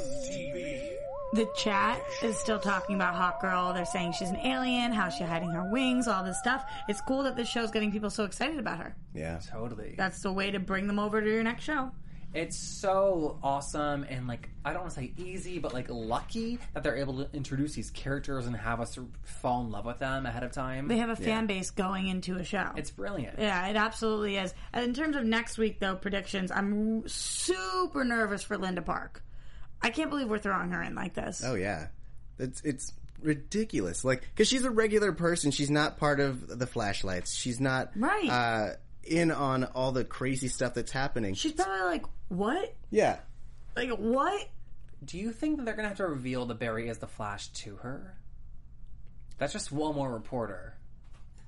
The 1.34 1.50
chat 1.56 2.02
is 2.22 2.38
still 2.38 2.60
talking 2.60 2.96
about 2.96 3.16
Hot 3.16 3.40
Girl. 3.40 3.72
They're 3.74 3.86
saying 3.86 4.14
she's 4.14 4.30
an 4.30 4.36
alien, 4.38 4.92
how 4.92 5.08
she's 5.08 5.28
hiding 5.28 5.50
her 5.52 5.64
wings, 5.72 6.10
all 6.10 6.26
this 6.26 6.38
stuff. 6.38 6.70
It's 6.90 7.00
cool 7.00 7.24
that 7.24 7.38
this 7.38 7.48
show's 7.48 7.72
getting 7.72 7.90
people 7.90 8.10
so 8.10 8.26
excited 8.26 8.60
about 8.60 8.80
her. 8.80 8.96
Yeah. 9.14 9.40
Totally. 9.50 9.96
That's 9.98 10.22
the 10.22 10.34
way 10.34 10.52
to 10.52 10.60
bring 10.60 10.88
them 10.88 11.00
over 11.00 11.22
to 11.22 11.28
your 11.28 11.44
next 11.44 11.64
show. 11.64 11.92
It's 12.34 12.58
so 12.58 13.38
awesome 13.44 14.04
and 14.10 14.26
like 14.28 14.50
I 14.64 14.72
don't 14.72 14.84
want 14.84 14.94
to 14.94 15.00
say 15.02 15.12
easy, 15.18 15.60
but 15.60 15.74
like 15.74 15.88
lucky 15.90 16.60
that 16.74 16.82
they're 16.84 16.96
able 16.96 17.26
to 17.26 17.30
introduce 17.36 17.74
these 17.74 17.90
characters 17.90 18.46
and 18.48 18.56
have 18.56 18.80
us 18.80 18.98
fall 19.24 19.62
in 19.62 19.72
love 19.72 19.86
with 19.86 20.00
them 20.00 20.26
ahead 20.26 20.44
of 20.44 20.52
time. 20.54 20.88
They 20.88 20.98
have 20.98 21.10
a 21.10 21.16
fan 21.16 21.46
base 21.48 21.72
going 21.72 22.08
into 22.08 22.38
a 22.38 22.44
show. 22.46 22.70
it's 22.78 22.92
brilliant. 22.92 23.38
yeah, 23.38 23.68
it 23.68 23.76
absolutely 23.76 24.38
is. 24.38 24.54
And 24.72 24.86
in 24.86 24.94
terms 24.94 25.16
of 25.18 25.24
next 25.26 25.58
week, 25.58 25.80
though, 25.80 25.96
predictions, 25.96 26.52
I'm 26.52 27.06
super 27.08 28.04
nervous 28.06 28.44
for 28.44 28.58
Linda 28.58 28.82
Park. 28.82 29.24
I 29.82 29.90
can't 29.90 30.10
believe 30.10 30.30
we're 30.30 30.38
throwing 30.40 30.72
her 30.72 30.82
in 30.82 30.96
like 30.96 31.14
this. 31.14 31.42
Oh 31.46 31.56
yeah, 31.56 31.88
it's 32.40 32.62
it's 32.62 32.94
ridiculous. 33.22 34.04
Like 34.06 34.22
because 34.22 34.48
she's 34.48 34.64
a 34.64 34.70
regular 34.72 35.12
person. 35.12 35.52
She's 35.52 35.70
not 35.72 35.98
part 35.98 36.20
of 36.20 36.60
the 36.60 36.68
flashlights. 36.68 37.34
She's 37.34 37.60
not 37.60 37.92
Right. 37.96 38.30
uh, 38.30 38.70
in 39.04 39.32
on 39.32 39.64
all 39.64 39.92
the 39.92 40.04
crazy 40.04 40.48
stuff 40.48 40.74
that's 40.74 40.92
happening. 40.92 41.34
She's 41.34 41.54
probably 41.54 41.82
like, 41.82 42.06
what? 42.30 42.76
yeah. 42.90 43.20
Like, 43.76 43.90
what? 43.92 44.50
Do 45.04 45.18
you 45.18 45.32
think 45.32 45.58
that 45.58 45.66
they're 45.66 45.76
gonna 45.76 45.88
have 45.88 45.98
to 45.98 46.08
reveal 46.08 46.46
that 46.46 46.60
Barry 46.60 46.88
is 46.88 47.00
the 47.00 47.08
Flash 47.08 47.48
to 47.50 47.78
her? 47.78 48.16
That's 49.38 49.54
just 49.54 49.72
one 49.72 49.96
more 49.96 50.12
reporter. 50.12 50.76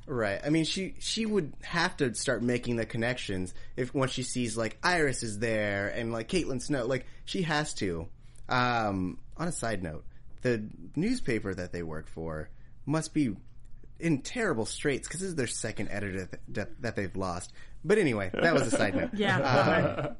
Right. 0.05 0.41
I 0.43 0.49
mean, 0.49 0.65
she 0.65 0.95
she 0.99 1.25
would 1.25 1.53
have 1.61 1.95
to 1.97 2.13
start 2.15 2.41
making 2.41 2.75
the 2.75 2.85
connections 2.85 3.53
if 3.77 3.93
once 3.93 4.11
she 4.11 4.23
sees 4.23 4.57
like 4.57 4.77
Iris 4.83 5.23
is 5.23 5.39
there 5.39 5.87
and 5.89 6.11
like 6.11 6.27
Caitlin 6.27 6.61
Snow, 6.61 6.85
like 6.85 7.05
she 7.25 7.43
has 7.43 7.73
to. 7.75 8.07
Um, 8.49 9.19
on 9.37 9.47
a 9.47 9.51
side 9.51 9.81
note, 9.81 10.03
the 10.41 10.63
newspaper 10.95 11.53
that 11.53 11.71
they 11.71 11.83
work 11.83 12.09
for 12.09 12.49
must 12.85 13.13
be 13.13 13.35
in 14.03 14.21
terrible 14.21 14.65
straits 14.65 15.07
because 15.07 15.21
this 15.21 15.29
is 15.29 15.35
their 15.35 15.47
second 15.47 15.89
editor 15.89 16.29
that, 16.49 16.81
that 16.81 16.95
they've 16.95 17.15
lost. 17.15 17.53
But 17.83 17.97
anyway, 17.97 18.29
that 18.33 18.53
was 18.53 18.67
a 18.67 18.71
side 18.71 18.95
note. 18.95 19.09
Yeah. 19.13 19.39
Uh, 19.39 20.13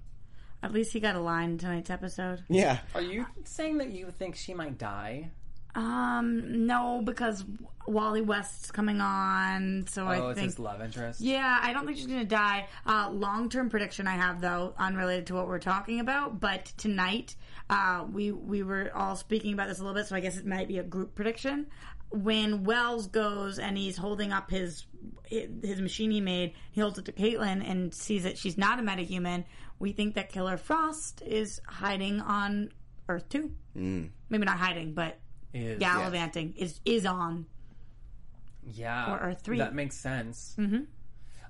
At 0.62 0.72
least 0.72 0.94
he 0.94 1.00
got 1.00 1.16
a 1.16 1.20
line 1.20 1.52
in 1.52 1.58
tonight's 1.58 1.90
episode. 1.90 2.44
yeah. 2.50 2.80
Are 2.96 3.02
you 3.02 3.26
saying 3.44 3.80
that 3.80 3.92
you 3.92 4.12
think 4.18 4.36
she 4.36 4.54
might 4.54 4.78
die? 4.78 5.32
Um, 5.76 6.68
no, 6.68 7.02
because 7.04 7.44
Wally 7.88 8.22
West's 8.22 8.72
coming 8.72 9.02
on, 9.02 9.86
so 9.90 10.04
oh, 10.04 10.08
I 10.08 10.30
it's 10.30 10.36
think. 10.40 10.46
his 10.46 10.60
love 10.60 10.82
interest. 10.82 11.20
Yeah, 11.20 11.60
I 11.62 11.74
don't 11.74 11.86
think 11.86 11.98
she's 11.98 12.06
gonna 12.08 12.26
die. 12.26 12.68
Uh, 12.86 13.10
Long 13.12 13.50
term 13.50 13.70
prediction 13.70 14.08
I 14.08 14.14
have 14.16 14.40
though, 14.40 14.74
unrelated 14.78 15.28
to 15.28 15.34
what 15.34 15.48
we're 15.48 15.60
talking 15.60 16.00
about, 16.00 16.40
but 16.40 16.66
tonight, 16.78 17.36
uh, 17.72 18.06
we 18.12 18.32
we 18.32 18.62
were 18.62 18.92
all 18.96 19.16
speaking 19.16 19.54
about 19.54 19.68
this 19.68 19.80
a 19.80 19.82
little 19.82 19.96
bit, 19.96 20.06
so 20.06 20.16
I 20.16 20.20
guess 20.20 20.38
it 20.38 20.46
might 20.46 20.68
be 20.68 20.78
a 20.78 20.84
group 20.84 21.16
prediction. 21.16 21.66
When 22.14 22.64
Wells 22.64 23.08
goes 23.08 23.58
and 23.60 23.78
he's 23.78 23.98
holding 23.98 24.32
up 24.32 24.50
his 24.52 24.86
his 25.26 25.82
machine 25.82 26.12
he 26.12 26.22
made, 26.22 26.54
he 26.72 26.80
holds 26.82 27.00
it 27.00 27.06
to 27.06 27.12
Caitlin 27.12 27.68
and 27.68 27.94
sees 27.94 28.24
that 28.24 28.38
she's 28.38 28.58
not 28.58 28.78
a 28.80 28.84
metahuman. 28.84 29.46
We 29.80 29.92
think 29.94 30.14
that 30.16 30.30
Killer 30.32 30.58
Frost 30.58 31.24
is 31.26 31.60
hiding 31.68 32.22
on 32.22 32.70
Earth 33.10 33.28
Two. 33.30 33.52
Mm. 33.76 34.10
Maybe 34.30 34.46
not 34.46 34.58
hiding, 34.60 34.94
but 34.94 35.20
Is- 35.54 35.80
gallivanting 35.80 36.54
is 36.56 36.80
is 36.86 37.06
on. 37.06 37.48
Yeah, 38.72 39.12
Or 39.14 39.18
Earth 39.20 39.42
three. 39.44 39.58
That 39.58 39.74
makes 39.76 39.98
sense. 39.98 40.56
Mm-hmm. 40.58 40.84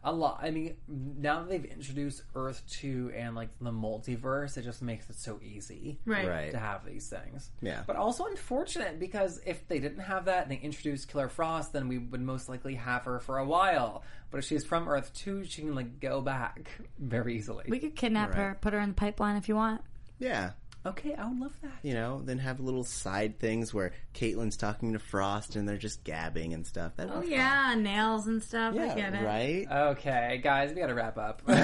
A 0.06 0.12
lot. 0.12 0.40
I 0.44 0.52
mean, 0.52 0.76
now 0.88 1.40
that 1.40 1.50
they've 1.50 1.64
introduced 1.64 2.24
Earth 2.36 2.62
two 2.70 3.12
and 3.16 3.36
like 3.36 3.50
the 3.62 3.72
multiverse, 3.72 4.58
it 4.58 4.64
just 4.64 4.82
makes 4.82 5.10
it 5.10 5.16
so 5.16 5.40
easy, 5.42 5.98
Right. 6.06 6.28
Right. 6.28 6.52
to 6.52 6.58
have 6.60 6.86
these 6.86 7.08
things. 7.10 7.52
Yeah. 7.62 7.84
But 7.88 7.96
also 7.96 8.26
unfortunate 8.26 9.00
because 9.00 9.40
if 9.46 9.66
they 9.68 9.80
didn't 9.80 10.02
have 10.02 10.26
that 10.26 10.44
and 10.44 10.52
they 10.52 10.58
introduced 10.62 11.08
Killer 11.08 11.30
Frost, 11.30 11.72
then 11.72 11.88
we 11.88 11.98
would 12.00 12.22
most 12.22 12.50
likely 12.50 12.76
have 12.76 13.06
her 13.06 13.20
for 13.20 13.38
a 13.38 13.46
while. 13.46 14.04
But 14.30 14.40
if 14.40 14.46
she's 14.46 14.66
from 14.66 14.90
Earth 14.90 15.14
two, 15.14 15.46
she 15.46 15.62
can 15.62 15.74
like 15.76 16.00
go 16.02 16.20
back 16.22 16.70
very 17.00 17.38
easily. 17.38 17.66
We 17.70 17.80
could 17.80 17.96
kidnap 17.96 18.34
her, 18.34 18.58
put 18.60 18.74
her 18.74 18.80
in 18.80 18.90
the 18.90 18.96
pipeline 18.96 19.38
if 19.38 19.48
you 19.48 19.56
want. 19.56 19.82
Yeah. 20.20 20.52
Okay, 20.86 21.14
I 21.16 21.26
would 21.30 21.40
love 21.40 21.54
that. 21.62 21.72
You 21.82 21.94
know, 21.94 22.22
then 22.26 22.40
have 22.40 22.60
little 22.60 22.84
side 22.84 23.40
things 23.40 23.74
where 23.74 23.94
Caitlin's 24.14 24.58
talking 24.58 24.92
to 24.94 25.00
Frost 25.00 25.56
and 25.56 25.68
they're 25.68 25.78
just 25.78 26.04
gabbing 26.04 26.54
and 26.54 26.68
stuff. 26.68 26.98
That'd 26.98 27.14
Oh 27.16 27.22
be 27.22 27.30
yeah, 27.30 27.74
nails 27.76 28.28
and 28.28 28.44
stuff. 28.44 28.74
I 28.76 28.94
get 28.94 29.14
it. 29.14 29.24
right? 29.24 29.66
Okay, 29.92 30.42
guys, 30.44 30.74
we 30.74 30.82
gotta 30.82 30.94
wrap 30.94 31.18
up. 31.18 31.42
On 31.48 31.56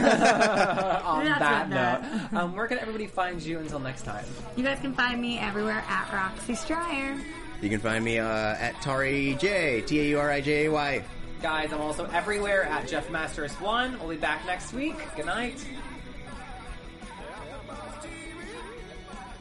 That's 1.26 1.40
that 1.40 1.70
note, 1.70 2.40
um, 2.40 2.56
where 2.56 2.68
can 2.68 2.80
everybody 2.80 3.08
find 3.08 3.42
you 3.42 3.60
until 3.60 3.80
next 3.80 4.04
time? 4.04 4.24
You 4.56 4.64
guys 4.64 4.80
can 4.80 4.94
find 4.94 5.20
me 5.22 5.38
everywhere 5.38 5.84
at 5.88 6.14
Roxy 6.14 6.56
Striar. 6.56 7.18
You 7.62 7.70
can 7.70 7.82
find 7.82 8.06
me 8.06 8.20
uh, 8.20 8.26
at 8.28 8.76
Tauri 8.76 9.38
Jay, 9.38 9.82
T 9.82 10.00
A 10.00 10.04
U 10.12 10.20
R 10.20 10.32
I 10.32 10.40
J 10.40 10.66
A 10.68 10.72
Y. 10.72 11.04
Guys, 11.42 11.74
I'm 11.74 11.82
also 11.82 12.06
everywhere 12.06 12.64
at 12.64 12.88
Jeff 12.88 13.10
Masters 13.10 13.52
One. 13.56 14.00
We'll 14.00 14.10
be 14.10 14.16
back 14.16 14.46
next 14.46 14.72
week. 14.74 14.96
Good 15.18 15.26
night. 15.26 15.66